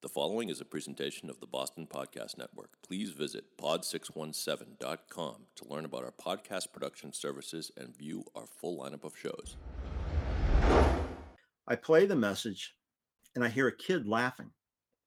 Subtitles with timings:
[0.00, 2.70] The following is a presentation of the Boston Podcast Network.
[2.86, 9.02] Please visit pod617.com to learn about our podcast production services and view our full lineup
[9.02, 9.56] of shows.
[11.66, 12.76] I play the message
[13.34, 14.52] and I hear a kid laughing.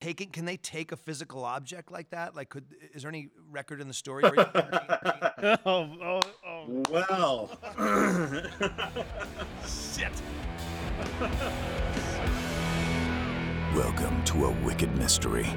[0.02, 2.36] Taking, can they take a physical object like that?
[2.36, 4.24] Like, could is there any record in the story?
[4.24, 4.46] Where you,
[5.66, 6.84] oh, oh, oh.
[6.90, 7.50] Well,
[9.66, 10.12] shit.
[13.76, 15.48] Welcome to a wicked mystery,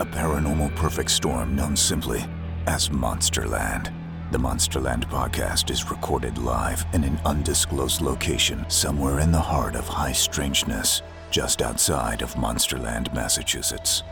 [0.00, 2.24] a paranormal perfect storm known simply
[2.66, 3.92] as Monsterland.
[4.30, 9.86] The Monsterland podcast is recorded live in an undisclosed location somewhere in the heart of
[9.86, 14.02] high strangeness, just outside of Monsterland, Massachusetts.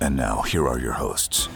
[0.00, 1.50] And now, here are your hosts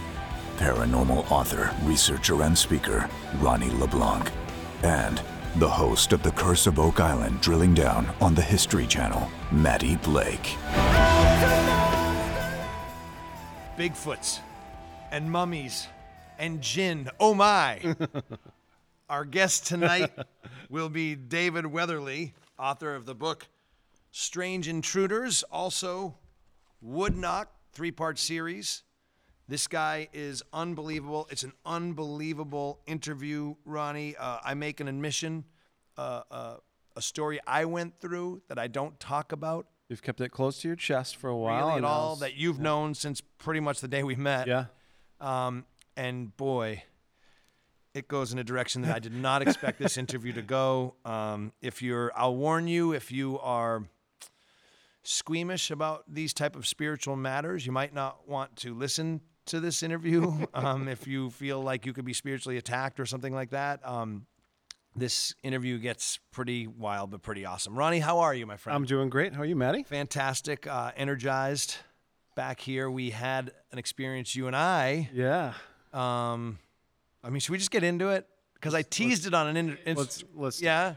[0.58, 4.30] paranormal author, researcher, and speaker, Ronnie LeBlanc,
[4.82, 5.22] and
[5.56, 9.96] the host of The Curse of Oak Island Drilling Down on the History Channel, Matty
[9.96, 10.56] Blake.
[13.78, 14.40] Bigfoots
[15.12, 15.86] and mummies
[16.38, 17.08] and gin.
[17.20, 17.94] Oh my.
[19.08, 20.10] Our guest tonight
[20.68, 23.46] will be David Weatherly, author of the book
[24.10, 26.16] Strange Intruders, also
[26.80, 28.82] Wood Knock, three part series.
[29.46, 31.28] This guy is unbelievable.
[31.30, 34.16] It's an unbelievable interview, Ronnie.
[34.18, 35.44] Uh, I make an admission,
[35.96, 36.56] uh, uh,
[36.96, 40.68] a story I went through that I don't talk about You've kept it close to
[40.68, 41.60] your chest for a while.
[41.60, 44.46] really at and all that you've known since pretty much the day we met.
[44.46, 44.66] Yeah.
[45.20, 45.64] Um,
[45.96, 46.84] and boy,
[47.94, 50.94] it goes in a direction that I did not expect this interview to go.
[51.04, 53.84] Um, if you're, I'll warn you, if you are
[55.02, 59.82] squeamish about these type of spiritual matters, you might not want to listen to this
[59.82, 60.46] interview.
[60.54, 64.26] um, if you feel like you could be spiritually attacked or something like that, um,
[64.98, 67.76] this interview gets pretty wild but pretty awesome.
[67.76, 68.74] Ronnie, how are you, my friend?
[68.76, 69.32] I'm doing great.
[69.34, 69.82] How are you, Matty?
[69.84, 71.76] fantastic, uh, energized.
[72.36, 75.10] Back here, we had an experience, you and I.
[75.12, 75.54] Yeah.
[75.92, 76.58] Um,
[77.24, 78.26] I mean, should we just get into it?
[78.54, 79.56] Because I teased it on an.
[79.56, 80.94] In, in- Let's let's yeah.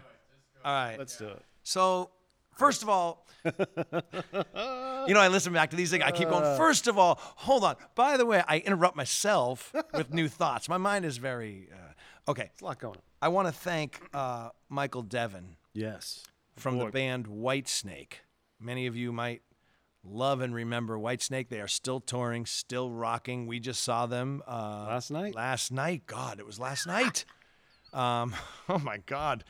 [0.64, 0.98] All right.
[1.00, 1.42] let's do it.
[1.64, 2.12] So,
[2.58, 6.04] first of all, you know, I listen back to these things.
[6.04, 6.40] I keep Uh.
[6.40, 6.58] going.
[6.58, 7.76] First of all, hold on.
[7.96, 10.70] By the way, I interrupt myself with new thoughts.
[10.70, 12.50] My mind is very uh, okay.
[12.54, 13.02] It's a lot going on.
[13.22, 16.24] I want to thank uh, Michael Devin Yes.
[16.56, 16.92] from the Boy.
[16.92, 18.14] band Whitesnake.
[18.60, 19.42] Many of you might
[20.04, 21.50] love and remember Whitesnake.
[21.50, 23.46] They are still touring, still rocking.
[23.48, 25.36] We just saw them uh, Last night.
[25.36, 27.26] Last night, God, it was last night.
[27.94, 28.34] Um,
[28.70, 29.44] oh my God,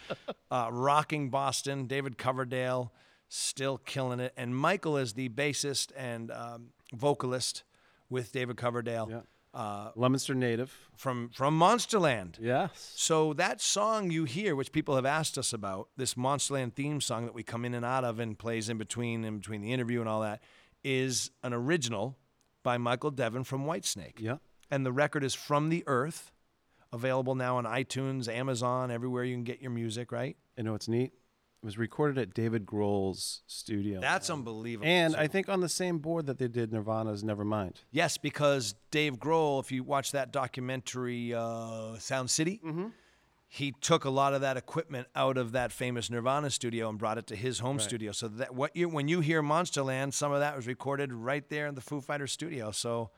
[0.50, 1.86] uh, rocking Boston.
[1.86, 2.92] David Coverdale
[3.30, 7.62] still killing it, and Michael is the bassist and um, vocalist
[8.10, 9.20] with David Coverdale Yeah.
[9.54, 10.74] Uh, Leominster native.
[10.96, 12.38] from from Monsterland.
[12.40, 12.94] Yes.
[12.96, 17.26] So that song you hear, which people have asked us about, this Monsterland theme song
[17.26, 20.00] that we come in and out of and plays in between in between the interview
[20.00, 20.42] and all that,
[20.84, 22.18] is an original
[22.64, 24.20] by Michael Devin from Whitesnake.
[24.20, 24.38] Yeah.
[24.70, 26.32] And the record is From the Earth,
[26.94, 30.38] available now on iTunes, Amazon, everywhere you can get your music, right?
[30.56, 31.12] You know what's neat?
[31.62, 34.02] It was recorded at David Grohl's studio.
[34.02, 34.88] That's unbelievable.
[34.88, 37.76] and I think on the same board that they did Nirvana's Nevermind.
[37.92, 42.88] Yes, because Dave Grohl, if you watch that documentary, uh, Sound City, Mm-hmm.
[43.48, 47.20] he took a lot of that equipment out of that famous Nirvana studio and brought
[47.20, 48.12] it to his home studio.
[48.12, 51.68] So that what you when you hear Monsterland, some of that was recorded right there
[51.68, 52.72] in the Foo Fighters studio.
[52.72, 53.12] So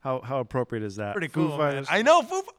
[0.00, 1.12] How how appropriate is that?
[1.14, 1.56] pretty Foo cool.
[1.56, 1.58] man.
[1.84, 2.42] Fighters, I know Foo.
[2.42, 2.52] Fi-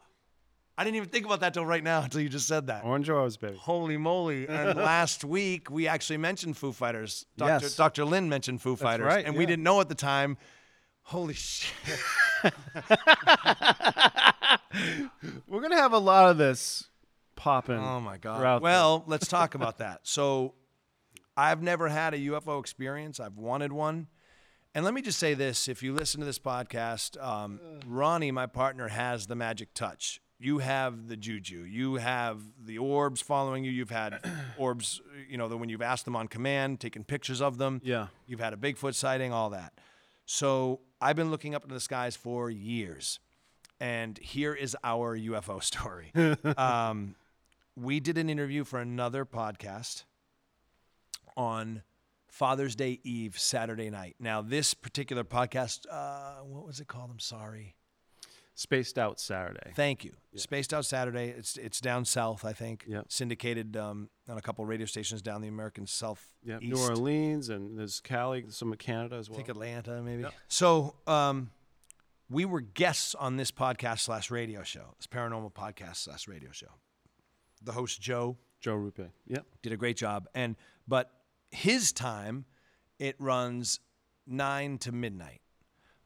[0.77, 2.83] I didn't even think about that till right now until you just said that.
[2.83, 3.57] Orange Rose, baby.
[3.59, 4.47] Holy moly!
[4.47, 7.25] And last week we actually mentioned Foo Fighters.
[7.35, 7.65] Dr.
[7.65, 7.75] Yes.
[7.75, 8.05] Dr.
[8.05, 9.47] Lynn mentioned Foo Fighters, right, and we yeah.
[9.47, 10.37] didn't know at the time.
[11.03, 11.73] Holy shit!
[15.47, 16.89] We're gonna have a lot of this
[17.35, 17.79] popping.
[17.79, 18.61] Oh my God.
[18.61, 20.01] Well, let's talk about that.
[20.03, 20.53] So,
[21.35, 23.19] I've never had a UFO experience.
[23.19, 24.07] I've wanted one.
[24.75, 28.45] And let me just say this if you listen to this podcast, um, Ronnie, my
[28.45, 30.21] partner, has the magic touch.
[30.39, 31.63] You have the juju.
[31.63, 33.71] You have the orbs following you.
[33.71, 34.19] You've had
[34.57, 37.81] orbs, you know, the, when you've asked them on command, taken pictures of them.
[37.83, 38.07] Yeah.
[38.27, 39.73] You've had a Bigfoot sighting, all that.
[40.25, 43.19] So I've been looking up into the skies for years.
[43.79, 46.11] And here is our UFO story.
[46.57, 47.15] um,
[47.75, 50.03] we did an interview for another podcast
[51.35, 51.83] on
[52.27, 54.15] Father's Day Eve, Saturday night.
[54.19, 57.09] Now, this particular podcast, uh, what was it called?
[57.11, 57.75] I'm sorry.
[58.57, 59.71] Spaced Out Saturday.
[59.75, 60.13] Thank you.
[60.33, 61.29] Spaced Out Saturday.
[61.29, 62.85] It's it's down south, I think.
[62.87, 63.05] Yep.
[63.07, 67.77] Syndicated um, on a couple radio stations down the American South Yeah, New Orleans and
[67.77, 69.37] there's Cali, some of Canada as well.
[69.37, 69.45] I well.
[69.45, 70.25] think Atlanta, maybe.
[70.47, 71.51] So um,
[72.31, 76.71] we were guests on this podcast slash radio show, this paranormal podcast slash radio show.
[77.61, 79.11] The host Joe Joe Rupe.
[79.27, 79.45] Yep.
[79.61, 80.55] did a great job, and
[80.87, 81.11] but
[81.51, 82.45] his time
[82.97, 83.81] it runs
[84.25, 85.41] nine to midnight.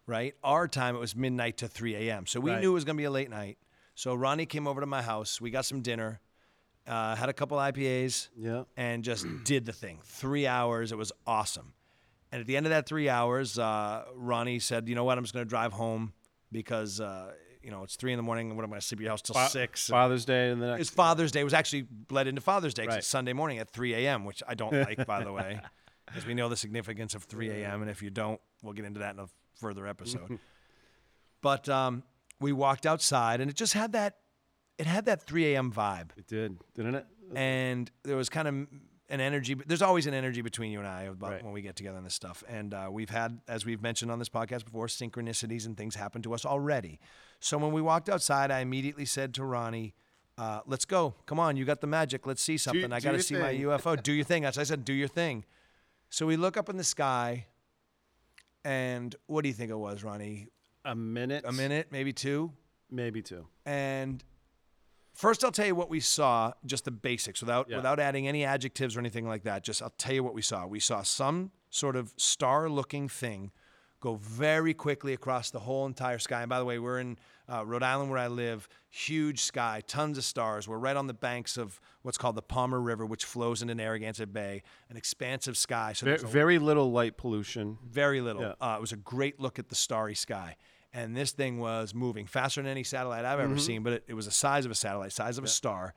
[0.07, 0.33] Right?
[0.43, 2.25] Our time, it was midnight to 3 a.m.
[2.25, 2.61] So we Right.
[2.61, 3.57] knew it was going to be a late night.
[3.95, 5.39] So Ronnie came over to my house.
[5.41, 6.21] We got some dinner,
[6.87, 8.63] uh, had a couple IPAs, Yeah.
[8.77, 9.99] and just did the thing.
[10.03, 10.91] Three hours.
[10.91, 11.73] It was awesome.
[12.31, 15.17] And at the end of that three hours, uh, Ronnie said, "You know what?
[15.17, 16.13] I'm just going to drive home
[16.49, 18.47] because uh, you know it's three in the morning.
[18.47, 19.89] and What am I going to sleep at your house till Fa- six?
[19.89, 20.81] Father's Day and the next.
[20.81, 21.41] It's Father's Day.
[21.41, 22.99] It was actually bled into Father's Day Right.
[22.99, 25.59] it's Sunday morning at 3 a.m., which I don't like, by the way,
[26.05, 27.81] because we know the significance of 3 a.m.
[27.81, 29.27] And if you don't, we'll get into that in a
[29.61, 30.39] further episode.
[31.41, 32.03] but um,
[32.39, 34.17] we walked outside, and it just had that,
[34.77, 35.71] it had that 3 a.m.
[35.71, 37.05] vibe, It did, didn't it?
[37.35, 38.53] and there was kind of
[39.09, 39.53] an energy.
[39.53, 41.43] There's always an energy between you and I about Right.
[41.43, 42.43] when we get together on this stuff.
[42.49, 46.21] And uh, we've had, as we've mentioned on this podcast before, synchronicities and things happen
[46.23, 46.99] to us already.
[47.39, 49.93] So when we walked outside, I immediately said to Ronnie,
[50.37, 51.15] uh, "Let's go!
[51.25, 52.25] Come on, you got the magic.
[52.25, 52.91] Let's see something.
[52.93, 53.53] I got to see my.
[53.53, 54.01] UFO.
[54.01, 55.43] Do your thing." As I said, "Do your thing."
[56.09, 57.47] So we look up in the sky,
[58.63, 60.47] and what do you think it was, Ronnie?
[60.85, 61.43] A minute.
[61.47, 62.51] A minute, maybe two.
[62.89, 63.47] Maybe two.
[63.65, 64.23] And
[65.13, 67.77] first, I'll tell you what we saw, just the basics, without Yeah.
[67.77, 69.63] without adding any adjectives or anything like that.
[69.63, 70.65] Just I'll tell you what we saw.
[70.65, 73.51] We saw some sort of star-looking thing
[74.01, 76.41] go very quickly across the whole entire sky.
[76.41, 77.17] And by the way, we're in
[77.47, 78.67] uh, Rhode Island where I live.
[78.89, 80.67] Huge sky, tons of stars.
[80.67, 84.33] We're right on the banks of what's called the Palmer River, which flows into Narragansett
[84.33, 84.63] Bay.
[84.89, 85.93] An expansive sky.
[85.93, 87.77] So Very, a very little light pollution.
[87.87, 88.41] very little.
[88.41, 88.53] Yeah.
[88.59, 90.57] Uh, it was a great look at the starry sky.
[90.93, 93.51] And this thing was moving faster than any satellite I've Mm-hmm.
[93.51, 95.93] ever seen, but it, it was the size of a satellite, size of a star.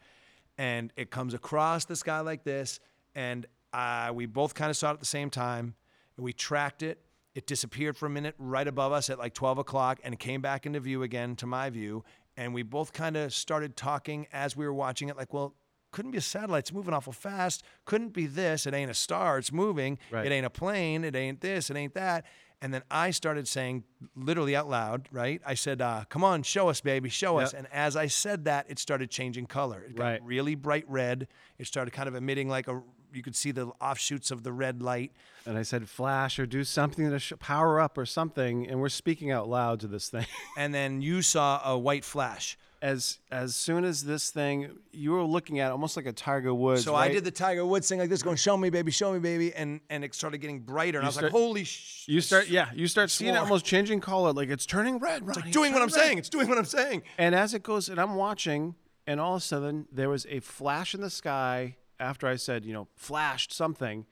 [0.56, 2.78] And it comes across the sky like this.
[3.14, 5.74] And uh, we both kind of saw it at the same time.
[6.16, 7.00] And we tracked it.
[7.34, 10.66] It disappeared for a minute right above us at like 12 o'clock and came back
[10.66, 12.04] into view again to my view.
[12.36, 15.54] And we both kind of started talking as we were watching it, like, well,
[15.90, 16.60] couldn't be a satellite.
[16.60, 17.62] It's moving awful fast.
[17.84, 18.66] Couldn't be this.
[18.66, 19.38] It ain't a star.
[19.38, 19.98] It's moving.
[20.10, 20.26] Right.
[20.26, 21.04] It ain't a plane.
[21.04, 21.70] It ain't this.
[21.70, 22.24] It ain't that.
[22.62, 23.84] And then I started saying,
[24.16, 25.40] literally out loud, right?
[25.44, 28.64] I said, uh, "Come on, show us, baby, show us." And as I said that,
[28.70, 29.82] it started changing color.
[29.82, 30.22] It got Right.
[30.24, 31.28] really bright red.
[31.58, 32.82] It started kind of emitting like a.
[33.14, 35.12] You could see the offshoots of the red light.
[35.46, 38.66] And I said, flash or do something to sh- power up or something.
[38.66, 40.26] And we're speaking out loud to this thing.
[40.56, 42.56] And then you saw a white flash.
[42.80, 46.52] As as soon as this thing, you were looking at it almost like a Tiger
[46.52, 46.84] Woods.
[46.84, 49.20] So I did the Tiger Woods thing like this, going, "Show me, baby, show me,
[49.20, 50.98] baby," and and it started getting brighter.
[50.98, 53.64] And I was start- like, "Holy sh!" You start, yeah, you start seeing it almost
[53.64, 55.22] changing color, like it's turning red.
[55.26, 56.18] It's Like doing what I'm saying.
[56.18, 57.04] It's doing what I'm saying.
[57.16, 58.74] And as it goes, and I'm watching,
[59.06, 62.64] and all of a sudden there was a flash in the sky after I said,
[62.64, 64.06] you know, flashed something,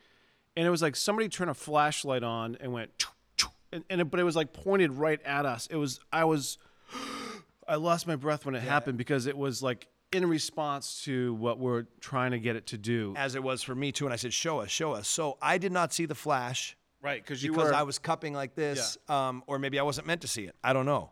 [0.56, 4.00] and it was like somebody turned a flashlight on and went, choo, choo, and, and
[4.00, 5.66] it, but it was like pointed right at us.
[5.70, 6.58] It was, I was,
[7.66, 11.58] I lost my breath when it happened because it was like in response to what
[11.58, 13.14] we're trying to get it to do.
[13.16, 15.58] As it was for me too, and I said, "Show us, show us." So I
[15.58, 16.76] did not see the flash.
[17.00, 17.74] Right, because you because were.
[17.74, 20.54] I was cupping like this, um, or maybe I wasn't meant to see it.
[20.62, 21.10] I don't know.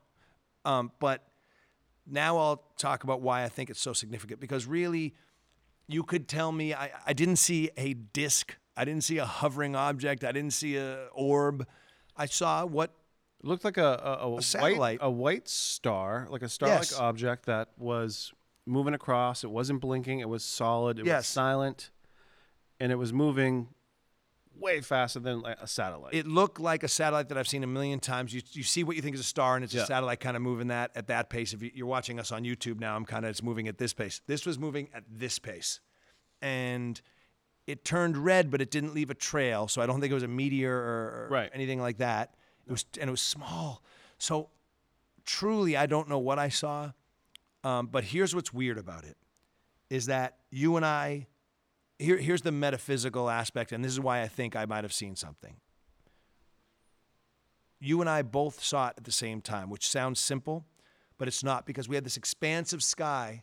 [0.65, 1.27] Um, but
[2.07, 4.39] now I'll talk about why I think it's so significant.
[4.39, 5.15] Because really,
[5.93, 9.75] you could tell me I, I didn't see a disc, I didn't see a hovering
[9.77, 11.67] object, I didn't see a orb.
[12.17, 12.91] I saw what
[13.43, 14.99] It looked like a, a, a, white, satellite.
[15.01, 16.99] a white star, like a star-like Yes.
[16.99, 18.33] object that was
[18.67, 19.43] moving across.
[19.45, 20.21] It wasn't blinking.
[20.21, 20.99] It was solid.
[20.99, 21.27] It was Yes.
[21.27, 21.91] silent,
[22.79, 23.69] and it was moving
[24.61, 26.15] way faster than like a satellite.
[26.15, 28.33] it looked like a satellite that I've seen a million times.
[28.35, 29.83] You, you see what you think is a star, and it's Yeah.
[29.83, 31.53] a satellite kind of moving that at that pace.
[31.53, 33.93] If you- you're watching us on YouTube now, I'm kind of it's moving at this
[33.95, 34.21] pace.
[34.27, 35.81] This was moving at this pace,
[36.43, 37.01] and
[37.67, 39.69] it turned red, but it didn't leave a trail.
[39.69, 41.51] So I don't think it was a meteor or, or Right.
[41.55, 42.35] anything like that.
[42.67, 43.83] It was and it was small.
[44.19, 44.51] So
[45.25, 46.93] truly, I don't know what I saw.
[47.63, 49.17] Um, but here's what's weird about it:
[49.91, 51.27] is that you and I.
[52.01, 55.17] Here, here's the metaphysical aspect, and this is why I think I might have seen
[55.17, 55.57] something
[57.81, 60.67] you and I both saw it at the same time, which sounds simple,
[61.19, 63.43] but it's not because we had this expansive sky,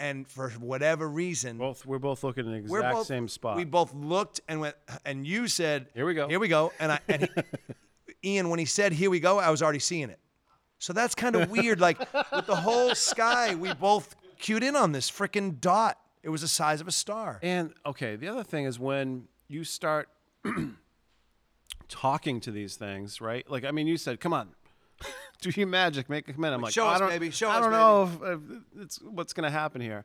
[0.00, 3.56] and for whatever reason, both we're both looking in the exact both, same spot.
[3.56, 6.28] We both looked and went, and you said, Here we go.
[6.28, 7.28] here we go," and I, and he,
[8.36, 10.20] Ian, when he said, "Here we go," I was already seeing it.
[10.78, 11.80] So that's kind of weird.
[11.80, 11.98] Like
[12.32, 15.98] with the whole sky, we both cued in on this freaking dot.
[16.28, 17.38] It was the size of a star.
[17.42, 20.10] and okay, the other thing is when you start
[21.88, 23.48] talking to these things, right?
[23.50, 24.50] Like I mean, you said, "Come on."
[25.40, 26.54] Do your magic, make a command.
[26.54, 27.54] I'm like, Show "Oh, I us, don't- baby, show us.
[27.54, 30.04] I us, don't know if, if it's what's going to happen here,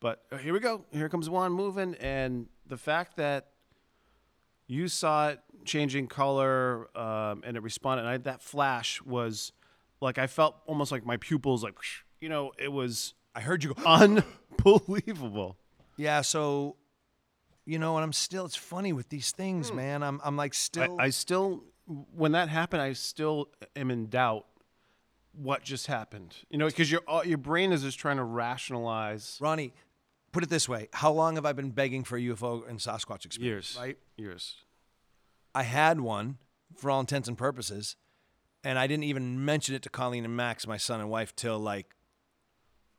[0.00, 0.84] but uh, here we go.
[0.90, 3.48] Here comes one moving, and the fact that
[4.66, 9.52] you saw it changing color um, and it responded, and I, that flash was
[10.00, 11.74] like I felt almost like my pupils, like
[12.20, 13.82] you know, it was I heard you go.
[13.86, 15.58] unbelievable.
[16.00, 16.76] Yeah, so
[17.66, 19.76] you know, and I'm still it's funny with these things, hmm.
[19.76, 20.02] man.
[20.02, 21.62] I'm I'm like still I still
[22.14, 24.46] when that happened, I still am in doubt.
[25.32, 26.34] What just happened?
[26.48, 29.74] You know, because your your brain is just trying to rationalize Ronnie,
[30.32, 33.26] put it this way: How long have I been begging for a UFO and Sasquatch
[33.26, 33.74] experience?
[33.74, 33.98] years, Right.
[34.16, 34.56] Years.
[35.54, 36.38] I had one
[36.76, 37.96] for all intents and purposes,
[38.64, 41.58] and I didn't even mention it to Colleen and Max, my son and wife, till
[41.58, 41.94] like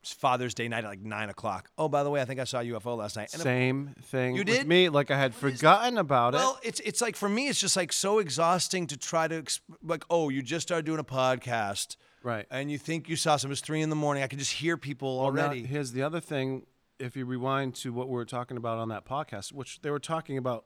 [0.04, 1.70] Father's Day night at like nine o'clock.
[1.78, 3.32] Oh, by the way, I think I saw a UFO last night.
[3.34, 4.36] And Same thing.
[4.36, 4.68] You with did?
[4.68, 4.90] me.
[4.90, 6.46] Like I had forgotten about Well, it.
[6.46, 9.62] Well, it's it's like for me, it's just like so exhausting to try to exp-
[9.84, 12.46] like, oh, you just started doing a podcast, Right.
[12.52, 13.52] And you think you saw some.
[13.52, 14.22] It's three in the morning.
[14.24, 15.64] I can just hear people Well, now, already.
[15.64, 16.66] here's the other thing.
[17.00, 20.00] If you rewind to what we were talking about on that podcast, which they were
[20.00, 20.66] talking about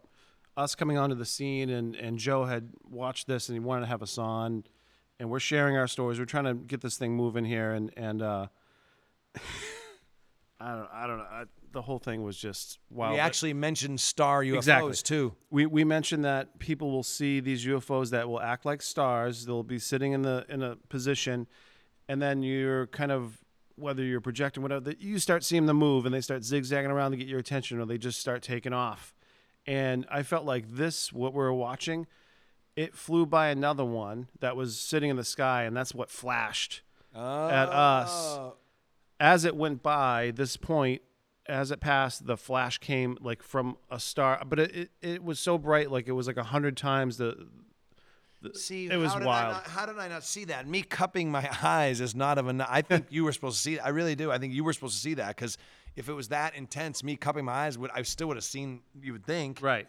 [0.58, 3.88] us coming onto the scene, and, and Joe had watched this and he wanted to
[3.88, 4.66] have us on,
[5.18, 6.20] and we're sharing our stories.
[6.20, 8.48] We're trying to get this thing moving here, and and uh,
[10.60, 11.26] I don't I don't know.
[11.26, 13.12] I, the whole thing was just wow.
[13.12, 14.94] we actually mentioned star UFOs Exactly.
[14.96, 15.34] too.
[15.50, 19.46] we, we mentioned that people will see these UFOs that will act like stars.
[19.46, 21.48] They'll be sitting in the in a position,
[22.08, 23.44] and then you're kind of
[23.76, 27.12] whether you're projecting whatever that you start seeing them move, and they start zigzagging around
[27.12, 29.14] to get your attention, or they just start taking off.
[29.68, 32.08] And I felt like this, what we were watching,
[32.78, 36.84] it flew by another one that was sitting in the sky, and that's what flashed
[37.14, 38.54] at us Oh.
[39.20, 41.02] As it went by this point
[41.48, 45.40] as it passed the flash came like from a star but it, it, it was
[45.40, 47.48] so bright like it was like a hundred times the
[48.54, 49.54] See, It was how wild.
[49.54, 50.68] Not, how did I not see that?
[50.68, 52.68] Me cupping my eyes is not of enough.
[52.70, 53.80] I think you were supposed to see.
[53.80, 54.32] I really do.
[54.32, 55.58] I think you were supposed to see that because
[55.96, 58.82] if it was that intense, me cupping my eyes would I still would have seen.
[59.02, 59.88] You would think, right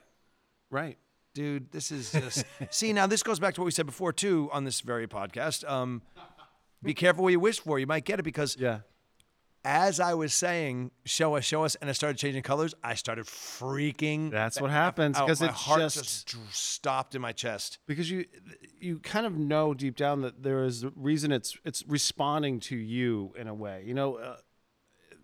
[0.70, 0.96] right
[1.34, 1.70] dude.
[1.70, 2.44] This is just.
[2.70, 5.68] see, now this goes back to what we said before too on this very podcast.
[5.68, 6.02] Um,
[6.82, 7.78] be careful what you wish for.
[7.78, 8.80] You might get it because yeah
[9.68, 12.72] as I was saying, show us, show us, and I started changing colors.
[12.84, 14.30] I started freaking.
[14.30, 17.78] That's what happens, because my it's heart just- dr- stopped in my chest.
[17.86, 18.26] because you
[18.80, 22.76] you kind of know deep down that there is a reason it's it's responding to
[22.76, 24.36] you in a way you know uh,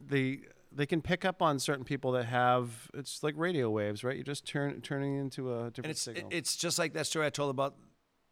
[0.05, 0.41] they
[0.73, 4.25] they can pick up on certain people that have it's like radio waves right You're
[4.25, 7.31] just turn turning into a different and it's signal it's just like that story I
[7.31, 7.77] told about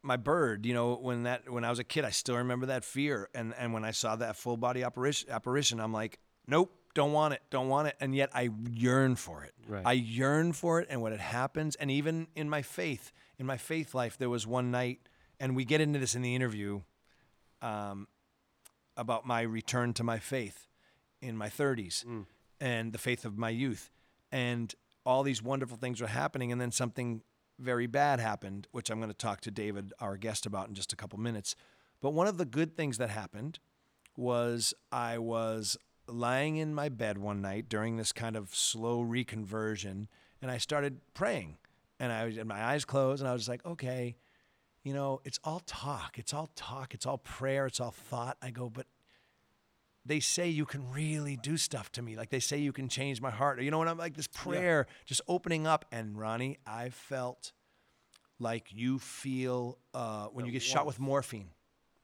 [0.03, 0.67] my bird.
[0.67, 3.29] You know, when that when I was a kid, I still remember that fear.
[3.35, 7.35] And and when I saw that full body apparition, apparition, I'm like, nope, don't want
[7.35, 7.97] it, don't want it.
[8.01, 9.55] And yet I yearn for it.
[9.69, 9.83] Right.
[9.85, 10.89] I yearn for it.
[10.91, 14.47] And when it happens, and even in my faith, in my faith life, there was
[14.47, 15.01] one night,
[15.39, 16.83] and we get into this in the interview,
[17.63, 18.09] um,
[18.97, 20.67] about my return to my faith
[21.23, 22.05] in my 30s
[22.61, 23.91] and the faith of my youth.
[24.33, 24.75] And
[25.07, 26.53] all these wonderful things were happening.
[26.53, 27.23] And then something
[27.61, 30.93] very bad happened, which I'm going to talk to David, our guest, about in just
[30.93, 31.55] a couple minutes.
[32.01, 33.59] But one of the good things that happened
[34.17, 35.77] was I was
[36.07, 40.07] lying in my bed one night during this kind of slow reconversion,
[40.43, 41.59] and I started praying.
[41.99, 44.17] And I and my eyes closed, and I was like, okay,
[44.83, 46.19] you know, it's all talk.
[46.19, 46.95] It's all talk.
[46.95, 47.67] It's all prayer.
[47.67, 48.39] It's all thought.
[48.41, 48.87] I go, but
[50.07, 52.17] they say you can really do stuff to me.
[52.17, 53.61] Like they say you can change my heart.
[53.63, 55.85] You know what I'm like this prayer just opening up.
[55.93, 57.53] And Ronnie, I felt
[58.39, 61.51] like you feel uh, when you get shot with morphine.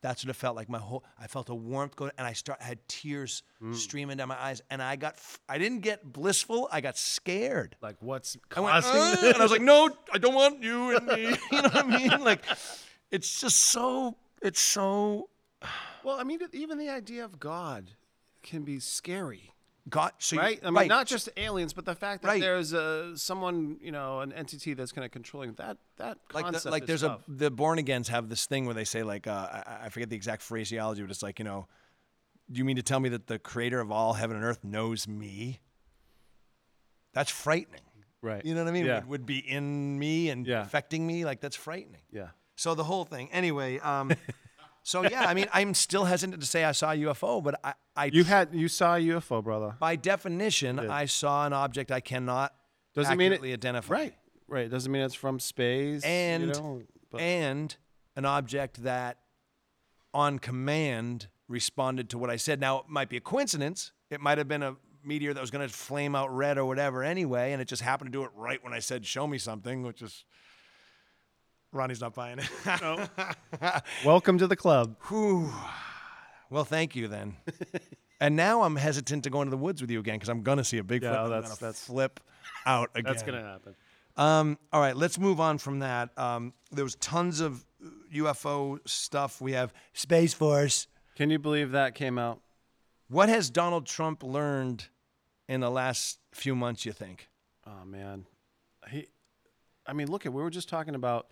[0.03, 0.69] That's what it felt like.
[0.69, 4.29] My whole I felt a warmth going, and I start I had tears streaming down
[4.29, 5.17] my eyes, and I got
[5.49, 6.69] I didn't get blissful.
[6.71, 7.75] I got scared.
[7.81, 11.07] like what's I went, "Uh," and I was like, no, I don't want you and
[11.07, 11.37] me.
[11.51, 12.23] You know what I mean?
[12.23, 12.43] Like,
[13.11, 15.31] it's just so, it's so,
[16.07, 17.91] well i mean even the idea of god
[18.43, 19.53] can be scary
[19.89, 20.11] God.
[20.19, 20.59] So you- right?
[20.65, 20.89] I mean, right.
[20.89, 22.41] not just aliens, but the fact that Right.
[22.41, 26.65] there's a someone, you know, an entity that's kind of controlling that that like concept.
[26.65, 27.21] the, like is there's tough.
[27.29, 30.11] a the born agains have this thing where they say like uh, I, I forget
[30.11, 31.69] the exact phraseology, but it's like you know,
[32.51, 35.07] do you mean to tell me that the creator of all heaven and earth knows
[35.07, 35.61] me?
[37.13, 37.83] That's frightening.
[38.23, 38.45] right.
[38.45, 38.87] You know what I mean?
[38.87, 38.99] Yeah.
[39.03, 40.63] Would, would be in me and Yeah.
[40.63, 41.25] affecting me.
[41.25, 42.03] Like that's frightening.
[42.11, 42.31] yeah.
[42.57, 43.31] So the whole thing.
[43.31, 44.11] Anyway, um,
[44.87, 47.75] so yeah, I mean, I'm still hesitant to say I saw a UFO, but I,
[47.97, 49.75] I You had you saw a UFO, brother.
[49.81, 52.55] by definition, I saw an object I cannot
[52.95, 53.93] Doesn't mean it identify.
[53.93, 54.15] Right.
[54.47, 54.71] Right.
[54.71, 56.05] Doesn't mean it's from space.
[56.05, 56.83] And you know,
[57.19, 57.77] and
[58.15, 59.19] an object that
[60.15, 62.61] on command responded to what I said.
[62.61, 63.91] Now, it might be a coincidence.
[64.09, 67.03] It might have been a meteor that was going to flame out red or whatever
[67.03, 69.83] anyway, and it just happened to do it right when I said, show me something,
[69.83, 70.25] which is.
[71.73, 72.51] Ronnie's not buying it.
[74.05, 74.97] welcome to the club.
[75.09, 75.53] Whew.
[76.51, 77.37] Well, thank you then.
[78.21, 80.59] and now I'm hesitant to go into the woods with you again because I'm going
[80.59, 82.21] to see a big Yeah, and I'm that's- gonna that's- flip
[82.65, 83.13] out again.
[83.13, 83.75] That's gonna happen.
[84.17, 86.17] Um, all right, let's move on from that.
[86.17, 87.67] Um, there was tons of
[88.15, 89.41] UFO stuff.
[89.43, 90.87] We have Space Force.
[91.17, 92.41] Can you believe that came out?
[93.09, 94.87] What has Donald Trump learned
[95.49, 96.87] in the last few months?
[96.87, 97.29] You think?
[97.67, 98.25] Oh man,
[98.91, 99.09] he.
[99.87, 101.27] I mean, look at we were just talking about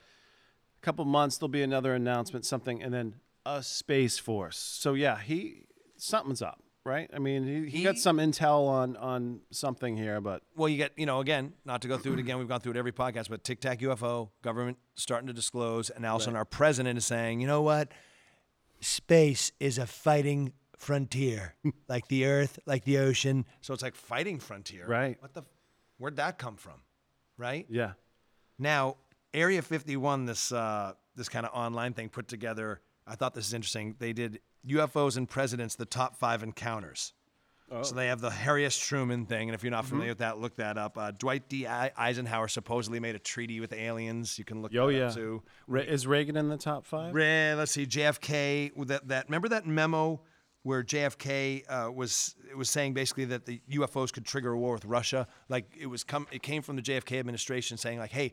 [0.85, 3.15] couple months there'll be another announcement, something, and then
[3.47, 4.59] a space force.
[4.59, 7.11] So yeah, he something's up, right?
[7.13, 10.93] I mean, he, he, got some intel on on something here, but Well, you get,
[10.97, 13.31] you know, again, not to go through it again, we've gone through it every podcast,
[13.31, 16.99] but Tic Tac UFO, government starting to disclose, and all of a sudden our president
[16.99, 17.89] is saying, you know what?
[18.81, 21.55] Space is a fighting frontier,
[21.89, 23.47] like the earth, like the ocean.
[23.63, 24.87] So it's like fighting frontier.
[24.87, 25.17] Right.
[25.21, 25.43] What the,
[25.99, 26.83] where'd that come from?
[27.37, 27.67] Right?
[27.69, 27.93] yeah,
[28.61, 28.97] Now,
[29.35, 33.55] Area 51, this uh, this kind of online thing put together, I thought this is
[33.55, 33.97] interesting.
[33.99, 37.13] They did UFOs and presidents, the top five encounters.
[37.71, 37.83] Oh.
[37.83, 38.79] So they have the Harry S.
[38.79, 40.99] Truman thing, and if you're not familiar with that, look that up.
[40.99, 41.67] Uh, Dwight D.
[41.67, 44.39] I- Eisenhower supposedly made a treaty with aliens.
[44.39, 45.07] You can look Yo, that yeah.
[45.07, 45.43] up too.
[45.67, 47.15] Ra- is Reagan in the top five?
[47.15, 48.87] Re- let's see, JFK.
[48.87, 50.21] That that remember that memo
[50.63, 54.75] where JFK uh, was it was saying basically that the UFOs could trigger a war
[54.75, 55.27] with Russia.
[55.49, 58.33] Like it was come it came from the JFK administration saying like, hey.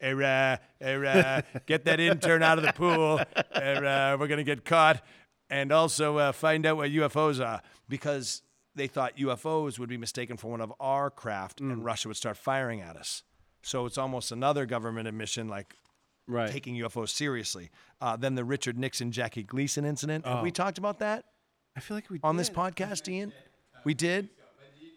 [0.00, 3.20] Era, era, get that intern out of the pool.
[3.54, 5.02] Era, we're gonna get caught,
[5.50, 8.42] and also uh, find out what UFOs are because
[8.74, 12.36] they thought UFOs would be mistaken for one of our craft, and Russia would start
[12.36, 13.22] firing at us.
[13.62, 15.74] So it's almost another government admission, like
[16.26, 16.50] Right.
[16.50, 17.70] taking UFOs seriously.
[18.00, 20.24] Uh, then the Richard Nixon Jackie Gleason incident.
[20.24, 20.42] Have Oh.
[20.42, 21.24] we talked about that
[21.76, 23.32] I feel like we on this podcast, Ian?
[23.84, 24.28] We did.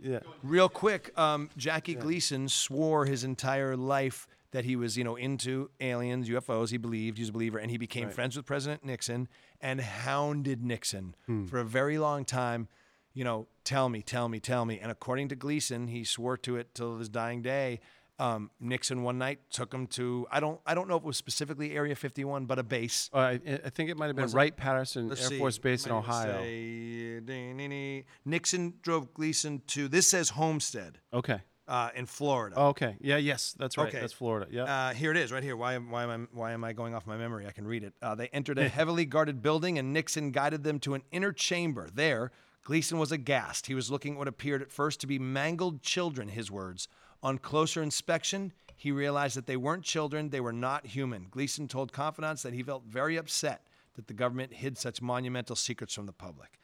[0.01, 0.19] Yeah.
[0.43, 5.69] Real quick, um, Jackie Gleason swore his entire life that he was, you know, into
[5.81, 6.69] aliens, UFOs.
[6.69, 9.27] He believed he was a believer, and he became friends with President Nixon
[9.59, 11.15] and hounded Nixon
[11.47, 12.69] for a very long time.
[13.13, 14.79] You know, tell me, tell me, tell me.
[14.79, 17.79] And according to Gleason, he swore to it till his dying day.
[18.19, 21.17] Um, Nixon one night took him to I don't I don't know if it was
[21.17, 23.09] specifically Area 51, but a base.
[23.11, 25.39] Uh, I, I think it might have been Wright Patterson Air see.
[25.39, 26.31] Force Base in Ohio.
[26.31, 28.03] say.
[28.23, 31.41] Nixon drove Gleason to this says Homestead Okay.
[31.67, 32.55] Uh, in Florida.
[32.57, 32.95] Oh, okay.
[32.99, 33.17] Yeah.
[33.17, 33.87] Yes, that's right.
[33.87, 33.99] Okay.
[33.99, 34.47] That's Florida.
[34.51, 34.63] Yeah.
[34.63, 35.55] Uh, here it is, right here.
[35.55, 37.47] Why, am- why, am I, why am I going off my memory?
[37.47, 37.93] I can read it.
[38.01, 41.89] Uh, they entered a heavily guarded building, and Nixon guided them to an inner chamber.
[41.93, 42.31] There,
[42.65, 43.67] Gleason was aghast.
[43.67, 46.87] He was looking at what appeared at first to be mangled children, his words.
[47.21, 51.27] On closer inspection, he realized that they weren't children, they were not human.
[51.31, 55.93] Gleason told confidants that he felt very upset that the government hid such monumental secrets
[55.93, 56.59] from the public.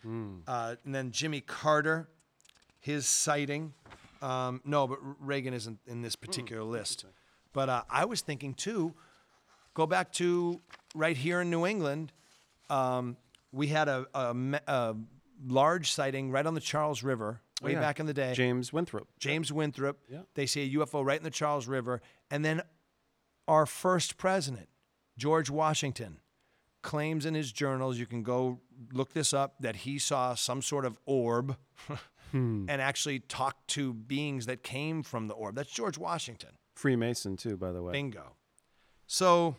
[0.48, 2.10] Uh, and then Jimmy Carter,
[2.80, 3.74] his sighting.
[4.22, 7.06] Um, no, but Reagan isn't in this particular list.
[7.54, 8.94] But uh, I was thinking too,
[9.74, 10.62] go back to
[10.94, 12.12] right here in New England.
[12.70, 13.18] Um,
[13.52, 14.96] we had a, a, me- a
[15.48, 17.80] large sighting right on the Charles River way Oh, yeah.
[17.82, 18.34] back in the day.
[18.34, 19.08] James Winthrop.
[19.20, 19.98] James Winthrop.
[20.10, 20.20] Yeah.
[20.36, 22.02] They see a UFO right in the Charles River.
[22.32, 22.62] And then
[23.48, 24.70] our first president,
[25.18, 26.20] George Washington,
[26.84, 28.60] claims in his journals, you can go
[28.94, 31.58] look this up, that he saw some sort of orb
[32.34, 35.56] and actually talked to beings that came from the orb.
[35.56, 36.50] That's George Washington.
[36.76, 37.92] Freemason too, by the way.
[37.92, 38.36] Bingo.
[39.08, 39.56] So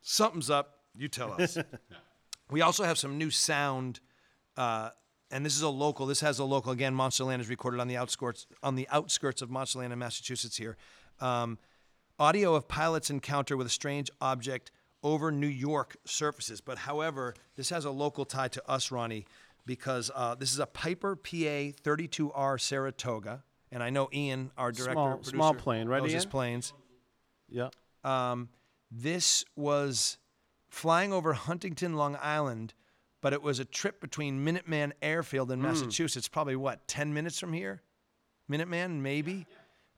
[0.00, 0.80] something's up.
[0.96, 1.58] You tell us.
[2.50, 4.00] we also have some new sound,
[4.56, 4.90] uh,
[5.30, 6.06] and this is a local.
[6.06, 6.72] This has a local.
[6.72, 10.56] Again, Monsterland is recorded on the outskirts on the outskirts of Monsterland in Massachusetts.
[10.56, 10.76] Here,
[11.20, 11.58] um,
[12.18, 16.60] audio of pilots' encounter with a strange object over New York surfaces.
[16.60, 19.26] But however, this has a local tie to us, Ronnie,
[19.68, 21.28] because uh, this is a Piper PA
[21.84, 23.44] 32R Saratoga.
[23.70, 26.72] And I know Ian, our director, Small- producer, small plane, right, knows his planes.
[27.50, 27.68] Yeah.
[28.02, 28.48] Um,
[28.90, 30.16] this was
[30.70, 32.72] flying over Huntington, Long Island,
[33.20, 37.52] but it was a trip between Minuteman Airfield in Massachusetts, probably what, 10 minutes from
[37.52, 37.82] here?
[38.50, 39.46] Minuteman, maybe?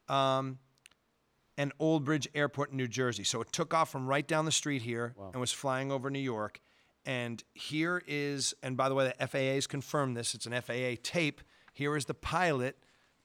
[0.08, 0.58] Um,
[1.56, 3.22] and Old Bridge Airport in New Jersey.
[3.22, 6.18] So it took off from right down the street here and was flying over New
[6.18, 6.60] York.
[7.06, 11.00] And here is, and by the way, the FAA has confirmed this, it's an FAA
[11.02, 11.40] tape.
[11.72, 12.76] Here is the pilot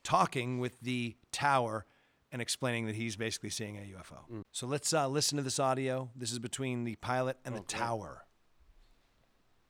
[0.04, 1.86] talking with the tower
[2.32, 4.44] and explaining that he's basically seeing a UFO.
[4.52, 6.10] So let's uh, listen to this audio.
[6.16, 8.24] This is between the pilot and the tower.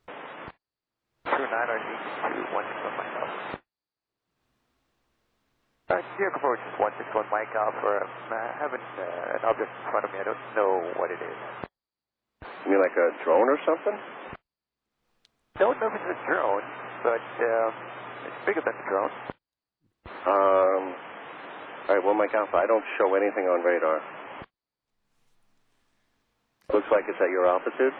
[0.07, 0.13] Two
[1.31, 3.59] nine are two one six one Mike Alpha.
[5.89, 8.01] Uh, vehicle approach one six one Mike Alpha.
[8.01, 10.19] Um, I have an, uh, an object in front of me.
[10.19, 11.65] I don't know what it is.
[12.65, 13.93] You mean like a drone or something?
[15.61, 16.65] Don't know if it's a drone,
[17.05, 17.71] but um,
[18.25, 19.13] it's bigger than a drone.
[20.25, 20.83] Um,
[21.85, 24.01] all right, well, Mike Alpha, I don't show anything on radar.
[26.73, 27.93] Looks like it's at your altitude.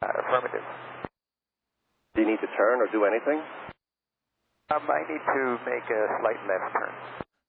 [0.00, 0.62] Uh, affirmative.
[2.14, 3.42] Do you need to turn or do anything?
[4.70, 6.92] Um, I need to make a slight left turn.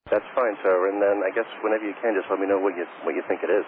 [0.09, 0.89] That's fine, sir.
[0.89, 3.23] And then I guess whenever you can, just let me know what you what you
[3.27, 3.65] think it is.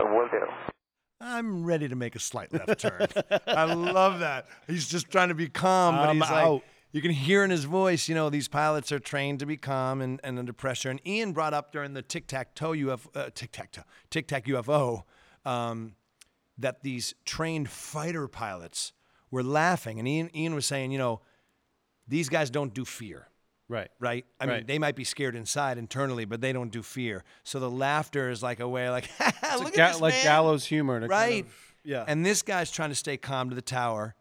[0.00, 0.75] Uh, will do.
[1.20, 3.06] I'm ready to make a slight left turn.
[3.46, 4.46] I love that.
[4.66, 6.62] He's just trying to be calm, but I'm he's like, out.
[6.92, 10.02] you can hear in his voice, you know, these pilots are trained to be calm
[10.02, 10.90] and, and under pressure.
[10.90, 14.28] And Ian brought up during the tic tac toe UFO, uh, tic tac toe, tic
[14.28, 15.04] tac UFO
[15.44, 15.94] um,
[16.58, 18.92] that these trained fighter pilots
[19.30, 21.20] were laughing, and Ian, Ian was saying, you know,
[22.06, 23.28] these guys don't do fear
[23.68, 23.88] Right.
[23.98, 24.24] right?
[24.40, 27.24] I mean, they might be scared inside internally, but they don't do fear.
[27.42, 29.08] So the laughter is like a way, like,
[29.58, 30.22] look ga- at this like man.
[30.24, 31.00] gallows humor.
[31.00, 31.44] to kind right?
[31.44, 32.04] of- yeah.
[32.06, 34.14] And this guy's trying to stay calm to the tower,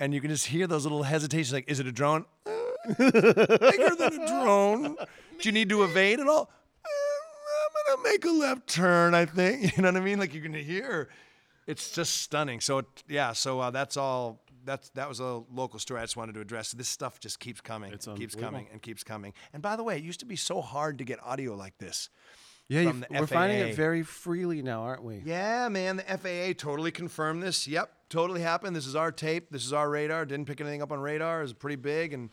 [0.00, 2.24] and you can just hear those little hesitations, like, is it a drone?
[2.46, 2.52] Uh,
[2.98, 4.82] Bigger than a drone.
[4.94, 6.50] Do you need to evade at all?
[6.84, 6.88] Uh,
[7.92, 9.14] I'm gonna make a left turn.
[9.14, 9.62] I think.
[9.76, 10.18] You know what I mean?
[10.18, 11.08] Like you're gonna hear.
[11.66, 12.60] It's just stunning.
[12.60, 13.32] So it- yeah.
[13.32, 14.40] So uh, that's all.
[14.68, 16.72] That's that was a local story I just wanted to address.
[16.72, 17.90] This stuff just keeps coming.
[17.90, 19.32] It's keeps coming and keeps coming.
[19.54, 22.10] And by the way, it used to be so hard to get audio like this.
[22.68, 25.22] yeah, from the we're finding it very freely now, aren't we?
[25.24, 27.66] Yeah, man, the FAA totally confirmed this.
[27.66, 28.76] Yep, totally happened.
[28.76, 29.48] This is our tape.
[29.50, 30.26] This is our radar.
[30.26, 31.38] Didn't pick anything up on radar.
[31.38, 32.28] It was pretty big and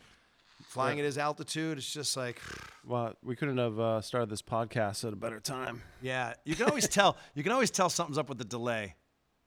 [0.68, 1.78] flying at his altitude.
[1.78, 2.38] It's just like,
[2.84, 5.80] Well, we couldn't have uh, started this podcast at a better time.
[6.02, 6.34] yeah.
[6.44, 7.16] You can always tell.
[7.34, 8.94] You can always tell something's up with the delay.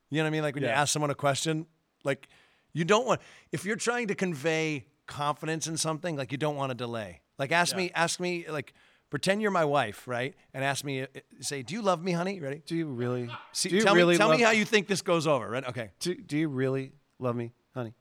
[0.10, 0.42] You know what I mean?
[0.42, 1.68] Like when you ask someone a question,
[2.04, 2.28] like
[2.74, 6.70] you don't want if you're trying to convey confidence in something, like you don't want
[6.72, 7.22] to delay.
[7.38, 8.74] Like ask me, ask me, like
[9.10, 10.36] pretend you're my wife, right?
[10.54, 11.08] And ask me, uh,
[11.40, 12.62] say, "Do you love me, honey?" Ready?
[12.66, 13.30] Do you really?
[13.54, 15.68] See, do you tell really me, tell me how you think this goes over, right?
[15.68, 15.92] Okay.
[16.00, 17.94] Do, do you really love me, honey?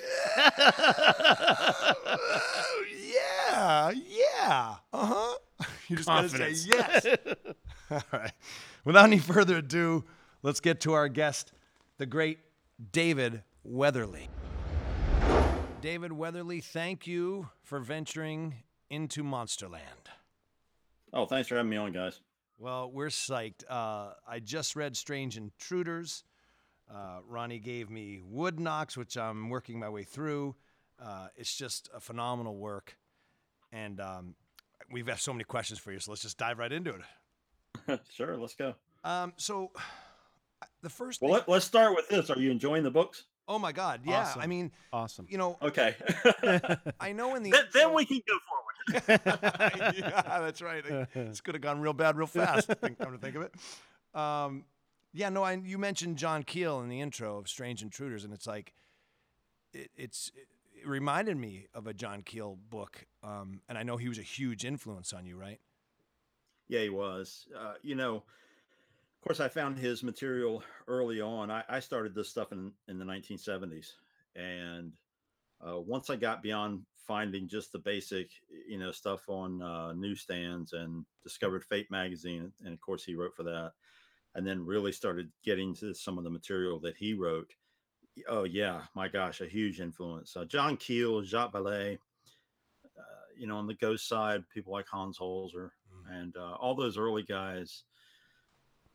[3.14, 4.76] yeah, yeah.
[4.92, 5.38] Uh huh.
[5.90, 6.66] You just gotta say Confidence.
[6.66, 7.06] yes.
[7.92, 8.32] All right.
[8.86, 10.06] Without any further ado,
[10.42, 11.52] let's get to our guest,
[11.98, 12.40] the great
[12.92, 14.30] David Weatherly.
[15.82, 18.56] David Weatherly, thank you for venturing
[18.90, 20.10] into Monsterland.
[21.12, 22.20] Oh, thanks for having me on, guys.
[22.58, 23.64] Well, we're psyched.
[23.70, 26.24] Uh, I just read Strange Intruders.
[26.94, 30.56] Uh, Ronnie gave me Wood Knocks, which I'm working my way through.
[31.02, 32.98] Uh, it's just a phenomenal work.
[33.72, 34.36] And um,
[34.92, 38.02] we've got so many questions for you, so let's just dive right into it.
[38.12, 38.76] sure, let's go.
[39.04, 39.72] Um, so,
[40.82, 42.30] the first Well, thing- let, let's start with this.
[42.30, 43.24] Are you enjoying the books?
[43.50, 44.34] oh my God, yeah.
[44.38, 45.28] I mean, Awesome.
[45.30, 45.96] you know, Okay.
[47.00, 49.12] I know in the then, then we can go forward.
[49.98, 50.84] yeah, that's right.
[51.14, 52.68] This could have gone real bad real fast.
[52.82, 53.54] think- Come to think of it.
[54.18, 54.64] Um,
[55.14, 55.44] yeah, no.
[55.44, 58.74] I, you mentioned John Keel in the intro of Strange Intruders, and it's like,
[59.74, 60.32] it, it's
[60.74, 64.24] it reminded me of a John Keel book, um, and I know he was a
[64.24, 65.60] huge influence on you, right?
[66.70, 67.46] Yeah, he was.
[67.58, 68.24] Uh, you know, of
[69.24, 71.50] course, I found his material early on.
[71.50, 73.92] I, I started this stuff in, in the 1970s.
[74.36, 74.92] And
[75.66, 78.30] uh, once I got beyond finding just the basic,
[78.68, 83.36] you know, stuff on uh, newsstands and discovered Fate magazine, and of course, he wrote
[83.36, 83.72] for that,
[84.36, 87.54] and then really started getting to some of the material that he wrote.
[88.28, 90.36] Oh, yeah, my gosh, a huge influence.
[90.36, 91.98] Uh, John Keel, Jacques Vallée,
[92.98, 95.70] uh, you know, on the ghost side, people like Hans Holzer
[96.12, 97.84] and uh, all those early guys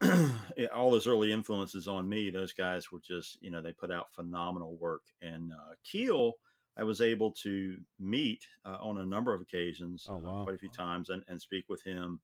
[0.74, 4.12] all those early influences on me those guys were just you know they put out
[4.14, 5.02] phenomenal work.
[5.22, 6.34] And uh, keel
[6.76, 10.58] i was able to meet uh, on a number of occasions Oh, uh, quite a
[10.58, 12.20] few times and, and speak with him.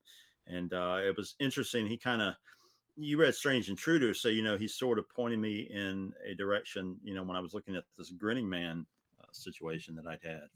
[0.47, 2.35] And uh, it was interesting he kind of
[2.97, 6.97] you read strange intruders so you know he sort of pointed me in a direction
[7.03, 8.87] you know when i was looking at this grinning man
[9.21, 10.49] uh, situation that i'd had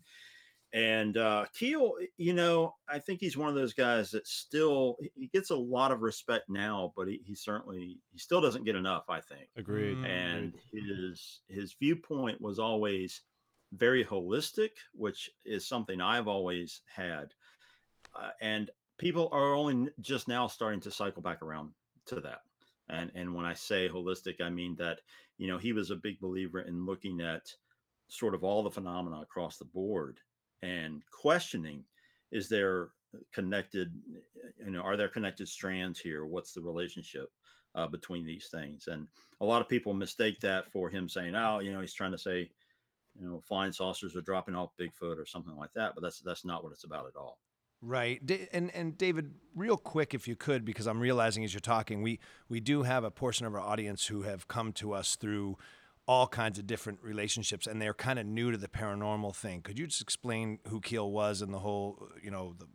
[0.73, 5.31] and uh, Keel, you know, I think he's one of those guys that still he-
[5.33, 9.05] gets a lot of respect now, but he, he certainly he still doesn't get enough.
[9.09, 10.05] I think, Agreed.
[10.05, 13.23] And his his viewpoint was always
[13.73, 17.33] very holistic, which is something I've always had,
[18.15, 21.71] uh, and people are only just now starting to cycle back around
[22.07, 22.43] to that.
[22.91, 25.01] And and when I say holistic, I mean that
[25.39, 27.55] you know he was a big believer in looking at
[28.09, 30.19] sort of all the phenomena across the board
[30.63, 31.85] and questioning
[32.33, 32.89] is there
[33.33, 33.91] connected
[34.65, 36.27] you know are there connected strands here?
[36.27, 37.31] What's the relationship
[37.75, 38.89] uh, between these things?
[38.89, 39.07] And
[39.41, 42.19] a lot of people mistake that for him saying oh you know he's trying to
[42.19, 42.51] say
[43.19, 46.45] you know flying saucers are dropping off bigfoot or something like that but that's that's
[46.45, 47.39] not what it's about at all.
[47.81, 48.21] Right.
[48.53, 52.19] And and David, real quick if you could because I'm realizing as you're talking, we
[52.49, 55.57] we do have a portion of our audience who have come to us through
[56.09, 59.61] all kinds of different relationships and they're kind of new to the paranormal thing.
[59.61, 62.67] Could you just explain who Keel was and the whole, you know, the,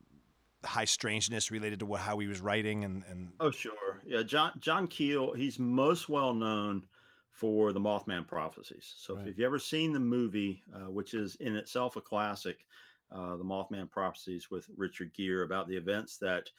[0.65, 4.02] high strangeness related to what, how he was writing and and Oh, sure.
[4.06, 5.34] Yeah, John John Keel.
[5.34, 6.84] He's most well known
[7.32, 8.93] for the Mothman prophecies.
[8.98, 9.28] So Right.
[9.28, 12.65] if you've ever seen the movie, uh, which is in itself a classic,
[13.12, 16.50] uh, the Mothman prophecies with Richard Gere about the events that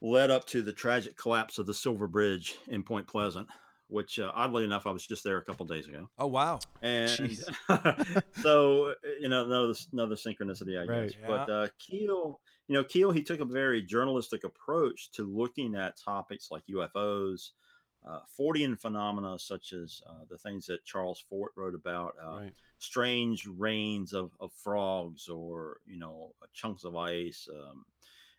[0.00, 3.48] led up to the tragic collapse of the Silver Bridge in Point Pleasant,
[3.90, 6.08] which uh, oddly enough, I was just there a couple days ago.
[6.18, 6.60] Oh wow.
[6.82, 7.38] And
[8.32, 11.08] so, uh, you know, another, another synchronicity, I Right.
[11.08, 11.14] guess.
[11.26, 15.98] But uh, Keel, you know, Keel, he took a very journalistic approach to looking at
[16.02, 17.50] topics like UFOs,
[18.08, 22.52] uh, Fortean phenomena, such as uh, the things that Charles Fort wrote about, uh, Right.
[22.78, 27.84] strange rains of, of frogs or, you know, chunks of ice, um,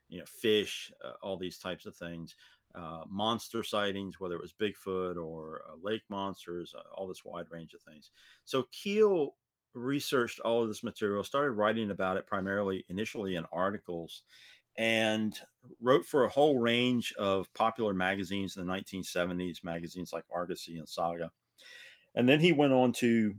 [0.10, 2.36] you know, fish, uh, all these types of things.
[2.74, 7.48] Uh, monster sightings, whether it was Bigfoot or uh, lake monsters, uh, all this wide
[7.50, 8.12] range of things.
[8.46, 9.36] So Keel
[9.74, 14.24] researched all of this material, started writing about it primarily initially in articles,
[14.78, 15.38] and
[15.82, 20.88] wrote for a whole range of popular magazines in the 1970s, magazines like Argosy and
[20.88, 21.32] Saga.
[22.16, 23.36] And then he went on to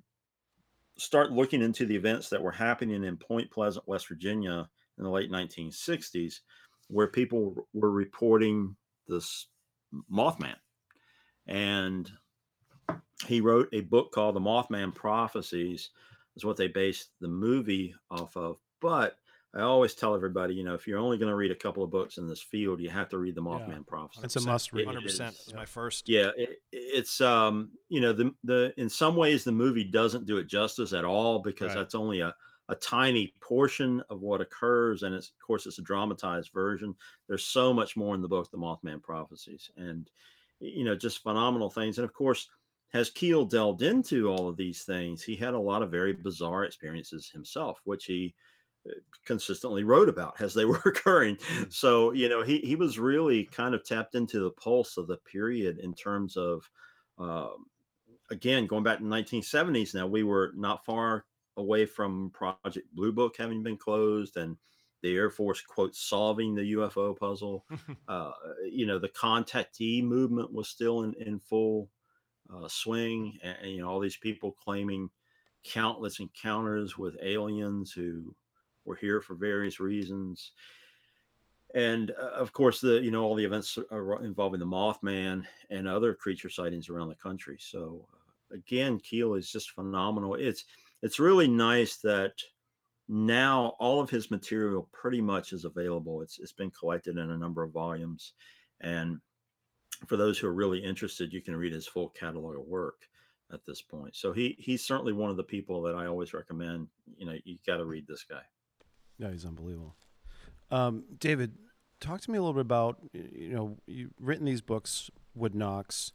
[0.98, 4.68] start looking into the events that were happening in Point Pleasant, West Virginia
[4.98, 6.40] in the late 1960s,
[6.88, 8.76] where people were reporting
[9.08, 9.46] this
[10.10, 10.56] Mothman.
[11.46, 12.10] And
[13.26, 15.90] he wrote a book called The Mothman Prophecies,
[16.36, 18.58] is what they based the movie off of.
[18.80, 19.16] But
[19.54, 21.90] I always tell everybody, you know, if you're only going to read a couple of
[21.90, 24.24] books in this field, you have to read The Mothman Prophecies.
[24.24, 24.82] It's a must read.
[24.82, 25.46] It Hundred percent is.
[25.46, 26.08] was my first.
[26.08, 30.38] Yeah, it, it's um, you know, the the in some ways the movie doesn't do
[30.38, 31.82] it justice at all because Right.
[31.82, 32.34] that's only a
[32.72, 36.94] a tiny portion of what occurs, and it's of course it's a dramatized version.
[37.28, 40.10] There's so much more in the book, The Mothman Prophecies, and
[40.58, 41.98] you know, just phenomenal things.
[41.98, 42.48] And of course,
[42.92, 46.64] has Keel delved into all of these things, he had a lot of very bizarre
[46.64, 48.34] experiences himself, which he
[48.88, 48.92] uh,
[49.26, 51.36] consistently wrote about as they were occurring.
[51.68, 55.18] So, you know, he, he was really kind of tapped into the pulse of the
[55.18, 56.68] period in terms of,
[57.18, 57.66] um,
[58.30, 59.94] again, going back to the 1970s.
[59.94, 64.56] Now, we were not far away from Project Blue Book having been closed and
[65.02, 67.64] the Air Force, quote, solving the UFO puzzle.
[68.08, 68.30] uh,
[68.70, 71.90] you know, the contactee movement was still in, in full
[72.54, 73.38] uh, swing.
[73.42, 75.10] And, and, you know, all these people claiming
[75.64, 78.34] countless encounters with aliens who
[78.84, 80.52] were here for various reasons.
[81.74, 83.78] And uh, of course, the you know all the events
[84.22, 87.56] involving the Mothman and other creature sightings around the country.
[87.58, 90.34] So uh, again, Keel is just phenomenal.
[90.34, 90.64] It's
[91.02, 92.32] it's really nice that
[93.08, 96.22] now all of his material pretty much is available.
[96.22, 98.34] It's it's been collected in a number of volumes,
[98.80, 99.18] and
[100.06, 103.02] for those who are really interested, you can read his full catalog of work
[103.52, 104.16] at this point.
[104.16, 106.88] So he he's certainly one of the people that I always recommend.
[107.16, 108.42] You know, you got to read this guy.
[109.18, 109.94] No, he's unbelievable.
[110.70, 111.52] Um, David,
[112.00, 116.12] talk to me a little bit about you know you've written these books, Wood Knocks,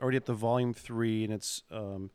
[0.00, 2.10] already up to volume three, and it's um,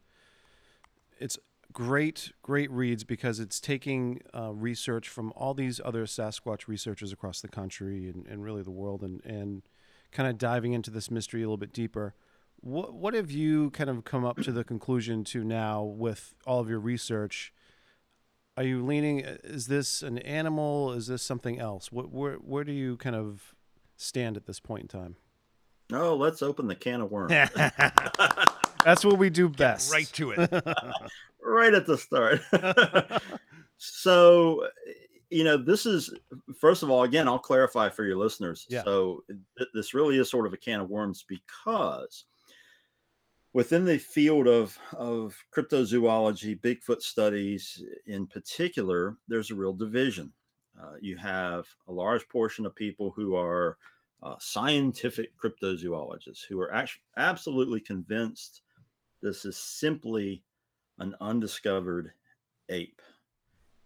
[1.20, 1.38] it's
[1.74, 7.42] great, great reads because it's taking uh, research from all these other Sasquatch researchers across
[7.42, 9.64] the country and, and really the world, and and
[10.12, 12.14] kind of diving into this mystery a little bit deeper.
[12.62, 16.60] What what have you kind of come up to the conclusion to now with all
[16.60, 17.54] of your research?
[18.58, 19.20] Are you leaning?
[19.20, 20.92] Is this an animal?
[20.92, 21.92] Is this something else?
[21.92, 23.56] What, where where do you kind of
[23.96, 25.16] stand at this point in time?
[25.92, 27.32] Oh, let's open the can of worms
[28.84, 29.92] That's what we do best.
[29.92, 30.64] Right to it.
[31.44, 32.42] right at the start.
[33.78, 34.68] so,
[35.30, 36.14] you know, this is
[36.60, 38.66] first of all, again, I'll clarify for your listeners.
[38.70, 38.84] Yeah.
[38.84, 39.24] So,
[39.58, 42.26] th- this really is sort of a can of worms because
[43.54, 50.32] within the field of of cryptozoology, Bigfoot studies in particular, there's a real division.
[50.82, 53.78] Uh, you have a large portion of people who are
[54.24, 58.62] uh, scientific cryptozoologists who are actually absolutely convinced
[59.22, 60.44] this is simply
[61.00, 62.12] an undiscovered
[62.70, 63.02] ape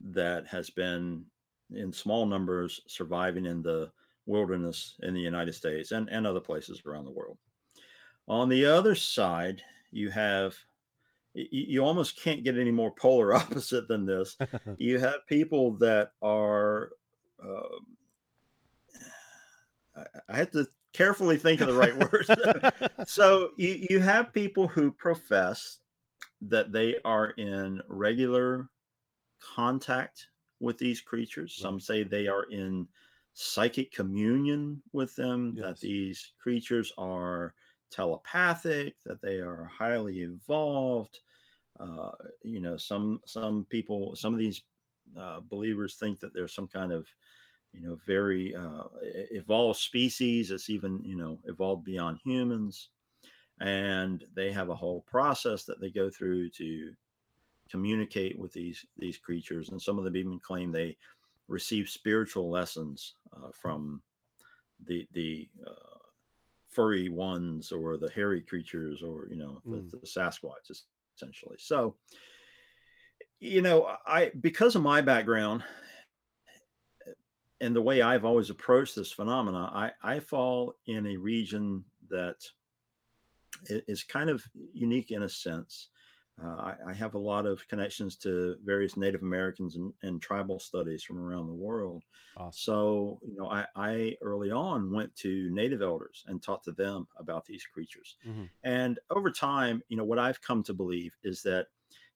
[0.02, 1.26] that has been
[1.74, 3.92] in small numbers surviving in the
[4.26, 7.38] wilderness in the United States and, and other places around the world.
[8.28, 10.56] On the other side, you have
[11.36, 14.38] you almost can't get any more polar opposite than this.
[14.78, 16.92] you have people that are
[17.44, 17.98] um,
[19.96, 22.30] I, I have to carefully think of the right words.
[23.12, 25.80] so you, you have people who profess
[26.50, 28.70] that they are in regular
[29.40, 30.30] contact
[30.60, 31.56] with these creatures.
[31.56, 32.88] Some say they are in
[33.34, 35.66] psychic communion with them, Yes.
[35.66, 37.56] that these creatures are
[37.90, 41.22] telepathic, that they are highly evolved.
[41.80, 42.12] Uh,
[42.44, 44.64] you know, some some people, some of these
[45.18, 47.08] uh, believers think that there's some kind of
[47.74, 48.84] you know very uh,
[49.32, 52.90] evolved species that's even you know evolved beyond humans
[53.60, 56.92] and they have a whole process that they go through to
[57.70, 60.96] communicate with these these creatures and some of them even claim they
[61.48, 64.02] receive spiritual lessons uh, from
[64.86, 65.98] the the uh,
[66.70, 69.92] furry ones or the hairy creatures or you know the, Mm.
[69.92, 70.72] the Sasquatch
[71.16, 71.58] essentially.
[71.60, 71.96] So
[73.40, 75.64] you know, I because of my background
[77.62, 82.38] and the way I've always approached this phenomena, I I fall in a region that
[83.70, 85.90] is kind of unique in a sense.
[86.42, 90.60] Uh, I, I have a lot of connections to various Native Americans and, and tribal
[90.60, 92.04] studies from around the world.
[92.36, 92.76] Awesome.
[92.76, 97.08] So, you know, I, I early on went to Native elders and talked to them
[97.18, 98.18] about these creatures.
[98.24, 98.50] Mhm.
[98.64, 101.68] And over time, you know, what I've come to believe is that,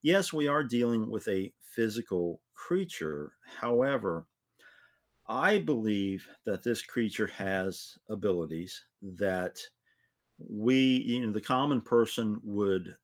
[0.02, 3.34] yes, we are dealing with a physical creature.
[3.46, 4.28] However,
[5.28, 9.60] I believe that this creature has abilities that
[10.40, 12.96] we, you know, the common person would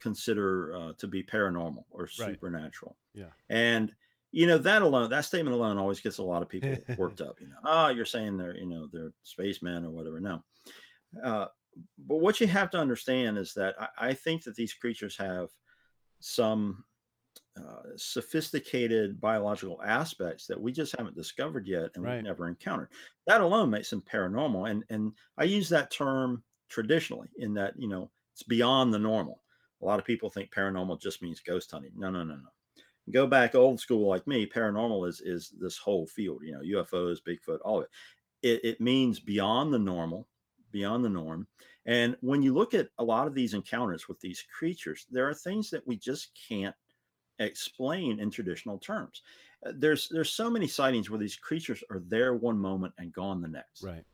[0.00, 2.34] consider uh, to be paranormal or Right.
[2.34, 2.96] supernatural.
[3.14, 3.30] Yeah.
[3.48, 3.92] And
[4.32, 7.40] you know that alone, that statement alone always gets a lot of people worked up.
[7.40, 10.20] You know, oh, you're saying they're, you know, they're spacemen or whatever.
[10.20, 10.42] No.
[11.22, 11.46] Uh,
[12.06, 15.48] but what you have to understand is that I, I think that these creatures have
[16.20, 16.84] some
[17.56, 22.08] uh, sophisticated biological aspects that we just haven't discovered yet and Right.
[22.08, 22.90] we've never encountered.
[23.26, 24.68] That alone makes them paranormal.
[24.70, 29.44] And and I use that term traditionally in that, you know, it's beyond the normal.
[29.82, 31.92] A lot of people think paranormal just means ghost hunting.
[31.94, 32.48] No, no, no, no.
[33.12, 37.20] Go back old school like me, paranormal is is this whole field, you know, UFOs,
[37.22, 37.90] Bigfoot, all of it.
[38.42, 40.28] It, it means beyond the normal,
[40.70, 41.48] beyond the norm.
[41.86, 45.34] And when you look at a lot of these encounters with these creatures, there are
[45.34, 46.76] things that we just can't
[47.38, 49.22] explain in traditional terms.
[49.64, 53.40] Uh, There's there's so many sightings where these creatures are there one moment and gone
[53.40, 54.04] the next Right.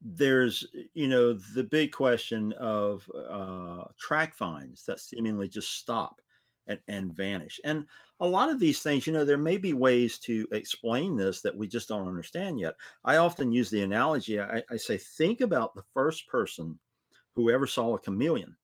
[0.00, 6.20] there's you know the big question of uh, track finds that seemingly just stop
[6.66, 7.86] and, and vanish and
[8.20, 11.56] a lot of these things you know there may be ways to explain this that
[11.56, 15.74] we just don't understand yet i often use the analogy i, I say think about
[15.74, 16.78] the first person
[17.34, 18.56] who ever saw a chameleon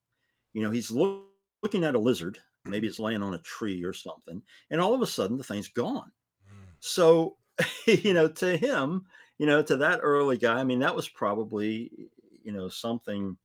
[0.54, 1.28] you know he's look,
[1.62, 5.02] looking at a lizard maybe it's laying on a tree or something and all of
[5.02, 6.12] a sudden the thing's gone.
[6.48, 6.76] Mm.
[6.80, 7.38] So
[7.86, 9.06] you know to him
[9.38, 12.10] you know to that early guy i mean that was probably
[12.42, 13.36] you know something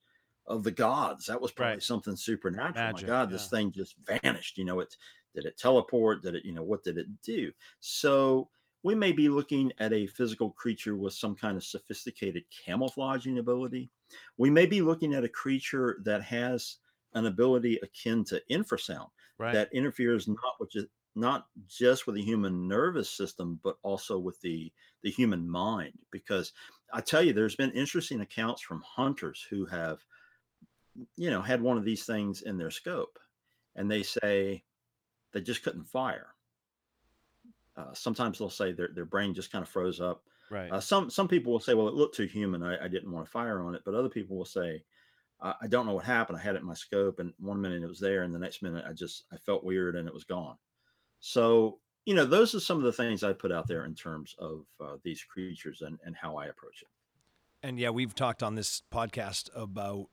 [0.47, 1.25] of the gods.
[1.27, 1.83] That was probably Right.
[1.83, 2.93] something supernatural.
[2.93, 4.95] Magic, my god this thing just vanished you know it
[5.35, 6.23] did it teleport?
[6.23, 7.51] Did it you know what did it do?
[7.79, 8.49] So
[8.83, 13.91] we may be looking at a physical creature with some kind of sophisticated camouflaging ability.
[14.37, 16.77] We may be looking at a creature that has
[17.13, 19.53] an ability akin to infrasound Right.
[19.53, 24.39] that interferes not with just not just with the human nervous system but also with
[24.41, 24.71] the
[25.03, 26.53] the human mind because
[26.93, 29.99] i tell you there's been interesting accounts from hunters who have
[31.15, 33.19] you know had one of these things in their scope
[33.75, 34.63] and they say
[35.33, 36.27] they just couldn't fire
[37.75, 40.71] uh, sometimes they'll say their, their brain just kind of froze up right.
[40.71, 43.25] uh, some some people will say well it looked too human I, I didn't want
[43.25, 44.83] to fire on it but other people will say
[45.41, 47.83] I, I don't know what happened i had it in my scope and one minute
[47.83, 50.23] it was there and the next minute i just i felt weird and it was
[50.23, 50.55] gone
[51.19, 54.35] so you know those are some of the things i put out there in terms
[54.39, 56.87] of uh, these creatures and, and how i approach it
[57.63, 60.07] And yeah, we've talked on this podcast about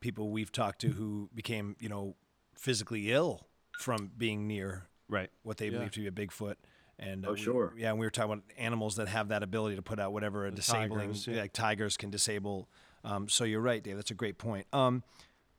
[0.00, 2.14] people we've talked to who became, you know,
[2.58, 3.46] physically ill
[3.80, 5.30] from being near right.
[5.42, 5.78] what they Yeah.
[5.78, 6.56] believe to be a Bigfoot.
[6.98, 7.72] And uh, Oh, we- sure.
[7.76, 10.46] yeah, and we were talking about animals that have that ability to put out whatever
[10.46, 11.40] a The disabling, tigers, yeah.
[11.40, 12.68] like tigers can disable.
[13.04, 13.96] Um, so you're right, Dave.
[13.96, 14.66] That's a great point.
[14.72, 15.02] Um,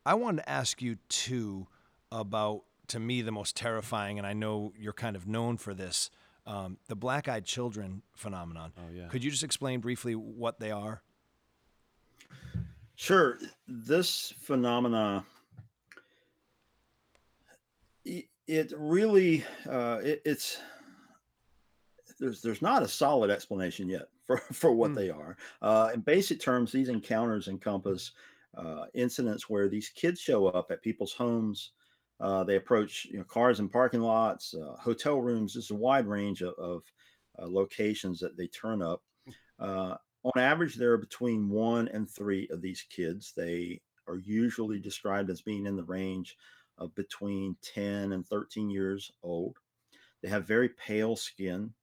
[0.05, 1.67] I wanted to ask you too
[2.11, 6.09] about, to me, the most terrifying, and I know you're kind of known for this,
[6.47, 8.73] um, the black-eyed children phenomenon.
[8.77, 9.07] Oh yeah.
[9.07, 11.01] Could you just explain briefly what they are?
[12.95, 13.37] Sure.
[13.67, 15.25] This phenomena,
[18.03, 20.59] it really, uh, it, it's
[22.19, 24.95] there's there's not a solid explanation yet for for what Hmm.
[24.95, 25.37] they are.
[25.61, 28.11] Uh, in basic terms, these encounters encompass
[28.55, 31.71] uh, incidents where these kids show up at people's homes.
[32.19, 35.53] Uh, they approach you know, cars in parking lots, uh, hotel rooms.
[35.53, 36.83] There's a wide range of, of
[37.37, 39.03] uh, locations that they turn up.
[39.59, 43.33] Uh, on average, there are between one and three of these kids.
[43.33, 46.37] They are usually described as being in the range
[46.77, 49.57] of between 10 and 13 years old.
[50.21, 51.73] They have very pale skin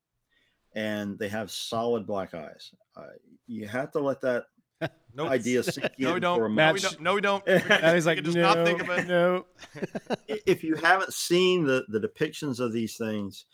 [0.75, 2.73] and they have solid black eyes.
[2.97, 3.03] Uh,
[3.47, 4.45] you have to let that
[5.15, 5.31] Nope.
[5.31, 6.39] idea sink in No, we don't.
[6.39, 7.01] for a No, we don't.
[7.01, 7.47] No, we don't.
[7.47, 9.07] And he's like, just no, not think of it.
[9.07, 9.45] no.
[10.29, 13.45] if you haven't seen the the depictions of these things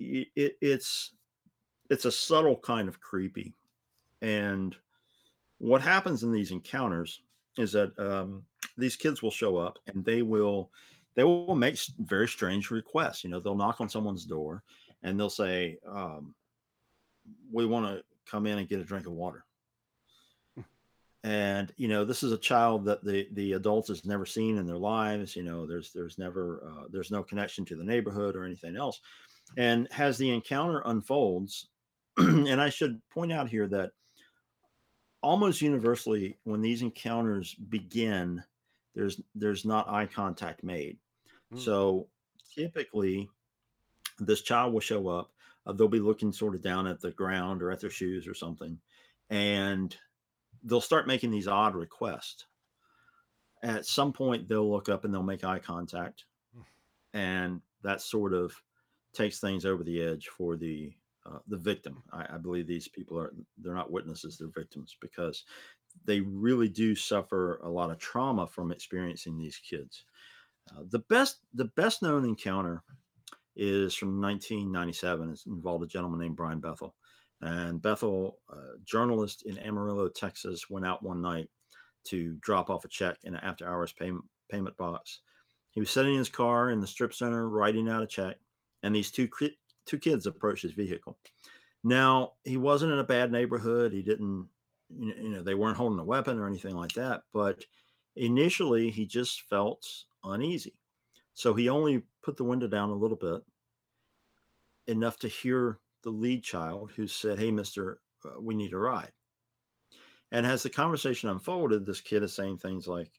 [0.00, 1.12] y- it, it's
[1.90, 3.54] it's a subtle kind of creepy
[4.22, 4.76] and
[5.58, 7.22] what happens in these encounters
[7.56, 8.42] is that um,
[8.76, 10.70] these kids will show up and they will
[11.14, 14.62] they will make very strange requests you know they'll knock on someone's door
[15.02, 16.34] and they'll say um,
[17.52, 19.44] we want to come in and get a drink of water.
[21.24, 24.66] And you know this is a child that the the adult has never seen in
[24.66, 28.44] their lives you know there's there's never uh, there's no connection to the neighborhood or
[28.44, 29.00] anything else.
[29.56, 31.68] And as the encounter unfolds
[32.18, 33.90] and i should point out here that
[35.22, 38.42] almost universally when these encounters begin
[38.94, 40.98] there's there's not eye contact made.
[41.52, 41.60] Mm.
[41.60, 42.08] so
[42.54, 43.28] typically
[44.20, 45.30] this child will show up
[45.66, 48.34] uh, they'll be looking sort of down at the ground or at their shoes or
[48.34, 48.78] something
[49.30, 49.96] and
[50.64, 52.46] they'll start making these odd requests.
[53.62, 56.24] At some point, they'll look up and they'll make eye contact,
[57.12, 58.54] and that sort of
[59.12, 60.92] takes things over the edge for the
[61.26, 62.02] uh, the victim.
[62.12, 65.44] I, I believe these people are they're not witnesses; they're victims because
[66.04, 70.04] they really do suffer a lot of trauma from experiencing these kids.
[70.70, 72.84] Uh, the best the best known encounter
[73.58, 75.30] is from 1997.
[75.30, 76.94] It involved a gentleman named Brian Bethel.
[77.40, 81.50] And Bethel, a journalist in Amarillo, Texas, went out one night
[82.04, 85.20] to drop off a check in an after hours payment, payment box.
[85.70, 88.36] He was sitting in his car in the strip center writing out a check,
[88.82, 89.28] and these two,
[89.86, 91.18] two kids approached his vehicle.
[91.84, 93.92] Now, he wasn't in a bad neighborhood.
[93.92, 94.48] He didn't,
[94.88, 97.22] you know, they weren't holding a weapon or anything like that.
[97.32, 97.64] But
[98.16, 99.86] initially, he just felt
[100.24, 100.77] uneasy.
[101.38, 103.44] So he only put the window down a little bit,
[104.88, 109.12] enough to hear the lead child who said, Hey, mister, uh, we need a ride.
[110.32, 113.12] And as the conversation unfolded, this kid is saying things like,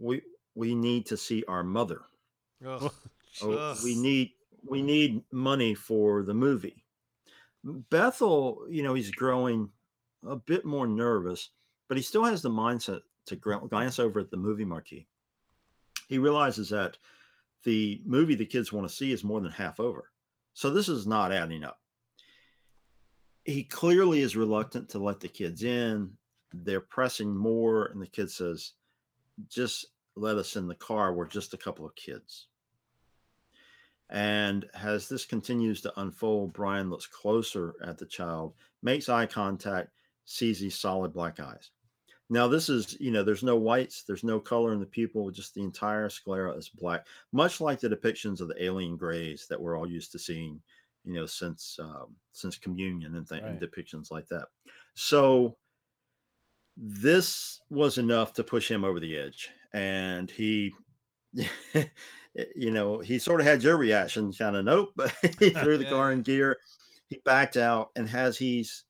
[0.00, 0.22] We
[0.56, 2.02] we need to see our mother.
[2.66, 2.92] Ugh.
[3.40, 4.32] Oh, we need
[4.68, 6.84] we need money for the movie.
[7.64, 9.70] Bethel, you know, he's growing
[10.26, 11.48] a bit more nervous,
[11.88, 15.06] but he still has the mindset to glance over at the movie marquee.
[16.08, 16.98] He realizes that
[17.64, 20.10] the movie the kids want to see is more than half over.
[20.54, 21.78] So this is not adding up
[23.44, 26.12] he clearly is reluctant to let the kids in.
[26.52, 28.72] They're pressing more, and the kid says,
[29.48, 31.12] Just let us in the car.
[31.12, 32.46] We're just a couple of kids.
[34.10, 38.52] And as this continues to unfold, Brian looks closer at the child,
[38.82, 39.88] makes eye contact,
[40.26, 41.70] sees these solid black eyes.
[42.30, 45.54] Now, this is, you know, there's no whites, there's no color in the pupil, just
[45.54, 49.76] the entire sclera is black, much like the depictions of the alien grays that we're
[49.76, 50.62] all used to seeing
[51.04, 53.50] you know, since um, since communion and, th- Right.
[53.50, 54.48] and depictions like that.
[54.94, 55.58] So
[56.76, 60.74] this was enough to push him over the edge, and he,
[62.56, 64.92] you know, he sort of had your reaction, kind of nope.
[64.96, 66.58] But he threw the car in gear,
[67.08, 68.84] he backed out, and as he's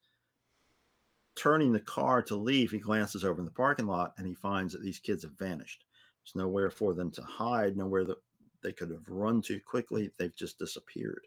[1.34, 4.72] turning the car to leave, he glances over in the parking lot and he finds
[4.72, 5.84] that these kids have vanished.
[6.24, 8.18] There's nowhere for them to hide, nowhere that
[8.62, 10.10] they could have run to quickly.
[10.18, 11.26] They've just disappeared.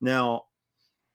[0.00, 0.44] Now,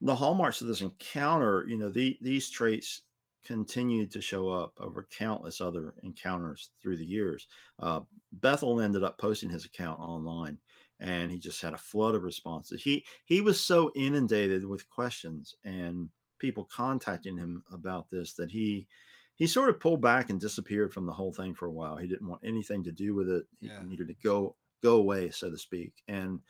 [0.01, 3.03] the hallmarks of this encounter, you know, the, these traits
[3.45, 7.47] continued to show up over countless other encounters through the years.
[7.79, 8.01] Uh,
[8.33, 10.57] Bethel ended up posting his account online,
[10.99, 12.81] and he just had a flood of responses.
[12.81, 16.09] He he was so inundated with questions and
[16.41, 18.87] people contacting him about this that he
[19.35, 21.97] he sort of pulled back and disappeared from the whole thing for a while.
[21.97, 23.47] He didn't want anything to do with it.
[23.61, 23.83] He Yeah.
[23.83, 26.03] needed to go go away, so to speak.
[26.07, 26.41] And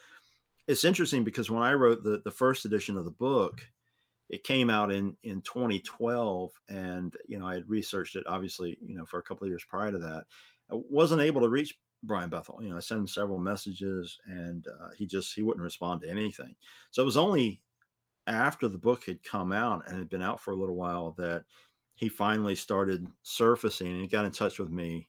[0.68, 3.68] it's interesting because when I wrote the the first edition of the book,
[4.30, 8.96] it came out in in 2012, and you know I had researched it obviously you
[8.96, 10.28] know for a couple of years prior to that.
[10.72, 12.62] I wasn't able to reach Brian Bethel.
[12.64, 16.10] You know, I sent him several messages, and uh, he just he wouldn't respond to
[16.10, 16.56] anything.
[16.92, 17.64] So it was only
[18.28, 21.44] after the book had come out and had been out for a little while that
[21.96, 25.08] he finally started surfacing and he got in touch with me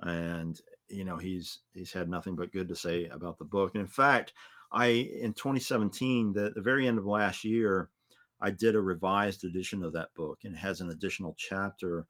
[0.00, 3.72] and you know he's he's had nothing but good to say about the book.
[3.74, 4.32] And in fact
[4.72, 7.90] i in 2017 the, the very end of last year
[8.40, 12.06] i did a revised edition of that book and it has an additional chapter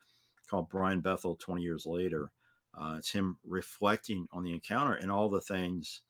[0.48, 2.30] called brian bethel 20 years later.
[2.78, 6.00] Uh, it's him reflecting on the encounter and all the things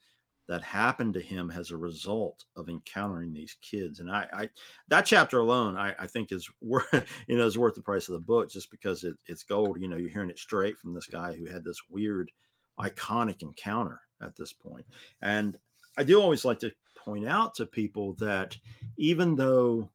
[0.49, 4.49] that happened to him as a result of encountering these kids and i, I
[4.88, 8.14] that chapter alone I, I think is worth you know is worth the price of
[8.14, 11.07] the book just because it, it's gold you know you're hearing it straight from this
[11.07, 12.30] guy who had this weird
[12.80, 14.86] iconic encounter at this point.
[15.20, 15.59] and
[15.97, 18.57] i do always like to point out to people that
[18.97, 19.90] even though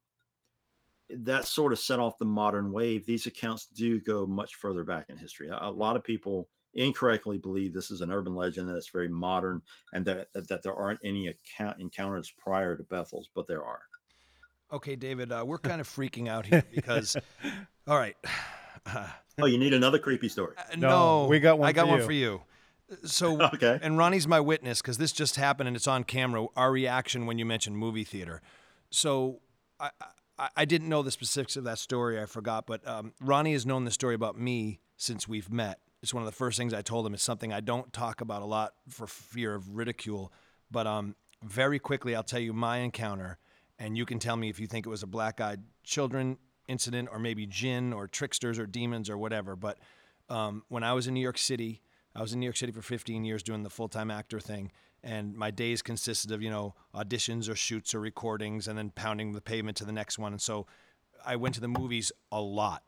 [1.10, 5.06] that sort of set off the modern wave these accounts do go much further back
[5.10, 8.76] in history a, a lot of people incorrectly believe this is an urban legend that
[8.76, 9.62] it's very modern
[9.94, 13.82] and that that, that there aren't any account encounters prior to bethel's but there are
[14.72, 17.16] Okay, David, uh, we're kind of freaking out here because,
[17.88, 18.18] all right.
[19.40, 20.90] oh you need another creepy story Uh, No,
[21.24, 22.06] no, we got one I got for one you.
[22.06, 22.42] for you.
[23.06, 23.80] So, Okay.
[23.82, 26.46] and Ronnie's my witness because this just happened and it's on camera.
[26.56, 28.42] Our reaction when you mentioned movie theater.
[28.90, 29.40] So,
[29.80, 30.06] I, I-
[30.40, 32.22] I, I didn't know the specifics of that story.
[32.22, 35.80] I forgot, but um, Ronnie has known the story about me since we've met.
[36.02, 37.14] It's one of the first things I told him.
[37.14, 40.32] It's something I don't talk about a lot for fear of ridicule.
[40.70, 43.40] But um, very quickly, I'll tell you my encounter,
[43.80, 46.38] and you can tell me if you think it was a black-eyed children
[46.68, 49.56] incident or maybe jinn or tricksters or demons or whatever.
[49.56, 49.78] But
[50.30, 51.82] um, when I was in New York City,
[52.16, 54.72] I was in New York City for 15 years doing the full-time actor thing,
[55.04, 59.34] and my days consisted of you know auditions or shoots or recordings, and then pounding
[59.34, 60.34] the pavement to the next one.
[60.34, 60.68] And so
[61.26, 62.84] I went to the movies a lot.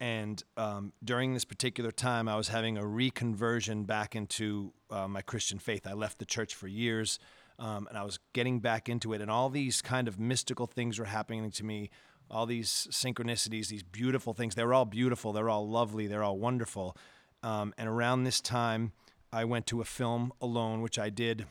[0.00, 5.20] And um, during this particular time, I was having a reconversion back into uh, my
[5.20, 5.86] Christian faith.
[5.86, 7.18] I left the church for years,
[7.58, 9.20] um, and I was getting back into it.
[9.20, 11.90] And all these kind of mystical things were happening to me.
[12.30, 14.54] All these synchronicities, these beautiful things.
[14.54, 15.34] They're all beautiful.
[15.34, 16.06] They're all lovely.
[16.06, 16.96] They're all wonderful.
[17.42, 18.92] Um, and around this time,
[19.32, 21.46] I went to a film alone, which I did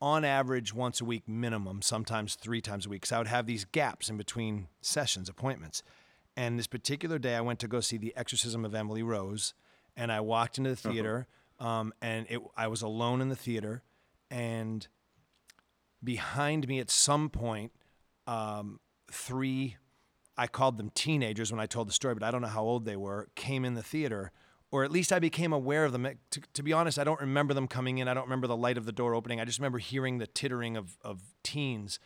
[0.00, 3.04] on average once a week minimum, sometimes three times a week.
[3.04, 5.82] So I would have these gaps in between sessions, appointments.
[6.38, 9.54] And this particular day, I went to go see The Exorcism of Emily Rose,
[9.96, 11.26] and I walked into the theater,
[11.58, 13.82] um, and it, I was alone in the theater,
[14.30, 14.86] and
[16.02, 17.72] behind me at some point,
[18.28, 18.78] um,
[19.10, 19.78] three,
[20.36, 22.84] I called them teenagers when I told the story, but I don't know how old
[22.84, 24.30] they were, came in the theater,
[24.70, 26.06] or at least I became aware of them.
[26.30, 28.06] To, to be honest, I don't remember them coming in.
[28.06, 29.40] I don't remember the light of the door opening.
[29.40, 31.98] I just remember hearing the tittering of, of teens.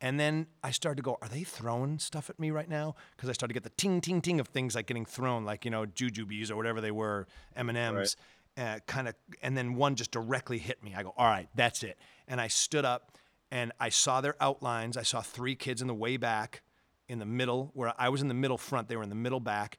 [0.00, 2.94] And then I started to go, are they throwing stuff at me right now?
[3.16, 5.64] Because I started to get the ting, ting, ting of things like getting thrown, like,
[5.64, 7.26] you know, jujubes or whatever they were,
[7.56, 8.16] M&Ms,
[8.58, 9.14] uh, kind of.
[9.42, 10.94] And then one just directly hit me.
[10.94, 11.98] I go, all right, that's it.
[12.28, 13.16] And I stood up
[13.50, 14.96] and I saw their outlines.
[14.96, 16.62] I saw three kids in the way back
[17.08, 18.88] in the middle, where I was in the middle front.
[18.88, 19.78] They were in the middle back.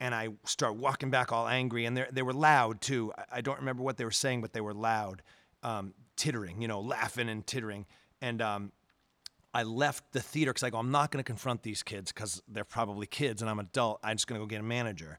[0.00, 1.84] And I start walking back all angry.
[1.86, 3.12] And they were loud too.
[3.16, 5.22] I, I don't remember what they were saying, but they were loud,
[5.62, 7.86] um, tittering, you know, laughing and tittering.
[8.20, 8.72] And um,
[9.54, 12.42] I left the theater because I go, I'm not going to confront these kids because
[12.48, 14.00] they're probably kids and I'm an adult.
[14.02, 15.18] I'm just going to go get a manager.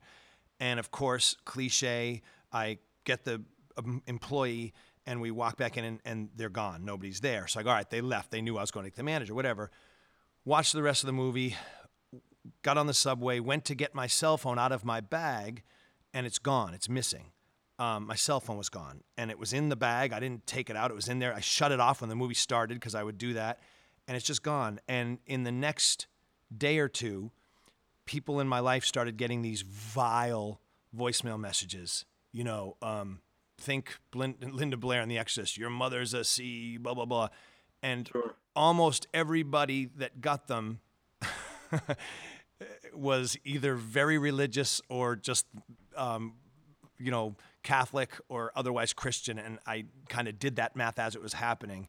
[0.60, 2.22] And of course, cliche,
[2.52, 3.44] I get the
[3.78, 4.74] um, employee
[5.06, 6.86] and we walk back in and, and they're gone.
[6.86, 7.48] Nobody's there.
[7.48, 8.32] So I go, all right, they left.
[8.32, 9.70] They knew I was going to get the manager, whatever.
[10.46, 11.56] Watched the rest of the movie,
[12.64, 15.64] got on the subway, went to get my cell phone out of my bag,
[16.14, 16.74] and it's gone.
[16.74, 17.32] It's missing.
[17.80, 20.14] Um, my cell phone was gone, and it was in the bag.
[20.14, 20.92] I didn't take it out.
[20.92, 21.34] It was in there.
[21.34, 23.60] I shut it off when the movie started because I would do that,
[24.08, 24.80] and it's just gone.
[24.88, 26.08] And in the next
[26.56, 27.32] day or two,
[28.06, 30.60] people in my life started getting these vile
[30.96, 32.06] voicemail messages.
[32.32, 33.22] You know, um,
[33.58, 35.58] think Linda Blair and The Exorcist.
[35.58, 37.30] Your mother's a C, blah blah blah,
[37.82, 38.36] and Sure.
[38.56, 40.80] almost everybody that got them
[42.94, 45.46] was either very religious or just
[45.96, 46.34] um,
[47.00, 51.22] you know Catholic or otherwise Christian, and I kind of did that math as it
[51.22, 51.88] was happening,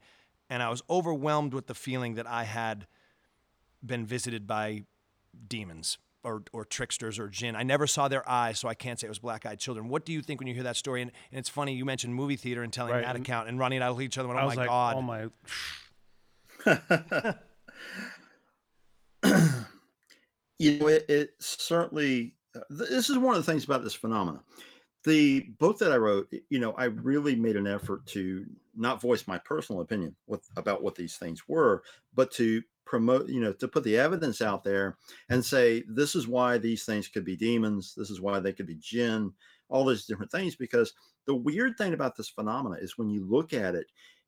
[0.50, 2.86] and I was overwhelmed with the feeling that I had
[3.84, 4.84] been visited by
[5.48, 7.54] demons or, or tricksters or jinn.
[7.56, 9.88] I never saw their eyes, so I can't say it was black-eyed children.
[9.88, 11.02] What do you think when you hear that story?
[11.02, 13.58] And, and it's funny you mentioned movie theater and telling Right, that and- account, and
[13.58, 14.96] Ronnie and I looked at each other and went, I "Oh was my like, god!"
[14.96, 15.28] oh my.
[20.58, 22.34] you know, it, it certainly.
[22.54, 24.40] uh, This is one of the things about this phenomena.
[25.04, 29.26] The book that I wrote, you know, I really made an effort to not voice
[29.26, 31.82] my personal opinion with, about what these things were,
[32.14, 34.96] but to promote, you know, to put the evidence out there
[35.28, 38.66] and say this is why these things could be demons, this is why they could
[38.66, 39.32] be jinn,
[39.68, 40.56] all those different things.
[40.56, 40.94] Because
[41.26, 43.86] the weird thing about this phenomena is when you look at it,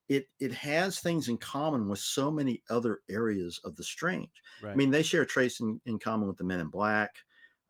[0.09, 4.31] it it has things in common with so many other areas of the strange.
[4.73, 7.17] I mean, they share traits in, in common with the Men in Black,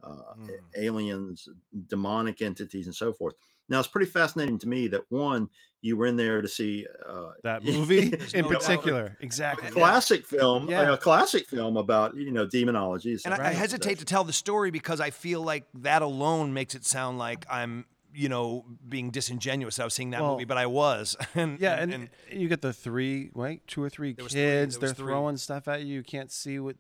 [0.07, 0.50] uh, Mm.
[0.76, 1.48] aliens,
[1.88, 3.34] demonic entities, and so forth.
[3.68, 5.48] Now, it's pretty fascinating to me that one,
[5.82, 8.61] you were in there to see uh, That movie in no doubt.
[8.62, 9.16] particular.
[9.20, 9.66] a exactly.
[9.68, 9.72] yeah.
[9.74, 10.92] classic film, Yeah.
[10.92, 13.16] a classic film about you know demonology.
[13.24, 16.74] And I, I hesitate to tell the story because I feel like that alone makes
[16.74, 19.78] it sound like I'm, you know, being disingenuous.
[19.80, 21.16] I was seeing that Well, movie, but I was.
[21.34, 24.78] and, Yeah, and, you get the three, wait, two or three There three, kids.
[24.78, 25.07] there They're three.
[25.07, 25.96] throwing stuff at you.
[25.96, 26.76] You can't see what.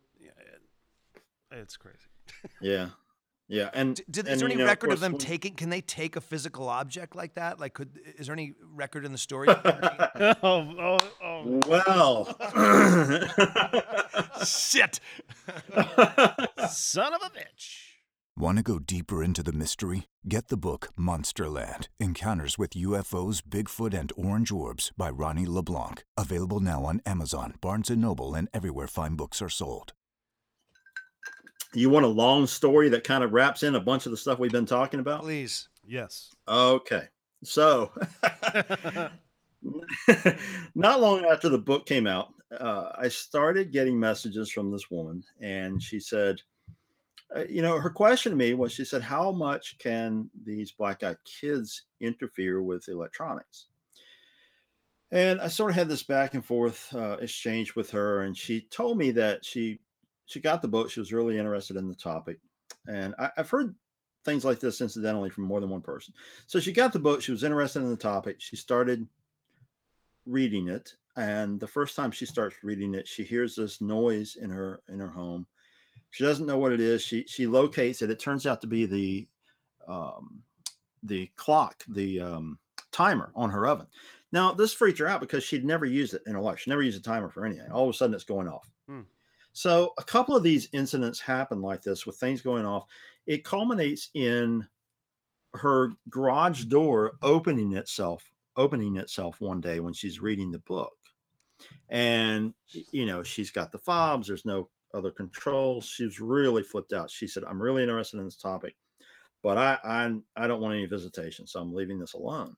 [1.52, 1.98] It's crazy.
[2.60, 2.88] Yeah,
[3.48, 5.54] yeah, and D- did, and, is there any you know, record of course, them taking?
[5.54, 7.60] Can they take a physical object like that?
[7.60, 9.48] Like, could is there any record in the story?
[9.54, 11.60] oh, oh, oh.
[11.66, 12.36] Well,
[14.44, 15.00] Shit.
[16.68, 17.86] Son of a bitch.
[18.38, 20.08] Want to go deeper into the mystery?
[20.28, 26.04] Get the book Monsterland Encounters with UFOs, Bigfoot, and Orange Orbs by Ronnie LeBlanc.
[26.18, 29.94] Available now on Amazon, Barnes & Noble, and everywhere fine books are sold.
[31.80, 34.38] You want a long story that kind of wraps in a bunch of the stuff
[34.38, 35.22] we've been talking about?
[35.22, 35.68] Please.
[35.86, 36.34] Yes.
[36.48, 37.04] Okay.
[37.44, 37.92] So,
[40.74, 45.22] not long after the book came out, uh, I started getting messages from this woman,
[45.40, 46.40] and she said,
[47.34, 51.02] uh, you know, her question to me was, she said, "How much can these black
[51.02, 53.66] eyed kids interfere with electronics?"
[55.10, 58.62] And I sort of had this back and forth uh, exchange with her, and she
[58.62, 59.80] told me that she
[60.26, 60.90] she got the book.
[60.90, 62.38] She was really interested in the topic,
[62.86, 63.74] and I, I've heard
[64.24, 66.12] things like this incidentally from more than one person.
[66.46, 67.22] So she got the book.
[67.22, 68.36] She was interested in the topic.
[68.40, 69.06] She started
[70.26, 74.50] reading it, and the first time she starts reading it, she hears this noise in
[74.50, 75.46] her in her home.
[76.10, 77.02] She doesn't know what it is.
[77.02, 78.10] She she locates it.
[78.10, 79.28] It turns out to be the
[79.88, 80.42] um,
[81.02, 82.58] the clock, the um,
[82.90, 83.86] timer on her oven.
[84.32, 86.58] Now, this freaked her out because she'd never used it in her life.
[86.58, 87.70] She never used a timer for anything.
[87.70, 88.68] All of a sudden, it's going off.
[88.88, 89.02] Hmm.
[89.56, 92.84] So, a couple of these incidents happen like this with things going off.
[93.26, 94.66] It culminates in
[95.54, 100.92] her garage door opening itself, opening itself one day when she's reading the book.
[101.88, 102.52] And,
[102.90, 105.86] you know, she's got the fobs, there's no other controls.
[105.86, 107.10] She's really flipped out.
[107.10, 108.76] She said, I'm really interested in this topic,
[109.42, 111.46] but I, I, I don't want any visitation.
[111.46, 112.54] So I'm leaving this alone.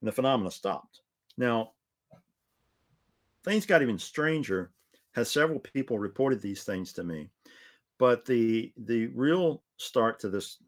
[0.00, 1.02] And the phenomena stopped.
[1.38, 1.74] Now,
[3.44, 4.72] things got even stranger
[5.14, 7.30] has several people reported these things to me.
[7.98, 10.58] But the the real start to this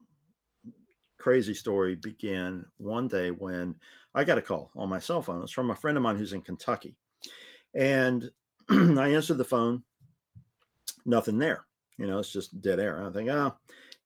[1.19, 3.75] crazy story began one day when
[4.15, 5.43] I got a call on my cell phone.
[5.43, 6.95] It's from a friend of mine who's in Kentucky.
[7.75, 8.31] And
[8.71, 9.83] I answered the phone,
[11.05, 11.67] nothing there.
[11.99, 13.05] You know, it's just dead air.
[13.05, 13.55] I think, oh,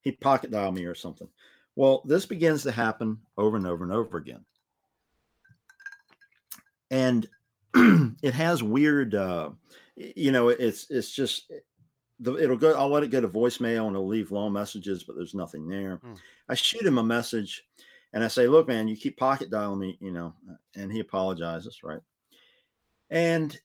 [0.01, 1.28] he pocket dialed me or something.
[1.76, 4.45] Well, this begins to happen over and over and over again.
[6.91, 7.28] And
[7.74, 9.51] it has weird uh
[9.97, 11.51] you know it's it's just
[12.20, 15.16] the, it'll go i'll let it go to voicemail and it'll leave long messages but
[15.16, 15.97] there's nothing there.
[15.97, 16.14] Hmm.
[16.49, 17.64] i shoot him a message
[18.12, 20.34] and i say look man you keep pocket dialing me you know
[20.76, 22.01] and he apologizes right?
[23.12, 23.59] And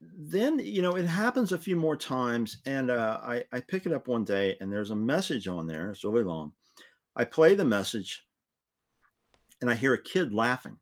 [0.00, 3.92] then you know it happens a few more times and uh, I, I pick it
[3.92, 6.52] up one day and there's a message on there it's really long.
[7.16, 8.24] I play the message
[9.60, 10.76] and i hear a kid laughing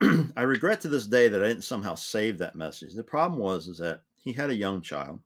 [0.36, 2.94] I regret to this day that I didn't somehow save that message.
[2.94, 5.20] The problem was is that he had a young child,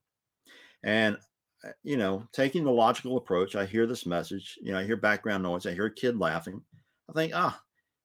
[0.83, 1.17] and
[1.65, 4.59] uh, you know, taking the logical approach, I hear this message.
[4.63, 5.67] You know, I hear background noise.
[5.67, 6.63] I hear a kid laughing.
[7.09, 7.61] I think, ah,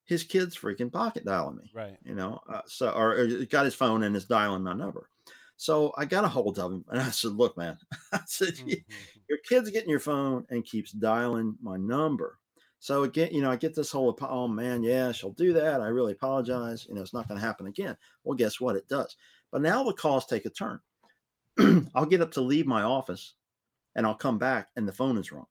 [0.05, 1.71] his kid's freaking pocket dialing me.
[1.73, 1.97] Right.
[2.03, 5.09] You know, uh, so or, or he got his phone and is dialing my number.
[5.57, 7.77] So I got a hold of him and I said, "Look, man,"
[8.11, 8.93] I said, Mm-hmm.
[9.29, 12.39] "Your kid's getting your phone and keeps dialing my number."
[12.83, 15.79] So again, you know, I get this whole, oh man, yeah, she'll do that.
[15.79, 16.85] I really apologize.
[16.85, 17.95] You know, it's not going to happen again.
[18.25, 18.75] Well, guess what?
[18.75, 19.15] It does.
[19.53, 20.81] But now the calls take a turn.
[21.95, 23.35] I'll get up to leave my office
[23.95, 25.45] and I'll come back and the phone is wrong.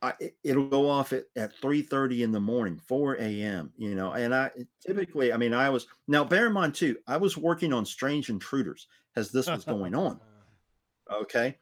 [0.00, 4.12] I, it- it'll go off at, at 3.30 in the morning 4 a.m you know
[4.12, 4.50] and i
[4.86, 8.28] typically i mean i was now bear in mind too i was working on strange
[8.28, 10.20] intruders as this was going on
[11.10, 11.56] Okay.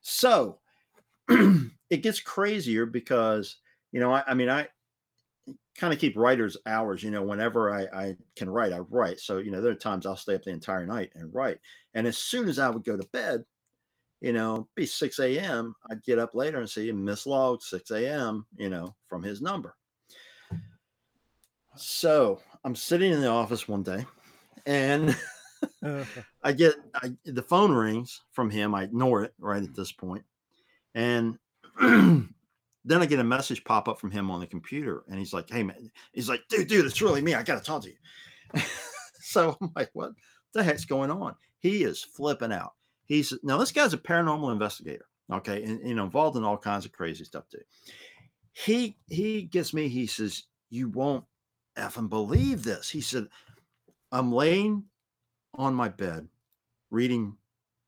[0.00, 0.60] So
[1.28, 3.56] it gets crazier because,
[3.92, 4.68] you know, I, I mean, I
[5.76, 9.20] kind of keep writer's hours, you know, whenever I, I can write, I write.
[9.20, 11.58] So, you know, there are times I'll stay up the entire night and write.
[11.94, 13.44] And as soon as I would go to bed,
[14.20, 18.46] you know, be 6 a.m., I'd get up later and see miss log 6 a.m.,
[18.56, 19.76] you know, from his number.
[21.76, 24.04] So I'm sitting in the office one day
[24.66, 25.16] and
[26.42, 28.74] I get I, the phone rings from him.
[28.74, 30.24] I ignore it right at this point,
[30.94, 31.38] and
[32.88, 35.50] then I get a message pop up from him on the computer, and he's like,
[35.50, 37.34] "Hey man," he's like, "Dude, dude, it's really me.
[37.34, 38.62] I got to talk to you."
[39.20, 40.12] so I'm like, "What
[40.54, 42.72] the heck's going on?" He is flipping out.
[43.06, 47.24] He's now this guy's a paranormal investigator, okay, and involved in all kinds of crazy
[47.24, 47.62] stuff too.
[48.52, 49.88] He he gets me.
[49.88, 51.24] He says, "You won't
[51.76, 53.28] effing believe this." He said,
[54.12, 54.84] "I'm laying
[55.54, 56.28] on my bed
[56.90, 57.36] reading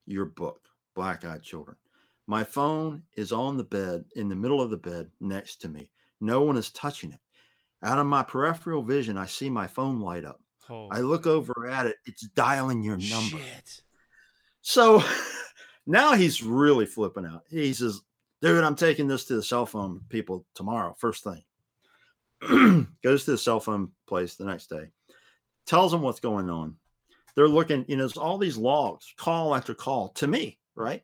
[0.07, 0.61] your book,
[0.95, 1.77] Black Eyed Children.
[2.31, 5.91] My phone is on the bed, in the middle of the bed next to me.
[6.21, 7.19] No one is touching it.
[7.83, 10.41] Out of my peripheral vision, I see my phone light up.
[10.93, 13.39] I look over at it, it's dialing your number.
[13.39, 13.83] Shit.
[14.63, 15.03] So
[15.89, 17.43] now he's really flipping out.
[17.51, 18.01] He says,
[18.41, 22.87] Dude, I'm taking this to the cell phone people tomorrow, first thing.
[23.03, 24.85] Goes to the cell phone place the next day,
[25.67, 26.77] tells them what's going on.
[27.35, 31.03] They're looking, you know, there's all these logs, call after call to me, right?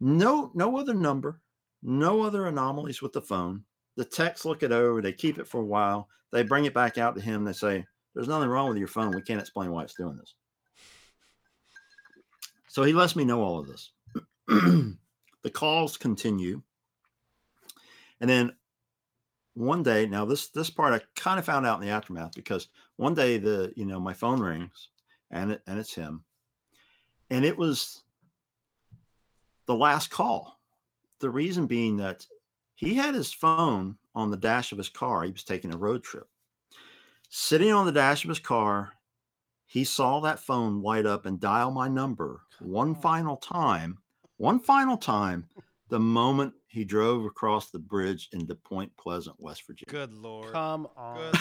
[0.00, 1.40] No, no other number,
[1.82, 3.64] no other anomalies with the phone.
[3.96, 6.98] The techs look it over, they keep it for a while, they bring it back
[6.98, 7.84] out to him, they say,
[8.14, 9.10] There's nothing wrong with your phone.
[9.10, 10.34] We can't explain why it's doing this.
[12.68, 13.90] So he lets me know all of this.
[14.46, 16.62] the calls continue.
[18.20, 18.52] And then
[19.54, 22.68] one day, now this this part I kind of found out in the aftermath because
[22.96, 24.88] one day the you know my phone rings
[25.30, 26.24] and it, and it's him.
[27.30, 28.04] And it was
[29.68, 30.58] the last call.
[31.20, 32.26] The reason being that
[32.74, 35.22] he had his phone on the dash of his car.
[35.22, 36.26] He was taking a road trip.
[37.28, 38.94] Sitting on the dash of his car,
[39.66, 43.00] he saw that phone light up and dial my number one oh.
[43.00, 43.98] final time,
[44.38, 45.46] one final time,
[45.88, 50.06] the moment he drove across the bridge into Point Pleasant, West Virginia.
[50.06, 50.52] Good lord.
[50.52, 51.32] Come on.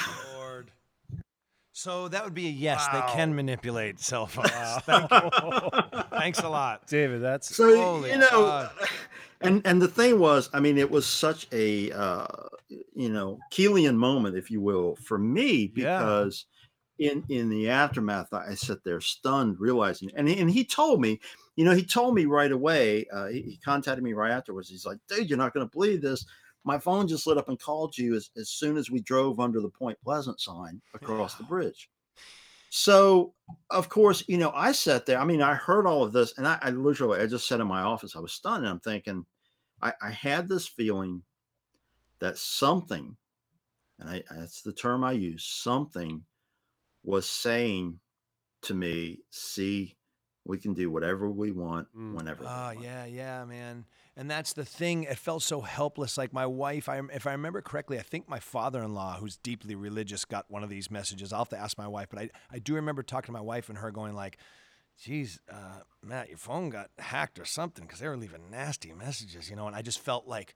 [1.83, 2.03] Good lord.
[2.03, 2.87] So that would be a yes.
[2.91, 4.49] They can manipulate cell phones.
[4.83, 5.99] Thank you.
[6.17, 6.87] Thanks a lot.
[6.87, 8.71] David, that's So Holy you know, God.
[9.41, 12.27] and and the thing was, I mean, it was such a uh,
[12.95, 15.99] you know Keelian moment, if you will, for me Yeah.
[15.99, 16.45] because
[16.99, 21.19] in in the aftermath, I sat there stunned, realizing, and he, and he told me,
[21.55, 23.05] you know, he told me right away.
[23.13, 24.69] Uh, he, he contacted me right afterwards.
[24.69, 26.25] He's like, "Dude, you're not going to believe this.
[26.67, 29.61] My phone just lit up and called you as, as soon as we drove under
[29.61, 31.89] the Point Pleasant sign across the bridge."
[32.69, 33.33] So,
[33.69, 35.19] of course, you know, I sat there.
[35.19, 37.67] I mean, I heard all of this, and I, I literally, I just sat in
[37.67, 38.15] my office.
[38.15, 39.25] I was stunned, and I'm thinking,
[39.81, 41.23] I, I had this feeling
[42.19, 43.15] that something,
[43.99, 46.25] and I, that's the term I use, something
[47.03, 47.99] was saying
[48.63, 49.95] to me, "See,
[50.43, 52.15] we can do whatever we want, Mm.
[52.15, 53.85] whenever." Oh want." yeah, yeah, man.
[54.19, 55.03] And that's the thing.
[55.03, 56.17] It felt so helpless.
[56.17, 60.25] Like my wife, I, if I remember correctly, I think my father-in-law, who's deeply religious,
[60.25, 61.31] got one of these messages.
[61.31, 63.69] I'll have to ask my wife, but I, I do remember talking to my wife
[63.69, 64.39] and her going like,
[64.99, 69.51] "Geez, uh, Matt, your phone got hacked or something," because they were leaving nasty messages,
[69.51, 69.67] you know.
[69.67, 70.55] And I just felt like,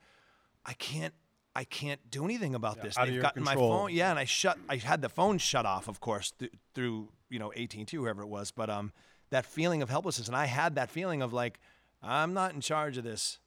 [0.65, 1.13] I can't,
[1.55, 2.97] I can't do anything about Yeah, this.
[2.97, 3.69] out of They've your gotten control.
[3.69, 3.93] my phone.
[3.95, 4.57] Yeah, and I shut.
[4.69, 7.95] I had the phone shut off, of course, th- through you know AT and T,
[7.95, 8.49] whoever it was.
[8.49, 8.91] But um,
[9.29, 11.59] that feeling of helplessness, and I had that feeling of like,
[12.01, 13.37] I'm not in charge of this.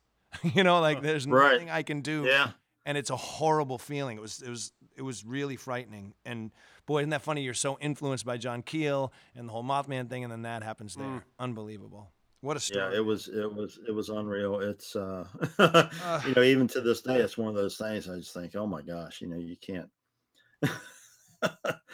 [0.55, 1.53] you know, like there's Right.
[1.53, 2.25] nothing I can do.
[2.25, 2.51] Yeah.
[2.87, 4.17] And it's a horrible feeling.
[4.19, 6.15] It was it was it was really frightening.
[6.25, 6.51] And
[6.87, 7.43] boy, isn't that funny?
[7.43, 10.95] You're so influenced by John Keel and the whole Mothman thing, and then that happens
[10.95, 11.07] there.
[11.07, 11.23] Mm.
[11.39, 12.11] Unbelievable.
[12.43, 12.93] What a story.
[12.93, 14.61] Yeah, it was it was it was unreal.
[14.61, 15.25] It's uh
[16.27, 18.67] you know, even to this day, it's one of those things I just think, oh
[18.67, 19.89] my gosh, you know, you can't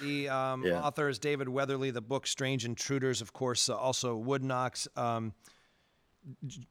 [0.00, 0.80] The um, Yeah.
[0.80, 1.90] author is David Weatherly.
[1.90, 4.88] The book Strange Intruders, of course, uh, also Wood Knocks.
[4.96, 5.34] Um,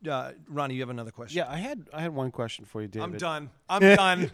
[0.09, 1.37] uh, Ronnie, you have another question?
[1.37, 1.49] yeah.
[1.49, 3.03] I had I had one question for you, David.
[3.05, 3.49] I'm done.
[3.69, 4.31] I'm done.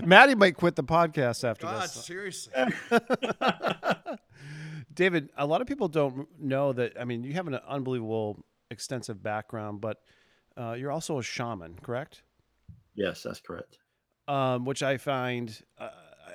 [0.04, 1.92] Matty might quit the podcast after God, this.
[1.92, 2.52] seriously.
[4.94, 7.00] David, a lot of people don't know that.
[7.00, 10.02] I mean, you have an unbelievable, extensive background, but
[10.56, 12.22] uh, you're also a shaman, correct?
[12.94, 13.78] Yes, that's correct.
[14.28, 15.88] um, which I find uh,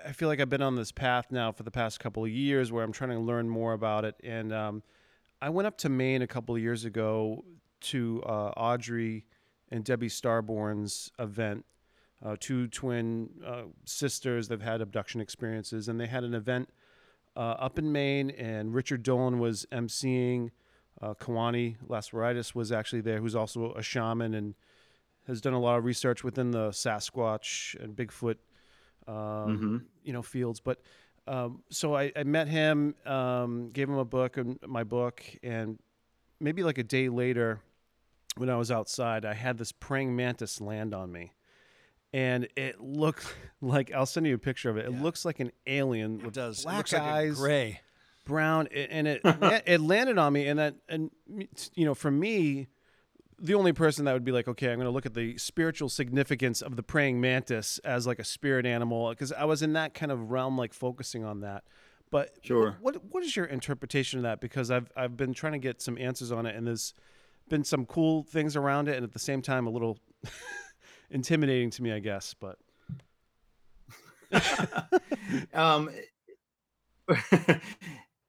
[0.06, 2.72] I feel like I've been on this path now for the past couple of years
[2.72, 4.16] where I'm trying to learn more about it.
[4.24, 4.84] And um,
[5.42, 7.46] I went up to Maine a couple of years ago
[7.82, 9.26] to uh, Audrey
[9.70, 11.66] and Debbie Starborn's event.
[12.26, 16.70] Uh, two twin uh, sisters that have had abduction experiences, and they had an event
[17.36, 20.50] uh, up in Maine, and Richard Dolan was emceeing.
[21.00, 24.56] Uh, Kewaunee Lapseritis was actually there, who's also a shaman and
[25.28, 28.38] has done a lot of research within the Sasquatch and Bigfoot,
[29.08, 29.86] um, Mhm.
[30.04, 30.60] you know, fields.
[30.60, 30.82] But
[31.28, 35.78] um, so I, I met him, um, gave him a book, and my book, and
[36.40, 37.60] maybe like a day later,
[38.38, 41.34] when I was outside, I had this praying mantis land on me.
[42.14, 43.26] And it looked
[43.62, 44.86] like I'll send you a picture of it.
[44.86, 45.04] It Yeah.
[45.04, 46.64] looks like an alien It with does.
[46.64, 47.82] Black looks like eyes, gray.
[48.26, 50.48] brown, and it it landed on me.
[50.48, 51.12] And that and
[51.76, 52.68] you know, for me,
[53.40, 55.90] the only person that would be like, okay, I'm going to look at the spiritual
[55.90, 59.94] significance of the praying mantis as like a spirit animal, because I was in that
[59.94, 61.64] kind of realm, like focusing on that.
[62.10, 62.78] But wh- Sure.
[62.82, 64.40] what what is your interpretation of that?
[64.42, 66.94] Because I've I've been trying to get some answers on it, and there's
[67.50, 70.00] been some cool things around it, and at the same time, a little
[71.12, 72.34] intimidating to me, I guess.
[72.34, 72.58] But
[75.54, 75.90] um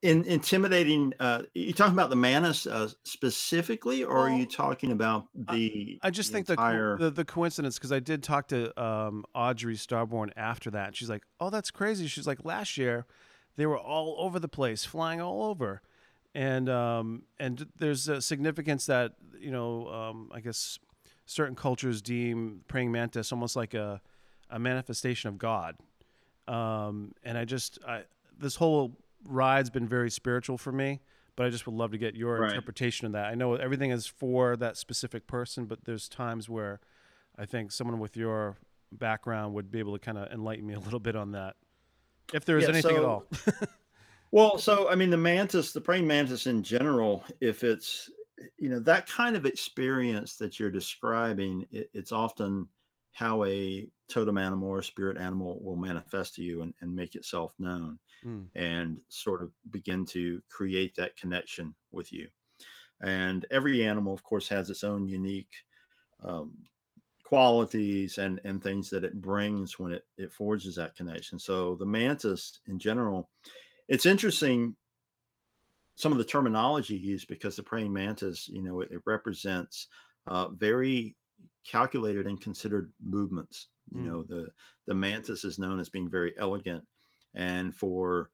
[0.03, 5.27] in intimidating uh you talking about the mantis uh, specifically or are you talking about
[5.35, 8.81] the I just the think the, entire the the coincidence because I did talk to
[8.81, 10.89] um, Audrey Starborn after that.
[10.89, 13.07] And she's like, "Oh, that's crazy." She's like, "Last year,
[13.57, 15.83] they were all over the place, flying all over."
[16.35, 20.79] And um, and there's a significance that you know, um, I guess
[21.27, 24.01] certain cultures deem praying mantis almost like a
[24.51, 25.77] a manifestation of God.
[26.47, 28.03] Um, and I just I
[28.39, 31.01] this whole ride's been very spiritual for me,
[31.37, 32.41] but I just would love to get your Right.
[32.41, 33.27] interpretation of that.
[33.27, 36.81] I know everything is for that specific person, but there's times where
[37.37, 38.59] I think someone with your
[38.93, 41.57] background would be able to kind of enlighten me a little bit on that,
[42.33, 43.27] if there is Yeah, anything at all.
[44.31, 48.11] well so i mean the mantis the praying mantis in general if it's
[48.59, 52.69] you know that kind of experience that you're describing it, it's often
[53.13, 57.55] how a totem animal or spirit animal will manifest to you and, and make itself
[57.59, 58.51] known Mm.
[58.55, 62.29] and sort of begin to create that connection with you.
[63.01, 65.55] And every animal, of course, has its own unique
[66.23, 66.69] um,
[67.25, 71.39] qualities and, and things that it brings when it, it forges that connection.
[71.39, 73.31] So the mantis in general,
[73.89, 74.77] it's interesting
[75.97, 79.89] some of the terminology used because the praying mantis, you know, it, it represents
[80.27, 81.17] uh, very
[81.65, 83.69] calculated and considered movements.
[83.91, 84.09] You Mm.
[84.09, 84.51] know, the
[84.87, 86.87] the mantis is known as being very elegant,
[87.35, 88.31] and for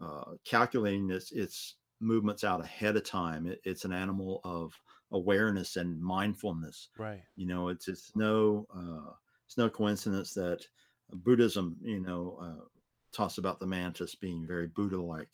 [0.00, 4.78] uh, calculating its its movements out ahead of time, it, it's an animal of
[5.12, 6.88] awareness and mindfulness.
[6.98, 7.22] Right.
[7.36, 9.12] You know, it's it's no uh,
[9.46, 10.66] it's no coincidence that
[11.12, 12.64] Buddhism, you know, uh,
[13.12, 15.28] talks about the mantis being very Buddha-like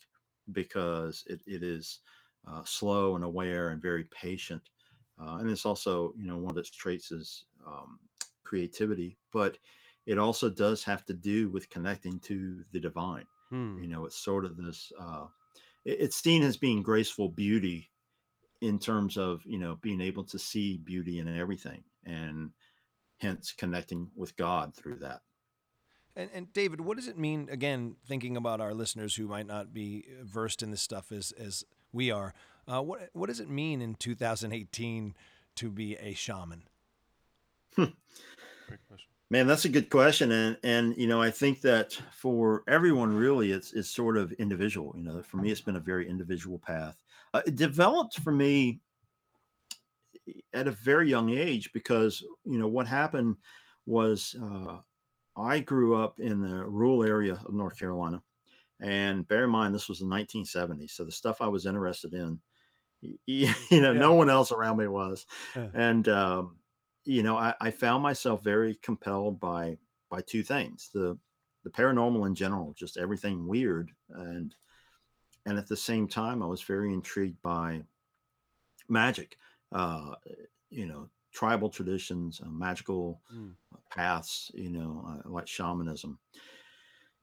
[0.51, 1.99] because it, it is
[2.47, 4.61] uh, slow and aware and very patient.
[5.21, 7.99] Uh, and it's also, you know, one of its traits is um,
[8.43, 9.57] creativity, but
[10.09, 13.27] it also does have to do with connecting to the divine.
[13.49, 13.77] Hmm.
[13.79, 15.27] You know, it's sort of this, uh,
[15.85, 17.91] it- it's seen as being graceful beauty
[18.61, 22.51] in terms of, you know, being able to see beauty in everything and
[23.17, 25.21] hence connecting with God through that.
[26.15, 27.47] And, and David, what does it mean?
[27.51, 31.63] Again, thinking about our listeners who might not be versed in this stuff as as
[31.93, 32.33] we are,
[32.67, 35.15] uh, what what does it mean in 2018
[35.55, 36.63] to be a shaman?
[37.75, 37.93] Great
[38.87, 39.08] question.
[39.31, 43.51] Man, that's a good question, and and you know I think that for everyone, really,
[43.51, 44.93] it's it's sort of individual.
[44.97, 47.03] You know, for me, it's been a very individual path.
[47.33, 48.81] Uh, it developed for me
[50.53, 53.37] at a very young age because you know what happened
[53.85, 54.79] was uh,
[55.37, 58.23] I grew up in the rural area of North Carolina,
[58.81, 62.41] and bear in mind this was the 1970s, so the stuff I was interested in,
[63.03, 65.71] y- y- you know, no one else around me was, Yeah.
[65.73, 66.58] and um,
[67.05, 69.77] you know, I, I found myself very compelled by
[70.09, 71.19] by two things: the
[71.63, 74.55] the paranormal in general, just everything weird, and
[75.45, 77.83] and at the same time, I was very intrigued by
[78.87, 79.37] magic.
[79.71, 80.15] Uh,
[80.69, 83.55] you know, tribal traditions, uh, magical Mm.
[83.89, 84.51] paths.
[84.53, 86.19] You know, uh, like shamanism.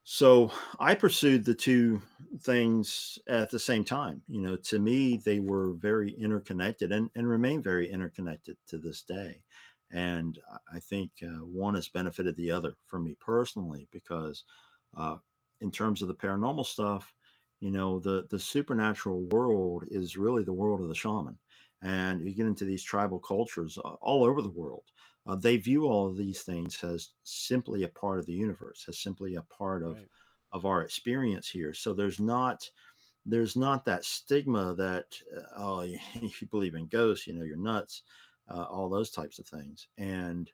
[0.09, 2.01] So I pursued the two
[2.39, 4.23] things at the same time.
[4.29, 9.03] You know, to me, they were very interconnected and, and remain very interconnected to this
[9.03, 9.43] day.
[9.91, 10.39] And
[10.73, 14.45] I- think uh, one has benefited the other for me personally because,
[14.95, 15.19] uh,
[15.61, 17.15] in terms of the paranormal stuff,
[17.61, 21.39] you know, the the supernatural world is really the world of the shaman.
[21.83, 24.85] And you get into these tribal cultures uh, all over the world.
[25.27, 28.99] Uh, they view all of these things as simply a part of the universe, as
[29.01, 30.09] simply a part of Right.
[30.53, 31.75] of our experience here.
[31.75, 32.71] So there's not
[33.25, 35.81] there's not that stigma that uh, oh
[36.15, 38.03] if you believe in ghosts, you know you're nuts,
[38.49, 39.89] uh, all those types of things.
[39.99, 40.51] And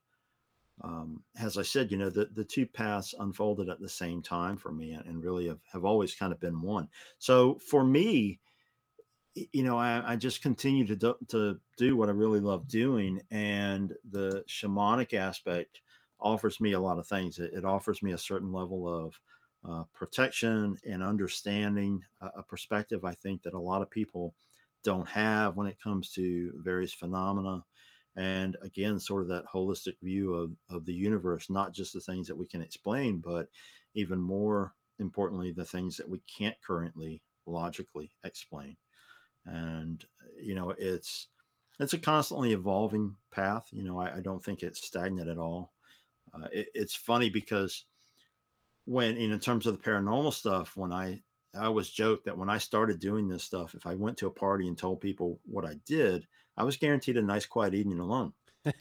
[0.83, 4.57] um, as I said, you know the the two paths unfolded at the same time
[4.57, 6.89] for me, and, and really have, have always kind of been one.
[7.19, 8.41] So for me,
[9.35, 13.21] you know, I, I just continue to do, to do what I really love doing,
[13.31, 15.81] and the shamanic aspect
[16.21, 17.39] offers me a lot of things.
[17.39, 19.19] It, it offers me a certain level of
[19.69, 24.35] uh, protection and understanding, a, a perspective I think that a lot of people
[24.83, 27.65] don't have when it comes to various phenomena.
[28.17, 32.29] And again, sort of that holistic view of, of the universe, not just the things
[32.29, 33.49] that we can explain, but
[33.95, 38.77] even more importantly, the things that we can't currently logically explain.
[39.47, 40.05] And
[40.43, 41.29] you know it's
[41.79, 45.73] it's a constantly evolving path you know i, I don't think it's stagnant at all.
[46.35, 47.85] Uh, it, it's funny because
[48.85, 51.23] when in terms of the paranormal stuff when i
[51.55, 54.31] i always joke that when i started doing this stuff if i went to a
[54.31, 56.27] party and told people what i did
[56.57, 58.33] i was guaranteed a nice quiet evening alone.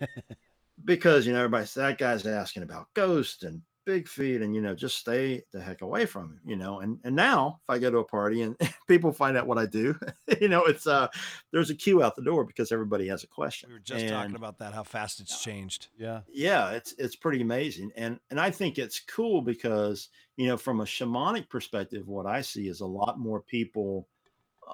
[0.83, 4.61] Because you know everybody said that guy's asking about ghosts and big feet and you
[4.61, 6.79] know just stay the heck away from him you know?
[6.79, 8.55] And and now if i go to a party and
[8.87, 9.95] people find out what i do
[10.41, 11.07] you know it's uh
[11.51, 13.69] there's a queue out the door because everybody has a question.
[13.69, 15.87] We were just talking about that, how fast it's changed.
[15.97, 16.21] Yeah.
[16.31, 17.91] yeah it's it's pretty amazing.
[17.95, 22.41] And and i think it's cool because you know from a shamanic perspective what i
[22.41, 24.07] see is a lot more people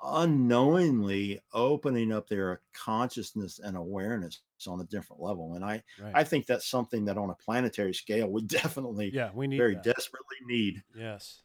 [0.04, 6.12] unknowingly opening up their consciousness and awareness on a different level and i Right.
[6.16, 9.30] i think that's something that on a planetary scale we definitely yeah.
[9.34, 9.84] We need very that.
[9.84, 11.42] desperately need Yes.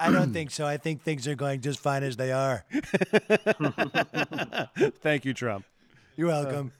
[0.00, 0.66] I don't think so.
[0.66, 2.64] I think things are going just fine as they are.
[5.02, 5.64] Thank you, Trump.
[6.16, 6.72] You're welcome.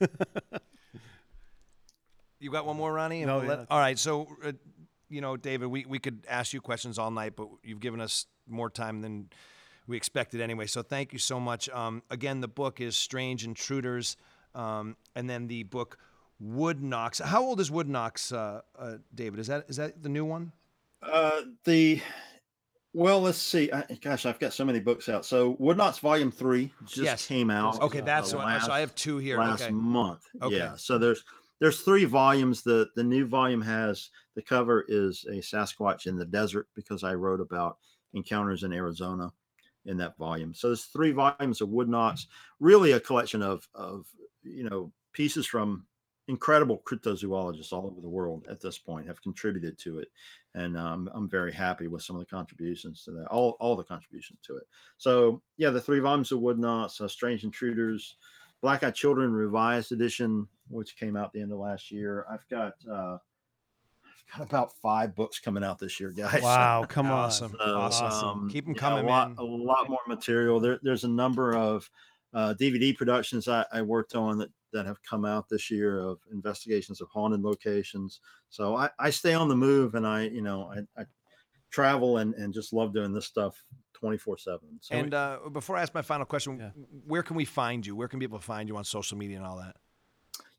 [2.40, 3.24] you got one more, Ronnie?
[3.24, 3.98] No, we'll yeah, all right.
[3.98, 4.52] So, uh,
[5.08, 8.26] you know, David, we, we could ask you questions all night, but you've given us
[8.48, 9.30] more time than
[9.86, 10.66] we expected anyway.
[10.66, 11.68] So, thank you so much.
[11.70, 14.16] Um, again, the book is Strange Intruders,
[14.54, 15.98] um, and then the book
[16.40, 17.18] Wood Knocks.
[17.18, 19.40] How old is Wood Knocks, uh, uh, David?
[19.40, 20.52] Is that is that the new one?
[21.02, 22.00] Uh, the
[22.92, 23.72] well, let's see.
[23.72, 25.26] I, gosh, I've got so many books out.
[25.26, 27.26] So Wood Knocks Volume Three just Yes.
[27.26, 27.80] came out.
[27.82, 28.46] Okay, uh, that's what.
[28.46, 29.38] last, so I have two here.
[29.38, 29.72] last Okay.
[29.72, 30.22] month.
[30.40, 30.56] Okay.
[30.56, 30.76] Yeah.
[30.76, 31.24] So there's
[31.60, 32.62] there's three volumes.
[32.62, 37.14] The the new volume has the cover is a Sasquatch in the desert because I
[37.14, 37.78] wrote about
[38.12, 39.32] encounters in Arizona
[39.86, 40.54] in that volume.
[40.54, 42.26] So there's three volumes of Wood Knocks,
[42.60, 44.06] really a collection of of
[44.42, 45.86] you know pieces from
[46.28, 50.08] incredible cryptozoologists all over the world at this point have contributed to it.
[50.54, 53.84] And um, i'm very happy with some of the contributions to that all, all the
[53.84, 54.64] contributions to it.
[54.96, 58.16] So yeah the three volumes of wood knocks uh, strange intruders
[58.62, 62.24] black eyed children revised edition which came out the end of last year.
[62.30, 63.18] I've got uh
[64.32, 67.12] got about five books coming out this year guys Wow, come on.
[67.12, 67.54] Awesome.
[67.58, 68.28] so, awesome.
[68.28, 69.38] um, Keep 'em yeah, coming, a lot, man.
[69.38, 70.60] A lot more material.
[70.60, 71.88] There, there's a number of
[72.32, 76.18] uh, DVD productions I, I worked on that, that have come out this year of
[76.32, 78.20] investigations of haunted locations.
[78.50, 81.04] So I, I stay on the move and I, you know, I, I
[81.70, 83.62] travel and, and just love doing this stuff
[83.94, 84.78] 24 seven.
[84.80, 86.70] So And uh, before I ask my final question, Yeah.
[87.06, 87.94] where can we find you?
[87.94, 89.76] Where can people find you on social media and all that?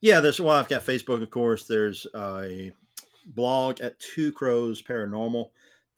[0.02, 1.66] yeah, there's, well, I've got Facebook, of course.
[1.68, 2.72] There's a
[3.26, 5.50] blog at two crows paranormal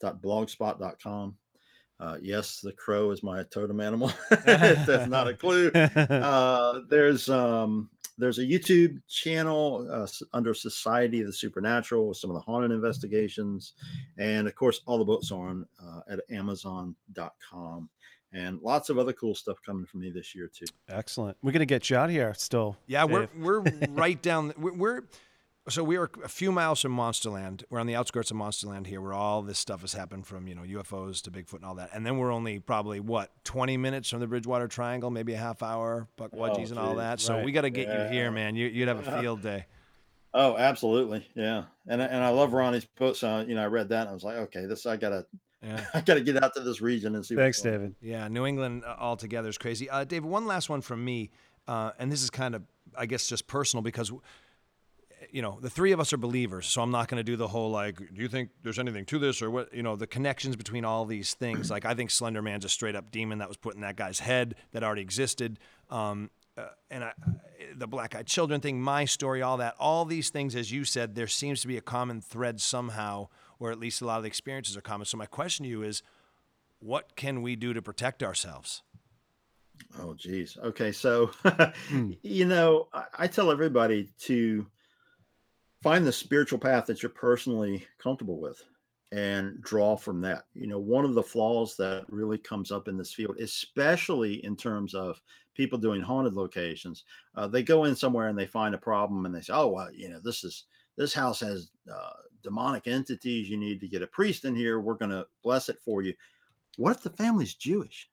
[0.02, 1.36] blogspot.com.
[2.00, 4.12] Uh, yes, the crow is my totem animal.
[4.44, 5.70] that's not a clue.
[5.74, 12.30] uh, there's um, there's a YouTube channel uh, under Society of the Supernatural with some
[12.30, 13.72] of the haunted investigations,
[14.16, 17.90] and of course, all the books are on uh, at Amazon.com,
[18.32, 20.66] and lots of other cool stuff coming from me this year too.
[20.88, 21.36] Excellent.
[21.42, 22.76] We're gonna get you out here still.
[22.86, 24.52] Yeah, we're we're right down.
[24.56, 25.02] We're, we're
[25.68, 27.64] so we are a few miles from Monsterland.
[27.70, 30.54] We're on the outskirts of Monsterland here, where all this stuff has happened from you
[30.54, 31.90] know UFOs to Bigfoot and all that.
[31.92, 35.62] And then we're only probably what twenty minutes from the Bridgewater Triangle, maybe a half
[35.62, 36.98] hour, Pukwudgies and all geez.
[36.98, 37.20] that.
[37.20, 37.44] So Right.
[37.44, 38.56] we got to get you here, man.
[38.56, 39.66] You, you'd have a field day.
[40.34, 41.64] Oh, absolutely, yeah.
[41.86, 43.24] And I- and I love Ronnie's post.
[43.24, 45.24] Uh, you know, I read that and I was like, okay, this I gotta
[45.62, 45.84] Yeah.
[45.94, 47.34] I gotta get out to this region and see.
[47.34, 47.72] what's Thanks, on.
[47.72, 47.94] David.
[48.02, 49.88] Yeah, New England uh, altogether is crazy.
[49.88, 51.30] Uh, David, one last one from me,
[51.66, 52.62] uh, and this is kind of,
[52.96, 54.12] I guess, just personal because,
[55.30, 57.48] you know, the three of us are believers, so I'm not going to do the
[57.48, 59.72] whole like, do you think there's anything to this or what?
[59.72, 61.70] You know, the connections between all these things.
[61.78, 64.20] Like, I think Slender Man's a straight up demon that was put in that guy's
[64.20, 65.58] head that already existed.
[65.90, 67.12] Um, uh, and I,
[67.76, 71.14] the black eyed children thing, my story, all that, all these things, as you said,
[71.14, 73.28] there seems to be a common thread somehow,
[73.60, 75.04] or at least a lot of the experiences are common.
[75.04, 76.02] So my question to you is,
[76.80, 78.82] what can we do to protect ourselves?
[79.98, 80.56] Oh, geez.
[80.62, 81.30] Okay, so
[82.22, 84.66] you know, I, I tell everybody to
[85.82, 88.62] find the spiritual path that you're personally comfortable with
[89.12, 90.44] and draw from that.
[90.54, 94.56] You know, one of the flaws that really comes up in this field, especially in
[94.56, 95.20] terms of
[95.54, 97.04] people doing haunted locations,
[97.34, 99.92] uh, they go in somewhere and they find a problem and they say, "Oh, well,
[99.92, 100.64] you know, this is
[100.96, 102.10] this house has uh,
[102.42, 103.48] demonic entities.
[103.48, 104.80] You need to get a priest in here.
[104.80, 106.14] We're going to bless it for you."
[106.76, 108.10] What if the family's Jewish?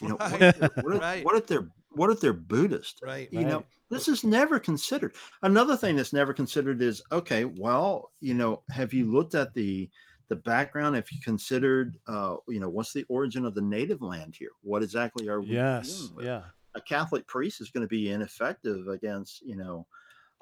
[0.00, 1.24] You know, what if what if, Right.
[1.24, 3.00] what if they're what if they're Buddhist?
[3.02, 3.28] Right.
[3.32, 5.14] You know, this is never considered.
[5.42, 7.44] Another thing that's never considered is okay.
[7.44, 9.90] Well, you know, have you looked at the
[10.28, 10.96] the background?
[10.96, 14.50] Have you considered, uh, you know, what's the origin of the native land here?
[14.62, 15.48] What exactly are we?
[15.48, 16.10] Yes.
[16.20, 16.42] Yeah.
[16.74, 19.86] A Catholic priest is going to be ineffective against, you know,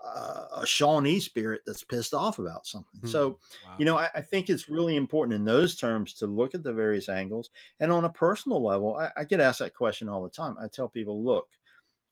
[0.05, 3.01] uh, a Shawnee spirit that's pissed off about something.
[3.01, 3.07] Hmm.
[3.07, 3.39] So,
[3.79, 6.73] you know, I, I think it's really important in those terms to look at the
[6.73, 7.51] various angles.
[7.81, 10.57] And on a personal level, I, I get asked that question all the time.
[10.61, 11.49] I tell people, look,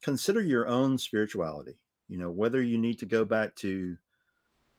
[0.03, 1.79] consider your own spirituality.
[2.09, 3.97] You know, whether you need to go back to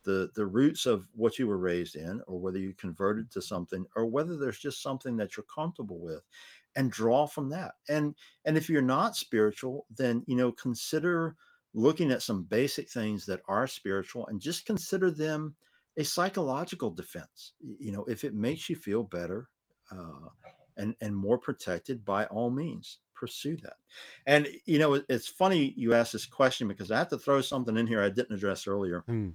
[0.03, 3.86] the the roots of what you were raised in, or whether you converted to something,
[3.95, 6.24] or whether there's just something that you're comfortable with,
[6.76, 7.74] and draw from that.
[7.89, 11.36] And and if you're not spiritual, then you know consider
[11.74, 15.55] looking at some basic things that are spiritual and just consider them
[15.97, 17.53] a psychological defense.
[17.59, 19.49] You know, if it makes you feel better
[19.91, 20.30] uh,
[20.78, 23.78] and and more protected, by all means, pursue that.
[24.26, 27.41] And you know, it- it's funny you asked this question because I have to throw
[27.41, 29.01] something in here I didn't address earlier.
[29.07, 29.30] Hmm.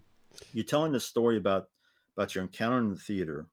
[0.52, 1.68] You're telling the story about
[2.16, 3.46] about your encounter in the theater,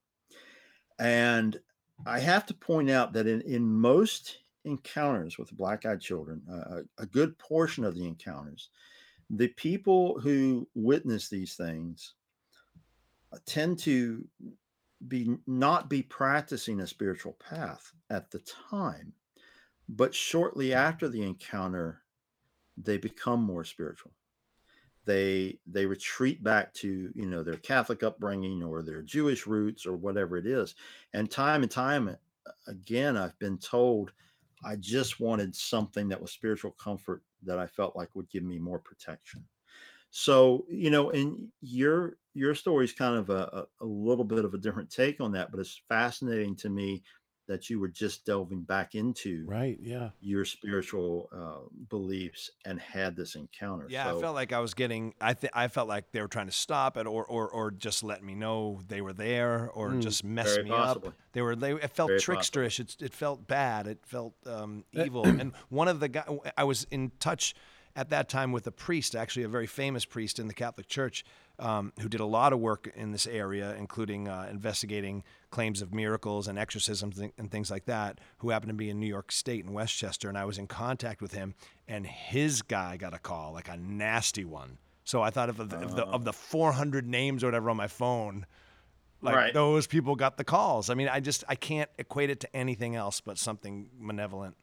[1.00, 1.60] and
[2.06, 7.06] I have to point out that in in most encounters with black-eyed children, uh, a
[7.06, 8.70] good portion of the encounters,
[9.30, 12.16] the people who witness these things
[13.34, 14.28] uh, tend to
[15.08, 19.14] be not be practicing a spiritual path at the time
[19.90, 22.02] but shortly after the encounter
[22.78, 24.12] they become more spiritual.
[25.06, 29.96] They they retreat back to you know their catholic upbringing or their jewish roots or
[29.96, 30.76] whatever it is
[31.14, 32.16] and time and time
[32.68, 34.12] again i've been told
[34.64, 38.60] i just wanted something that was spiritual comfort that i felt like would give me
[38.60, 39.44] more protection.
[40.12, 44.54] So you know, and your your story is kind of a, a, little bit of
[44.54, 47.04] a different take on that, but it's fascinating to me
[47.52, 49.78] that you were just delving back into Right.
[49.82, 50.12] Yeah.
[50.22, 53.88] your spiritual uh, beliefs and had this encounter.
[53.90, 55.14] Yeah, so, I felt like I was getting.
[55.20, 58.04] I th- I felt like they were trying to stop it, or or or just
[58.04, 61.10] let me know they were there, or Mm, just mess me possibly.
[61.10, 61.16] up.
[61.34, 61.56] They were.
[61.58, 61.74] They.
[61.74, 62.80] It felt Very tricksterish.
[62.80, 63.86] It, it felt bad.
[63.86, 65.26] It felt um, evil.
[65.42, 66.24] and one of the guy,
[66.58, 67.54] I was in touch
[67.96, 71.24] at that time with a priest, actually a very famous priest in the Catholic Church,
[71.60, 75.94] um, who did a lot of work in this area, including uh, investigating claims of
[75.94, 78.20] miracles and exorcisms and, and things like that.
[78.40, 81.22] Who happened to be in New York State in Westchester, and I was in contact
[81.22, 81.54] with him,
[81.88, 84.78] and his guy got a call, like a nasty one.
[85.04, 87.88] So I thought of the, of the of the 400 names or whatever on my
[87.88, 88.46] phone,
[89.22, 89.54] like Right.
[89.54, 90.90] those people got the calls.
[90.90, 94.56] I mean, I just I can't equate it to anything else but something malevolent.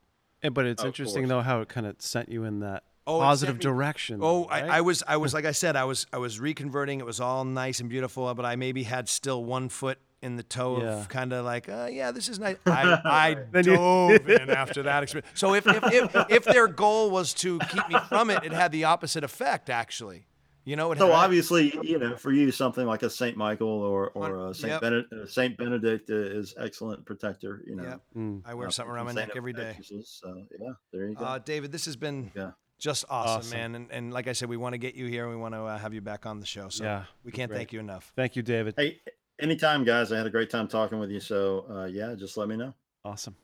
[0.43, 3.18] And, but it's Of interesting though how it kind of sent you in that Oh,
[3.20, 4.20] positive sent me- direction.
[4.22, 4.64] Oh, right?
[4.64, 6.98] I, I was I was like I said I was I was reconverting.
[7.00, 10.42] It was all nice and beautiful, but I maybe had still one foot in the
[10.42, 10.98] toe Yeah.
[11.00, 12.56] of kind of like, uh, yeah, this is nice.
[12.66, 15.28] I, I Then you- dove in after that experience.
[15.34, 18.72] So if, if, if, if their goal was to keep me from it, it had
[18.72, 20.26] the opposite effect, actually.
[20.64, 23.68] You know, it So had, obviously, you know, for you, something like a Saint Michael
[23.68, 24.80] or or a Saint yep.
[24.82, 27.62] Benedict, uh, Saint Benedict is excellent protector.
[27.66, 28.00] You know, Yep.
[28.16, 28.42] Mm.
[28.44, 29.70] I wear uh, something around my neck every day.
[29.78, 31.24] Alexis, So yeah, there you go.
[31.24, 32.50] Uh, David, this has been yeah.
[32.79, 33.59] Just awesome, Awesome.
[33.59, 33.74] man.
[33.74, 35.24] And, and like I said, we want to get you here.
[35.24, 36.68] and We want to uh, have you back on the show.
[36.68, 37.59] So Yeah, we can't great.
[37.59, 38.12] thank you enough.
[38.14, 38.74] Thank you, David.
[38.76, 39.01] Hey,
[39.41, 40.12] anytime, guys.
[40.12, 41.20] I had a great time talking with you.
[41.20, 42.74] So uh, yeah, just let me know.
[43.05, 43.37] Awesome.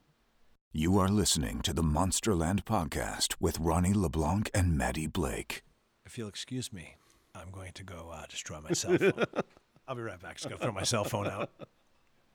[0.72, 5.62] You are listening to the Monsterland podcast with Ronnie LeBlanc and Matty Blake.
[6.04, 6.96] If you'll excuse me,
[7.34, 9.12] I'm going to go uh, destroy my cell phone.
[9.88, 10.36] I'll be right back.
[10.36, 11.50] Just gonna throw my cell phone out.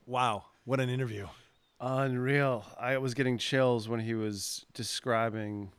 [0.06, 1.26] Wow, what an interview!
[1.80, 2.64] Unreal.
[2.78, 5.72] I was getting chills when he was describing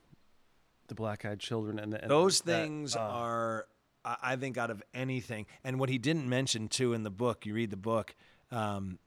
[0.92, 3.68] the black-eyed children and, the, and Those that, things uh, are,
[4.04, 5.46] I think, out of anything.
[5.64, 8.14] And what he didn't mention too in the book, you read the book,
[8.52, 9.00] um,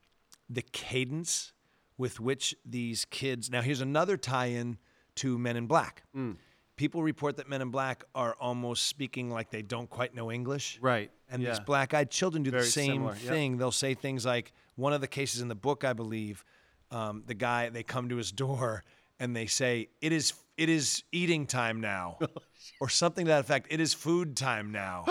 [0.49, 1.53] the cadence
[1.99, 3.51] with which these kids.
[3.51, 4.79] Now, here's another tie-in
[5.17, 6.05] to Men in Black.
[6.17, 6.37] Mm.
[6.77, 10.79] People report that Men in Black are almost speaking like they don't quite know English.
[10.81, 11.11] right.
[11.31, 11.51] And yeah.
[11.51, 13.33] these black-eyed children do Very the same similar, yep.
[13.33, 13.57] thing.
[13.59, 16.45] They'll say things like, one of the cases in the book, I believe,
[16.91, 18.85] um, the guy they come to his door
[19.19, 22.19] and they say, "It is it is eating time now,"
[22.81, 23.69] or something to that effect.
[23.71, 25.05] It is food time now,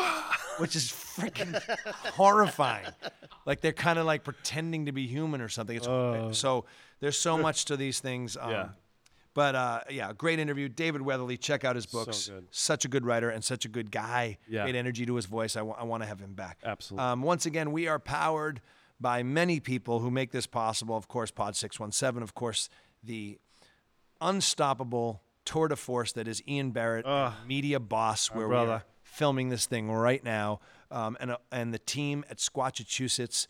[0.58, 1.62] which is freaking
[2.14, 2.88] horrifying.
[3.46, 5.76] Like they're kind of like pretending to be human or something.
[5.76, 5.88] It's,
[6.32, 6.66] so
[7.00, 8.38] there's so much to these things.
[8.40, 8.70] Um, Yeah.
[9.36, 11.38] But uh, yeah, great interview, David Weatherly.
[11.38, 12.30] Check out his books.
[12.30, 12.46] good.
[12.52, 14.38] Such a good writer and such a good guy.
[14.48, 14.62] Yeah.
[14.62, 15.56] Great energy to his voice.
[15.56, 16.60] I want to have him back.
[16.64, 17.04] Absolutely.
[17.04, 18.62] Um, once again, we are powered
[19.02, 20.96] by many people who make this possible.
[20.96, 22.22] Of course, Pod 617.
[22.22, 22.70] Of course,
[23.04, 23.40] the
[24.22, 27.06] unstoppable tour de force that is Ian Barrett,
[27.48, 31.80] media boss, where we are filming this thing right now, um, and, uh, and the
[31.80, 33.46] team at Squatchachusetts,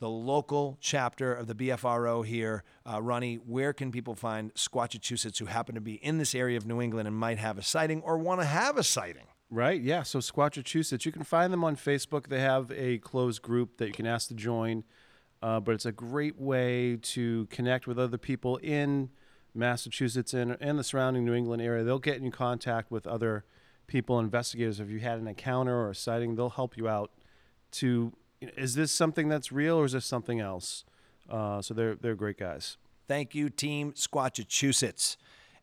[0.00, 2.64] the local chapter of the BFRO here.
[2.84, 6.66] Uh, Ronnie, where can people find Squatchachusetts who happen to be in this area of
[6.66, 9.26] New England and might have a sighting or want to have a sighting?
[9.48, 9.80] Right.
[9.80, 10.02] Yeah.
[10.02, 12.26] So Squatchachusetts, you can find them on Facebook.
[12.26, 14.82] They have a closed group that you can ask to join.
[15.40, 19.10] Uh, but it's a great way to connect with other people in
[19.56, 21.84] Massachusetts and, and the surrounding New England area.
[21.84, 23.44] They'll get in contact with other
[23.86, 24.80] people, investigators.
[24.80, 27.10] If you had an encounter or a sighting, they'll help you out
[27.72, 30.84] to is this something that's real or is this something else?
[31.28, 32.76] Uh, so they're they're great guys.
[33.08, 35.16] Thank you, Team Squatchachusetts.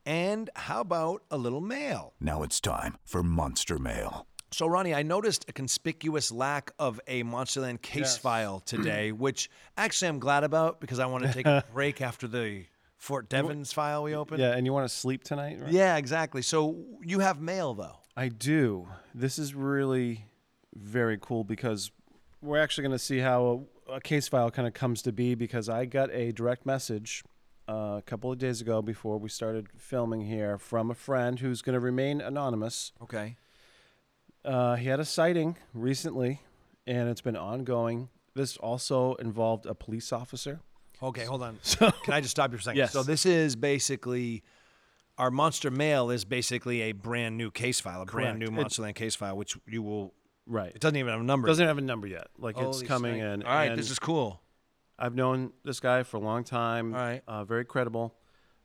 [0.06, 2.14] And how about a little mail?
[2.20, 4.28] Now it's time for Monster Mail.
[4.52, 10.10] So, Ronnie, I noticed a conspicuous lack of a Monsterland case file today, which actually
[10.10, 12.66] I'm glad about because I want to take a break after the
[13.04, 14.40] Fort Devens file we opened.
[14.40, 15.60] Yeah, and you want to sleep tonight?
[15.60, 15.74] Right?
[15.74, 16.42] Yeah, exactly.
[16.42, 17.98] So you have mail though.
[18.16, 18.88] I do.
[19.14, 20.28] This is really
[20.74, 21.92] very cool because
[22.42, 25.36] we're actually going to see how a, a case file kind of comes to be
[25.36, 27.26] because I got a direct message
[27.68, 31.62] uh, a couple of days ago before we started filming here from a friend who's
[31.62, 32.94] going to remain anonymous.
[33.02, 33.36] Okay.
[34.46, 36.40] Uh, he had a sighting recently,
[36.88, 38.08] and it's been ongoing.
[38.34, 40.62] This also involved a police officer.
[41.04, 41.60] Okay, hold on.
[41.64, 42.78] So Can I just stop you for a second?
[42.78, 42.94] Yes.
[42.94, 44.44] So this is basically
[45.18, 48.70] our Monster Mail is basically a brand new case file, a brand new Correct.
[48.72, 50.14] Monsterland case file, which you will.
[50.46, 50.72] Right.
[50.74, 51.48] It doesn't even have a number.
[51.48, 52.28] Doesn't have a number yet.
[52.38, 53.24] Like it's Holy coming snake.
[53.24, 53.44] in.
[53.44, 54.42] All right, and this is cool.
[54.98, 56.94] I've known this guy for a long time.
[56.94, 57.22] All right.
[57.28, 58.14] Uh, very credible.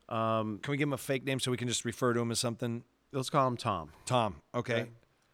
[0.09, 2.31] Um, Can we give him a fake name so we can just refer to him
[2.31, 2.83] as something?
[3.13, 3.91] let's call him Tom.
[4.07, 4.37] Tom.
[4.55, 4.87] Okay.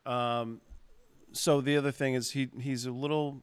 [0.06, 0.60] Um,
[1.32, 3.42] so the other thing is he he's a little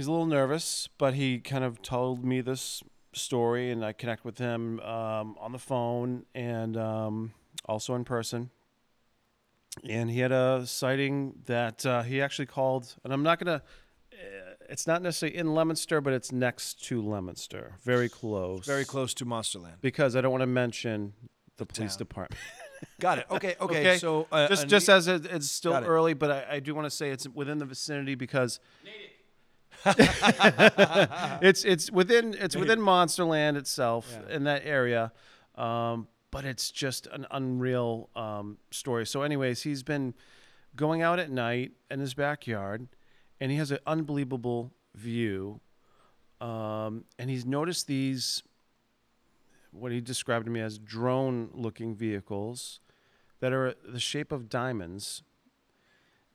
[0.00, 2.82] he's a little nervous, but he kind of told me this
[3.12, 7.34] story, and I connect with him um, on the phone and um,
[7.66, 8.48] also in person.
[9.86, 13.62] and he had a sighting that uh, he actually called, and I'm not gonna.
[14.10, 18.64] Uh, it's not necessarily in Leominster, but it's next to Leominster, very close.
[18.64, 19.82] Very close to Monsterland.
[19.82, 21.12] Because I don't want to mention
[21.58, 21.98] the police town.
[21.98, 22.40] department.
[23.00, 23.26] Got it.
[23.30, 23.54] Okay.
[23.60, 23.80] Okay.
[23.80, 23.98] Okay.
[23.98, 26.86] So uh, just a just as it, it's still early, but I, I do want
[26.86, 28.60] to say it's within the vicinity because
[31.42, 35.12] it's it's within it's within Monsterland itself in that area,
[35.56, 39.06] um, but it's just an unreal um, story.
[39.06, 40.14] So, anyways, he's been
[40.76, 42.88] going out at night in his backyard,
[43.40, 45.60] and he has an unbelievable view,
[46.40, 48.42] um, and he's noticed these
[49.72, 52.80] what he described to me as drone-looking vehicles
[53.38, 55.22] that are the shape of diamonds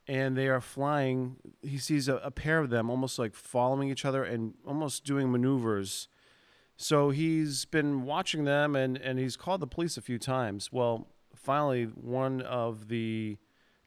[0.08, 1.36] and they are flying.
[1.62, 5.30] He sees a, a pair of them almost like following each other and almost doing
[5.30, 6.08] maneuvers.
[6.76, 10.70] So he's been watching them and, and he's called the police a few times.
[10.70, 13.38] Well, finally, one of the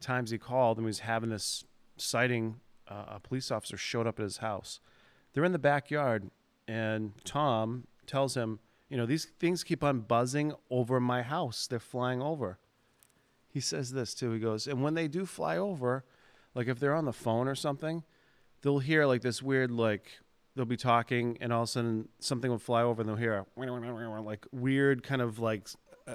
[0.01, 1.63] times he called and he was having this
[1.97, 4.79] sighting, uh, a police officer showed up at his house.
[5.33, 6.31] They're in the backyard,
[6.67, 8.59] and Tom tells him,
[8.89, 11.67] You know, these things keep on buzzing over my house.
[11.67, 12.57] They're flying over
[13.51, 14.31] he says this too.
[14.31, 16.05] He goes, and when they do fly over,
[16.55, 18.03] like if they're on the phone or something,
[18.61, 20.19] they'll hear like this weird like
[20.55, 23.33] they'll be talking and all of a sudden something will fly over and they'll hear
[23.35, 25.67] a like weird kind of like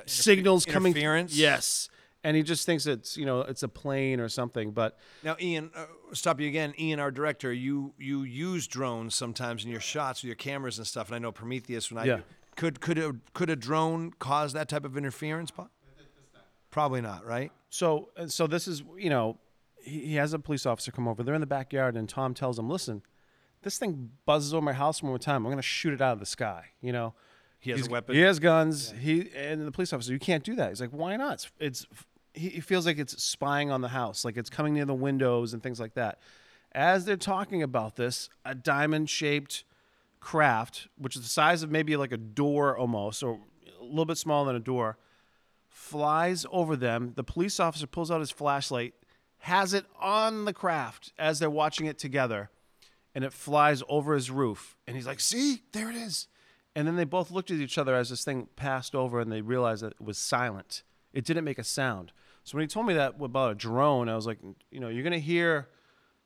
[0.06, 0.92] signals coming.
[0.92, 1.36] interference?
[1.36, 1.88] Yes,
[2.22, 4.72] and he just thinks it's you know it's a plane or something.
[4.72, 6.74] But Now, Ian, uh, stop you again.
[6.78, 10.86] Ian, our director, you you use drones sometimes in your shots with your cameras and
[10.86, 11.90] stuff, and I know Prometheus.
[11.90, 12.20] When I Yeah.
[12.56, 15.50] could could a could a drone cause that type of interference?
[16.74, 17.52] Probably not, right?
[17.70, 19.38] So, uh, so this is, you know,
[19.80, 21.22] he, he has a police officer come over.
[21.22, 23.02] They're in the backyard, and Tom tells him, "Listen,
[23.62, 25.44] this thing buzzes over my house one more time.
[25.44, 27.14] I'm going to shoot it out of the sky." You know,
[27.60, 28.16] He has a weapon?
[28.16, 28.92] He has guns.
[28.98, 30.70] He and the police officer, you can't do that.
[30.70, 31.86] He's like, "Why not?" It's, it's
[32.32, 35.54] he he feels like it's spying on the house, like it's coming near the windows
[35.54, 36.18] and things like that.
[36.72, 39.62] As they're talking about this, a diamond-shaped
[40.18, 43.38] craft, which is the size of maybe like a door almost, or
[43.80, 44.98] a little bit smaller than a door,
[45.74, 47.12] flies over them.
[47.16, 48.94] The police officer pulls out his flashlight,
[49.38, 52.50] has it on the craft as they're watching it together,
[53.12, 54.76] and it flies over his roof.
[54.86, 56.28] And he's like, See, there it is.
[56.76, 59.40] And then they both looked at each other as this thing passed over and they
[59.40, 60.82] realized that it was silent.
[61.12, 62.12] It didn't make a sound.
[62.44, 64.38] So when he told me that about a drone, I was like,
[64.70, 65.68] you know, you're going to hear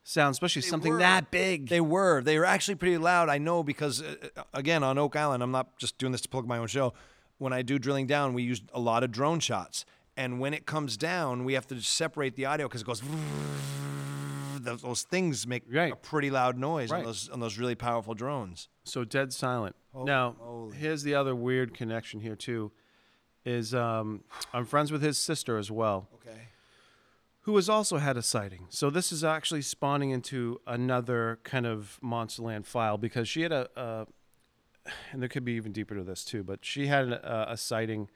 [0.04, 0.98] sound, especially something were.
[0.98, 1.68] that big.
[1.68, 2.22] They were.
[2.22, 3.28] They were actually pretty loud.
[3.28, 6.28] I know because, uh, uh, again, on Oak Island, I'm not just doing this to
[6.28, 6.94] plug my own show.
[7.38, 9.84] When I do drilling down, we use a lot of drone shots.
[10.16, 13.02] And when it comes down, we have to separate the audio because it goes.
[14.60, 15.92] Those, those things make Right.
[15.92, 18.68] a pretty loud noise on those on those really powerful drones.
[18.84, 19.76] So dead silent.
[19.94, 20.34] now,
[20.74, 22.72] here's the other weird connection here too.
[23.44, 26.48] Is um, I'm friends with his sister as well, Okay.
[27.42, 28.66] who has also had a sighting.
[28.68, 33.68] So this is actually spawning into another kind of Monsterland file because she had a,
[33.76, 34.06] a
[35.12, 38.08] and there could be even deeper to this too, but she had a, a sighting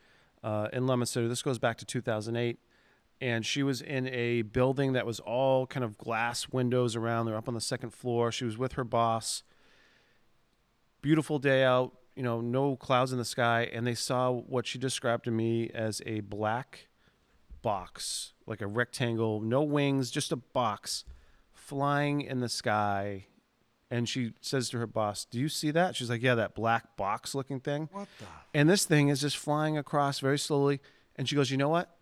[0.43, 1.29] uh, in Leominster.
[1.29, 2.59] This goes back to 2008.
[3.21, 7.27] And she was in a building that was all kind of glass windows around.
[7.27, 8.33] They're up on the second floor.
[8.33, 9.45] She was with her boss
[11.03, 14.79] beautiful day out, you know, no clouds in the sky, and they saw what she
[14.79, 16.89] described to me as a black
[17.61, 21.05] box, like a rectangle, no wings, just a box
[21.53, 23.27] flying in the sky.
[23.93, 25.95] And she says to her boss, Do you see that?
[25.95, 27.91] She's like, Yeah, that black box looking thing.
[27.93, 28.25] What the?
[28.55, 30.81] And this thing is just flying across very slowly.
[31.17, 31.95] And she goes, You know what?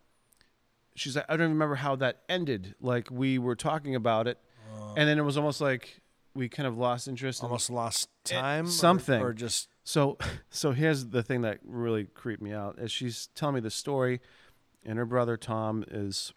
[0.94, 2.76] She's like, I don't even remember how that ended.
[2.80, 4.38] Like we were talking about it.
[4.72, 4.94] Oh.
[4.96, 6.00] And then it was almost like
[6.32, 7.42] we kind of lost interest.
[7.42, 8.66] Almost lost eh, time.
[8.66, 9.20] or- something.
[9.20, 10.16] or just so,
[10.50, 12.78] so here's the thing that really creeped me out.
[12.78, 14.20] As she's telling me the story,
[14.84, 16.32] and her brother Tom is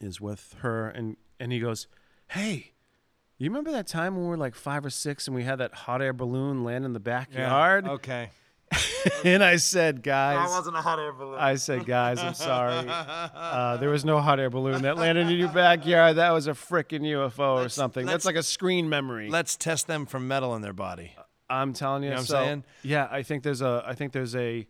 [0.00, 1.86] is with her, and and he goes,
[2.28, 2.72] "Hey,
[3.38, 5.72] you remember that time when we were like five or six, and we had that
[5.74, 8.30] hot air balloon land in the backyard?" Okay.
[9.24, 11.38] and I said, "Guys." I wasn't a hot air balloon.
[11.38, 12.86] I said, guys, I'm sorry.
[12.88, 16.16] Uh, there was no hot air balloon that landed in your backyard.
[16.16, 18.04] That was a freaking UFO or Let's- something.
[18.04, 19.30] let's- That's like a screen memory.
[19.30, 21.12] Let's test them for metal in their body.
[21.48, 22.10] I'm telling you.
[22.10, 22.64] know what I'm so, saying?
[22.82, 24.66] Yeah, I think there's a I think there's a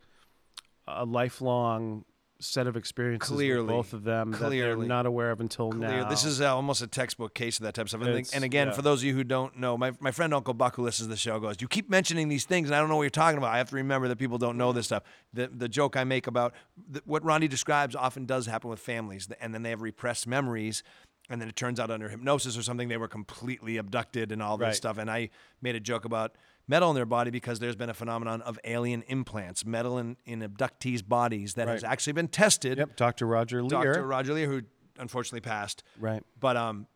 [0.86, 2.04] a lifelong
[2.40, 3.66] set of experiences Clearly.
[3.66, 4.82] both of them that Clearly.
[4.82, 5.88] they're not aware of until Clear.
[6.02, 6.08] now.
[6.08, 8.02] This is uh, almost a textbook case of that type of stuff.
[8.02, 8.72] And, and again, yeah.
[8.74, 11.10] for those of you who don't know, my, my friend Uncle Buck, who listens to
[11.10, 13.38] the show, goes, "You keep mentioning these things, and I don't know what you're talking
[13.38, 13.52] about.
[13.52, 15.02] I have to remember that people don't know this stuff."
[15.32, 16.54] The the joke I make about
[16.90, 20.82] the, what Ronnie describes often does happen with families, and then they have repressed memories.
[21.30, 24.56] And then it turns out under hypnosis or something, they were completely abducted and all
[24.56, 24.74] this Right.
[24.76, 24.96] stuff.
[24.96, 25.28] And I
[25.60, 26.36] made a joke about
[26.68, 30.40] metal in their body because there's been a phenomenon of alien implants, metal in, in
[30.40, 32.78] abductees' bodies that has actually been tested.
[32.78, 33.26] Yep, Dr.
[33.26, 33.94] Roger Leir.
[33.94, 34.06] Dr.
[34.06, 34.62] Roger Leir, who
[34.98, 35.82] unfortunately passed.
[35.98, 36.22] Right.
[36.38, 36.86] But um,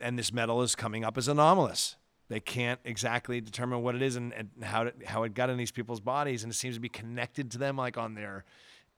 [0.00, 1.96] and this metal is coming up as anomalous.
[2.28, 5.56] They can't exactly determine what it is and, and how it, how it got in
[5.56, 8.44] these people's bodies, and it seems to be connected to them, like on their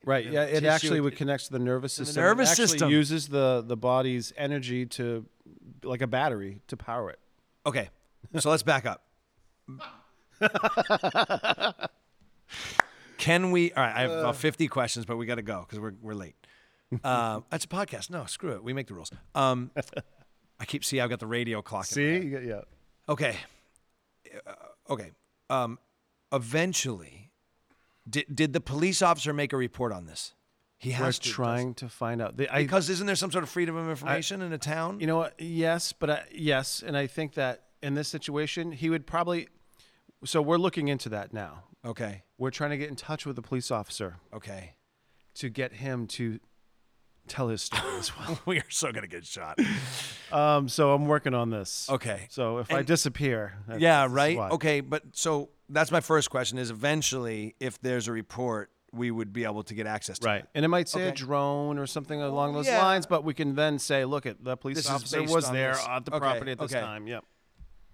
[0.04, 0.24] Right.
[0.24, 0.44] Yeah.
[0.44, 2.14] It tissue, actually it- would connect to the nervous system.
[2.14, 2.90] the nervous system.
[2.90, 5.26] uses the the body's energy to,
[5.82, 7.18] like a battery, to power it.
[7.66, 7.90] Okay,
[8.38, 9.04] so let's back up.
[13.18, 13.72] Can we?
[13.72, 16.14] All right, I have about 50 questions, but we got to go because we're, we're
[16.14, 16.34] late.
[17.04, 18.10] Um, it's a podcast.
[18.10, 18.64] No, screw it.
[18.64, 19.10] We make the rules.
[19.34, 19.70] Um,
[20.58, 21.00] I keep see.
[21.00, 21.86] I've got the radio clock.
[21.94, 22.30] in my See.
[22.30, 22.44] head.
[22.44, 22.60] Yeah.
[23.08, 23.36] Okay.
[24.46, 24.52] Uh,
[24.92, 25.10] okay.
[25.48, 25.78] Um,
[26.32, 27.30] eventually,
[28.08, 30.34] did did the police officer make a report on this?
[30.78, 32.38] He We're has to trying to find out.
[32.38, 34.98] The, I, because isn't there some sort of freedom of information in a town?
[35.00, 35.34] You know what?
[35.38, 39.48] Yes, but I, yes, and I think that in this situation, he would probably.
[40.24, 41.64] So we're looking into that now.
[41.84, 42.24] okay.
[42.38, 44.74] We're trying to get in touch with the police officer Okay.
[45.34, 46.40] to get him to
[47.28, 48.38] tell his story as well.
[48.46, 49.58] we are so gonna get shot.
[50.32, 51.88] Um, so I'm working on this.
[51.90, 52.26] Okay.
[52.30, 54.36] So if I disappear, that's- Yeah, right.
[54.36, 54.48] why.
[54.50, 59.32] Okay, but so that's my first question: is eventually, if there's a report, we would
[59.32, 60.26] be able to get access to.
[60.26, 61.14] Right, and it might say a Okay.
[61.16, 62.82] drone or something along those yeah.
[62.82, 65.44] lines, but we can then say, look, at the police This is officer based was
[65.46, 65.86] on there this.
[65.88, 66.80] at the Okay, property at this okay.
[66.84, 67.06] time.
[67.06, 67.24] Yep.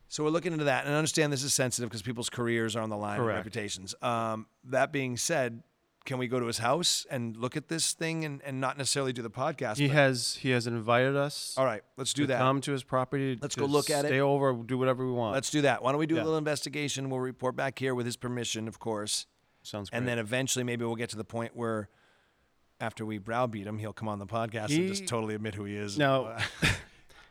[0.08, 2.82] So we're looking into that, and I understand this is sensitive because people's careers are
[2.82, 3.36] on the line, and Correct.
[3.38, 3.94] reputations.
[4.02, 5.62] Um, that being said,
[6.04, 9.12] can we go to his house and look at this thing and, and not necessarily
[9.12, 9.76] do the podcast?
[9.78, 11.54] He but- has he has invited us.
[11.58, 12.38] All right, let's do to that.
[12.38, 13.36] Come to his property.
[13.42, 14.08] Let's to go look at it.
[14.08, 14.52] Stay over.
[14.52, 15.34] Do whatever we want.
[15.34, 15.82] Let's do that.
[15.82, 16.22] Why don't we do a Yeah.
[16.24, 17.10] little investigation?
[17.10, 19.26] We'll report back here with his permission, of course.
[19.64, 19.98] Sounds great.
[19.98, 21.88] And then eventually, maybe we'll get to the point where,
[22.80, 25.64] after we browbeat him, he'll come on the podcast and He- just totally admit who
[25.64, 25.98] he is.
[25.98, 26.36] no,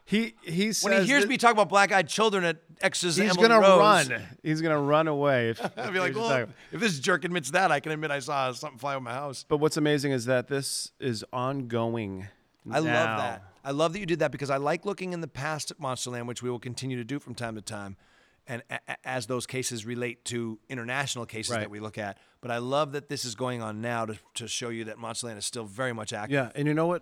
[0.05, 3.31] he he says when he hears that me talk about black-eyed children at X's, he's
[3.31, 4.21] Emily gonna Rose, run.
[4.43, 5.49] He's gonna run away.
[5.49, 8.51] If, I'll be like, well, if this jerk admits that, I can admit I saw
[8.51, 9.45] something fly over my house.
[9.47, 12.27] But what's amazing is that this is ongoing.
[12.71, 13.43] I love that.
[13.63, 16.27] I love that you did that because I like looking in the past at Monsterland,
[16.27, 17.95] which we will continue to do from time to time,
[18.47, 21.61] and a- a- as those cases relate to international cases Right.
[21.61, 22.19] that we look at.
[22.41, 25.37] But I love that this is going on now to, to show you that Monsterland
[25.37, 26.33] is still very much active.
[26.33, 27.01] Yeah, and you know what?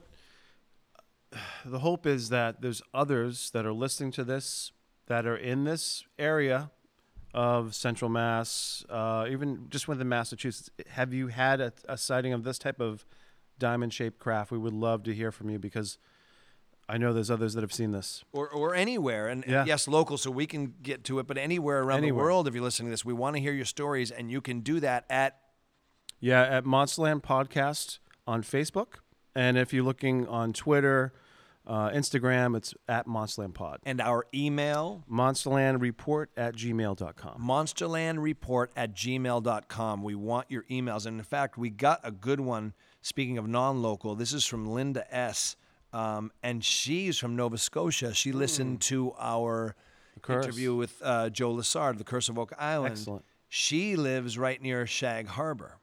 [1.66, 4.72] The hope is that there's others that are listening to this
[5.08, 6.72] that are in this area
[7.34, 10.70] of Central Mass, uh, even just within Massachusetts.
[10.90, 13.06] Have you had a, a sighting of this type of
[13.58, 14.52] diamond-shaped craft?
[14.52, 15.98] We would love to hear from you because
[16.88, 18.24] I know there's others that have seen this.
[18.34, 21.28] Or, or anywhere, and, and yes, local, so we can get to it.
[21.28, 23.66] But anywhere around the world, if you're listening to this, we want to hear your
[23.66, 25.40] stories, and you can do that at
[26.20, 29.00] Yeah, at Monsterland Podcast on Facebook,
[29.34, 31.14] and if you're looking on Twitter,
[31.66, 33.80] uh, Instagram, it's at Monsterland Pod.
[33.86, 37.42] and our email monsterlandreport at gmail.com.
[37.42, 40.04] monsterlandreport at gmail.com.
[40.04, 41.06] We want your emails.
[41.06, 42.74] And in fact, we got a good one.
[43.02, 45.56] Speaking of non local, this is from Linda S.
[45.92, 48.14] Um, and she's from Nova Scotia.
[48.14, 49.76] She listened to our
[50.28, 52.94] interview with uh, Joe Lassard, The Curse of Oak Island.
[52.94, 53.26] Excellent.
[53.48, 55.78] She lives right near Shag Harbor,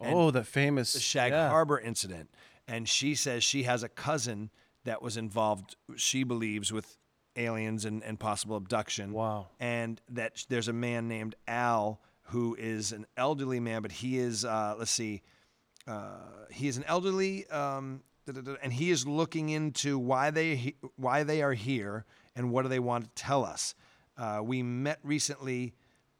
[0.00, 1.50] Oh, the famous the Shag yeah.
[1.50, 2.30] Harbor incident.
[2.66, 4.50] And she says she has a cousin
[4.84, 6.96] that was involved, she believes, with
[7.36, 9.46] aliens and, and possible abduction Wow.
[9.58, 14.44] and that there's a man named Al who is an elderly man, but he is
[14.44, 15.22] uh, let's see,
[15.86, 18.02] uh, he is an elderly, um,
[18.62, 22.04] and he is looking into why they why they are here
[22.36, 23.74] and what do they want to tell us.
[24.16, 25.74] Uh, we met recently,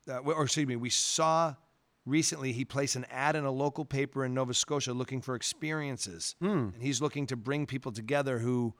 [0.08, 1.54] uh, or excuse me, we saw
[2.04, 6.34] recently he placed an ad in a local paper in Nova Scotia looking for experiences,
[6.40, 8.74] and he's looking to bring people together who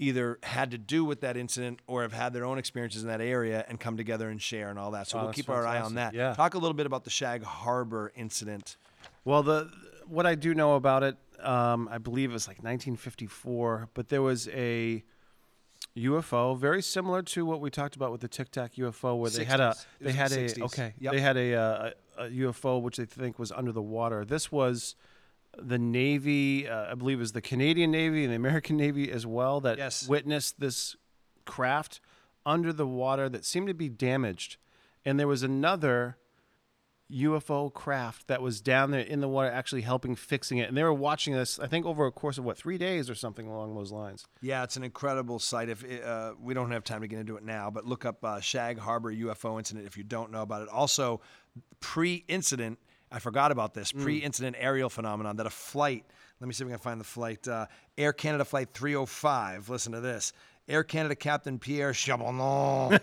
[0.00, 3.20] either had to do with that incident or have had their own experiences in that
[3.20, 5.08] area and come together and share and all that.
[5.08, 6.14] So Oh, we'll keep our eye on that.
[6.14, 6.34] Yeah.
[6.34, 8.76] Talk a little bit about the Shag Harbor incident.
[9.24, 9.70] Well, the
[10.06, 14.22] what I do know about it, um, I believe it was like 1954, but there
[14.22, 15.02] was a
[16.04, 19.44] UFO very similar to what we talked about with the Tic Tac UFO, where they
[19.44, 20.62] had a they had a 60s.
[20.62, 21.12] okay Yep.
[21.12, 24.24] they had a, uh, a, a UFO which they think was under the water.
[24.24, 24.94] This was
[25.56, 29.26] the Navy, uh, I believe, it was the Canadian Navy and the American Navy as
[29.26, 30.06] well that Yes.
[30.08, 30.94] witnessed this
[31.46, 32.00] craft
[32.46, 34.56] under the water that seemed to be damaged,
[35.04, 36.16] and there was another
[37.10, 40.68] UFO craft that was down there in the water actually helping fixing it.
[40.68, 43.14] And they were watching this, I think, over a course of what, three days or
[43.14, 44.26] something along those lines.
[44.42, 45.70] Yeah, it's an incredible sight.
[45.70, 48.40] If uh, we don't have time to get into it now, but look up uh,
[48.40, 50.68] Shag Harbor UFO incident if you don't know about it.
[50.68, 51.22] Also,
[51.80, 52.78] pre-incident,
[53.10, 56.04] I forgot about this pre-incident aerial phenomenon that a flight.
[56.40, 57.48] Let me see if we can find the flight.
[57.48, 57.66] Uh,
[57.96, 59.70] Air Canada flight 305.
[59.70, 60.34] Listen to this.
[60.68, 62.90] Air Canada Captain Pierre Charbonneau,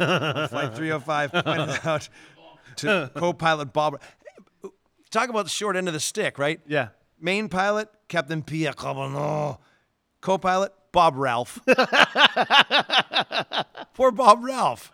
[0.50, 2.10] flight 305, pointed out
[2.78, 4.02] to co-pilot Bob.
[5.12, 6.60] Talk about the short end of the stick, right?
[6.68, 6.90] Yeah.
[7.20, 9.60] Main pilot, Captain Pierre Charbonneau.
[10.22, 11.60] Co-pilot, Bob Ralph.
[13.94, 14.92] Poor Bob Ralph.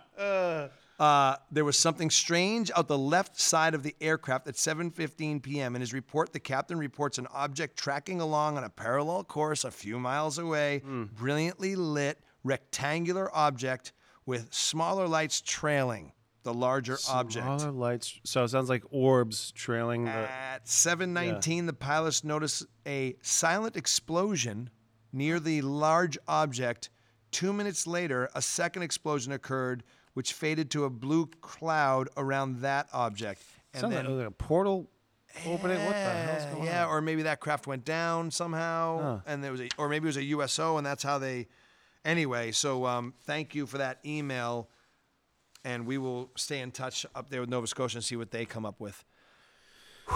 [1.02, 5.76] Uh, there was something strange out the left side of the aircraft at 7:15 p.m.
[5.76, 9.72] In his report, the captain reports an object tracking along on a parallel course a
[9.72, 10.84] few miles away,
[11.16, 13.94] brilliantly lit rectangular object
[14.28, 16.12] with smaller lights trailing
[16.44, 17.46] the larger object.
[17.46, 18.20] Smaller lights.
[18.24, 20.12] So it sounds like orbs trailing the.
[20.12, 24.70] At 7:19, the pilots notice a silent explosion
[25.14, 26.90] near the large object.
[27.32, 32.88] Two minutes later, a second explosion occurred, which faded to a blue cloud around that
[32.94, 33.42] object.
[33.74, 34.90] And sounds then, like, like a portal
[35.46, 35.78] opening.
[35.86, 36.66] What the hell's yeah, going on?
[36.66, 36.90] yeah, on?
[36.92, 39.20] or maybe that craft went down somehow, Huh.
[39.26, 41.48] and there was a, or maybe it was a USO, and that's how they.
[42.04, 44.68] Anyway, so um, thank you for that email,
[45.64, 48.46] and we will stay in touch up there with Nova Scotia and see what they
[48.46, 49.04] come up with.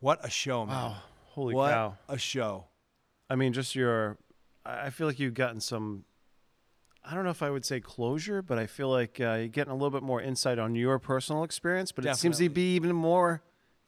[0.00, 0.76] what a show, man!
[0.76, 0.96] Wow.
[1.30, 1.96] Holy what cow.
[2.08, 2.66] a show!
[3.30, 4.18] I mean, just your.
[4.64, 6.04] I feel like you've gotten some.
[7.04, 9.72] I don't know if I would say closure, but I feel like uh, you're getting
[9.72, 11.90] a little bit more insight on your personal experience.
[11.90, 13.42] But it seems to be even more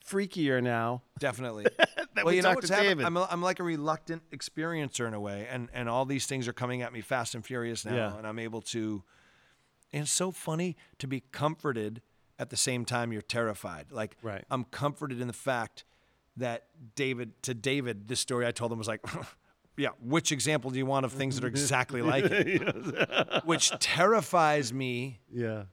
[0.04, 1.02] freakier now.
[1.18, 1.66] Definitely.
[2.16, 3.04] well, we you know what's happening?
[3.04, 6.48] I'm, a, I'm like a reluctant experiencer in a way, and and all these things
[6.48, 8.16] are coming at me fast and furious now, Yeah.
[8.18, 9.02] and I'm able to.
[9.94, 12.02] And it's so funny to be comforted
[12.38, 13.86] at the same time you're terrified.
[13.92, 14.44] Like Right.
[14.50, 15.84] I'm comforted in the fact
[16.36, 16.66] that
[16.96, 19.00] David to David, this story I told him was like.
[19.76, 23.42] Yeah, which example do you want of things that are exactly like it?
[23.44, 25.64] Which terrifies me Yeah.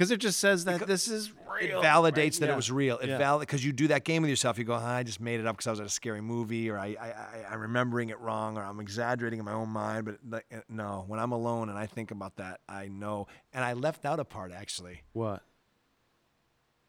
[0.00, 1.78] Because it just says that this is real.
[1.78, 2.32] it validates right?
[2.32, 2.52] that Yeah.
[2.54, 2.96] it was real.
[3.00, 3.18] It Yeah.
[3.18, 4.56] valid because you do that game with yourself.
[4.56, 6.70] You go, "Ah, I just made it up because I was at a scary movie,
[6.70, 10.06] or I, I, I, I'm remembering it wrong, or I'm exaggerating in my own mind.
[10.06, 13.26] But like, uh, no, when I'm alone and I think about that, I know.
[13.52, 15.02] And I left out a part actually.
[15.12, 15.42] What?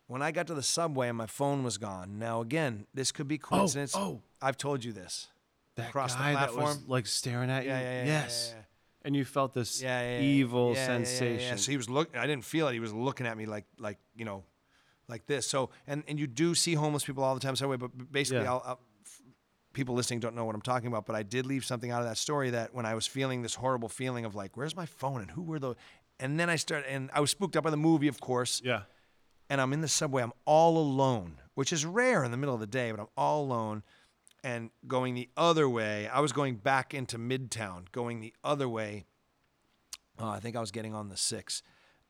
[0.07, 2.17] When I got to the subway and my phone was gone.
[2.17, 3.93] Now again, this could be coincidence.
[3.93, 3.99] oh.
[3.99, 4.21] oh.
[4.41, 5.27] I've told you this.
[5.75, 6.85] That Across the guy that was platform?
[6.87, 7.71] like staring at you.
[7.71, 8.53] Yeah, yeah, yeah, yes.
[8.55, 8.63] yeah.
[9.03, 11.49] And you felt this yeah, yeah, yeah, evil yeah, yeah, yeah, yeah, sensation.
[11.49, 12.17] Yeah, So he was looking.
[12.19, 12.73] I didn't feel it.
[12.73, 14.43] He was looking at me like, like you know,
[15.07, 15.47] like this.
[15.47, 17.55] So and and you do see homeless people all the time.
[17.55, 18.51] So anyway, but basically, Yeah.
[18.51, 18.79] I'll, I'll,
[19.73, 21.05] people listening don't know what I'm talking about.
[21.05, 23.55] But I did leave something out of that story that when I was feeling this
[23.55, 25.75] horrible feeling of like, where's my phone and who were the,
[26.19, 28.61] and then I started and I was spooked up by the movie, of course.
[28.63, 28.81] yeah.
[29.49, 30.23] And I'm in the subway.
[30.23, 33.43] I'm all alone, which is rare in the middle of the day, but I'm all
[33.43, 33.83] alone.
[34.43, 39.05] And going the other way, I was going back into Midtown, going the other way.
[40.19, 41.61] Uh, I think I was getting on the six.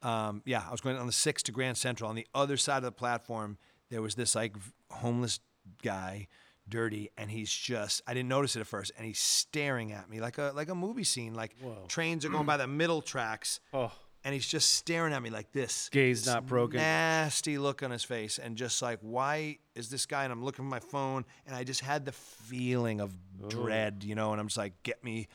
[0.01, 2.09] Um, yeah, I was going on the six to Grand Central.
[2.09, 3.57] On the other side of the platform,
[3.89, 4.55] there was this like
[4.89, 5.39] homeless
[5.83, 6.27] guy,
[6.67, 10.19] dirty, and he's just I didn't notice it at first, and he's staring at me
[10.21, 11.33] like a like a movie scene.
[11.33, 11.55] Like
[11.87, 13.91] trains are going by the middle tracks, Oh.
[14.23, 15.89] And he's just staring at me like this.
[15.89, 16.77] Gaze not broken.
[16.77, 20.23] Nasty look on his face, and just like, why is this guy?
[20.23, 23.13] And I'm looking at my phone, and I just had the feeling of
[23.49, 24.31] dread, you know.
[24.31, 25.27] And I'm just like, get me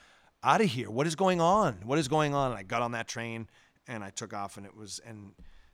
[0.42, 0.90] out of here.
[0.90, 1.78] What is going on?
[1.84, 2.50] What is going on?
[2.52, 3.48] And I got on that train,
[3.88, 5.32] and I took off, and it was, and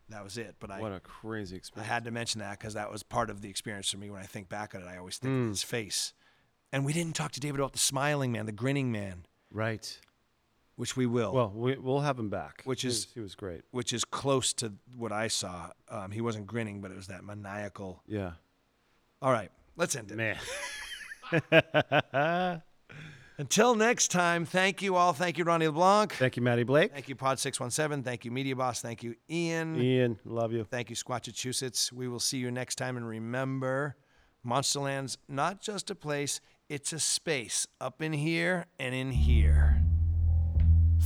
[0.08, 0.56] that was it.
[0.60, 1.90] But I, What a crazy experience.
[1.90, 4.10] I had to mention that because that was part of the experience for me.
[4.10, 5.42] When I think back on it, I always think Hmm.
[5.44, 6.14] of his face.
[6.72, 9.98] And we didn't talk to David about the smiling man, the grinning man, right.
[10.82, 11.32] Which we will.
[11.32, 12.62] Well, we, we'll have him back.
[12.64, 13.62] Which He is- was- he was great.
[13.70, 15.70] which is close to what I saw.
[15.88, 18.02] Um, he wasn't grinning, but it was that maniacal.
[18.08, 18.32] Yeah.
[19.22, 20.16] All right, let's end it.
[20.16, 20.36] Man.
[23.38, 25.12] Until next time, thank you all.
[25.12, 26.14] Thank you, Ronnie LeBlanc.
[26.14, 26.92] Thank you, Matty Blake.
[26.92, 28.02] Thank you, Pod617.
[28.04, 28.82] Thank you, Media Boss.
[28.82, 29.80] Thank you, Ian.
[29.80, 30.64] Ian, love you.
[30.64, 31.92] Thank you, Squatchachusetts.
[31.92, 32.96] We will see you next time.
[32.96, 33.94] And remember,
[34.44, 39.81] Monsterland's not just a place, it's a space up in here and in here.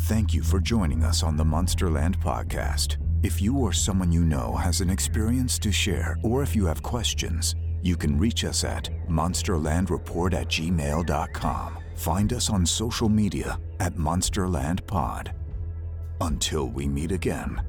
[0.06, 2.98] Thank you for joining us on the Monsterland podcast.
[3.24, 6.80] If you or someone you know has an experience to share, or if you have
[6.80, 11.78] questions, you can reach us at monsterlandreport at gmail.com.
[11.96, 15.34] Find us on social media at Monsterland Pod.
[16.20, 17.60] Until we meet again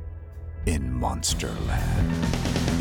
[0.68, 2.77] in Monsterland.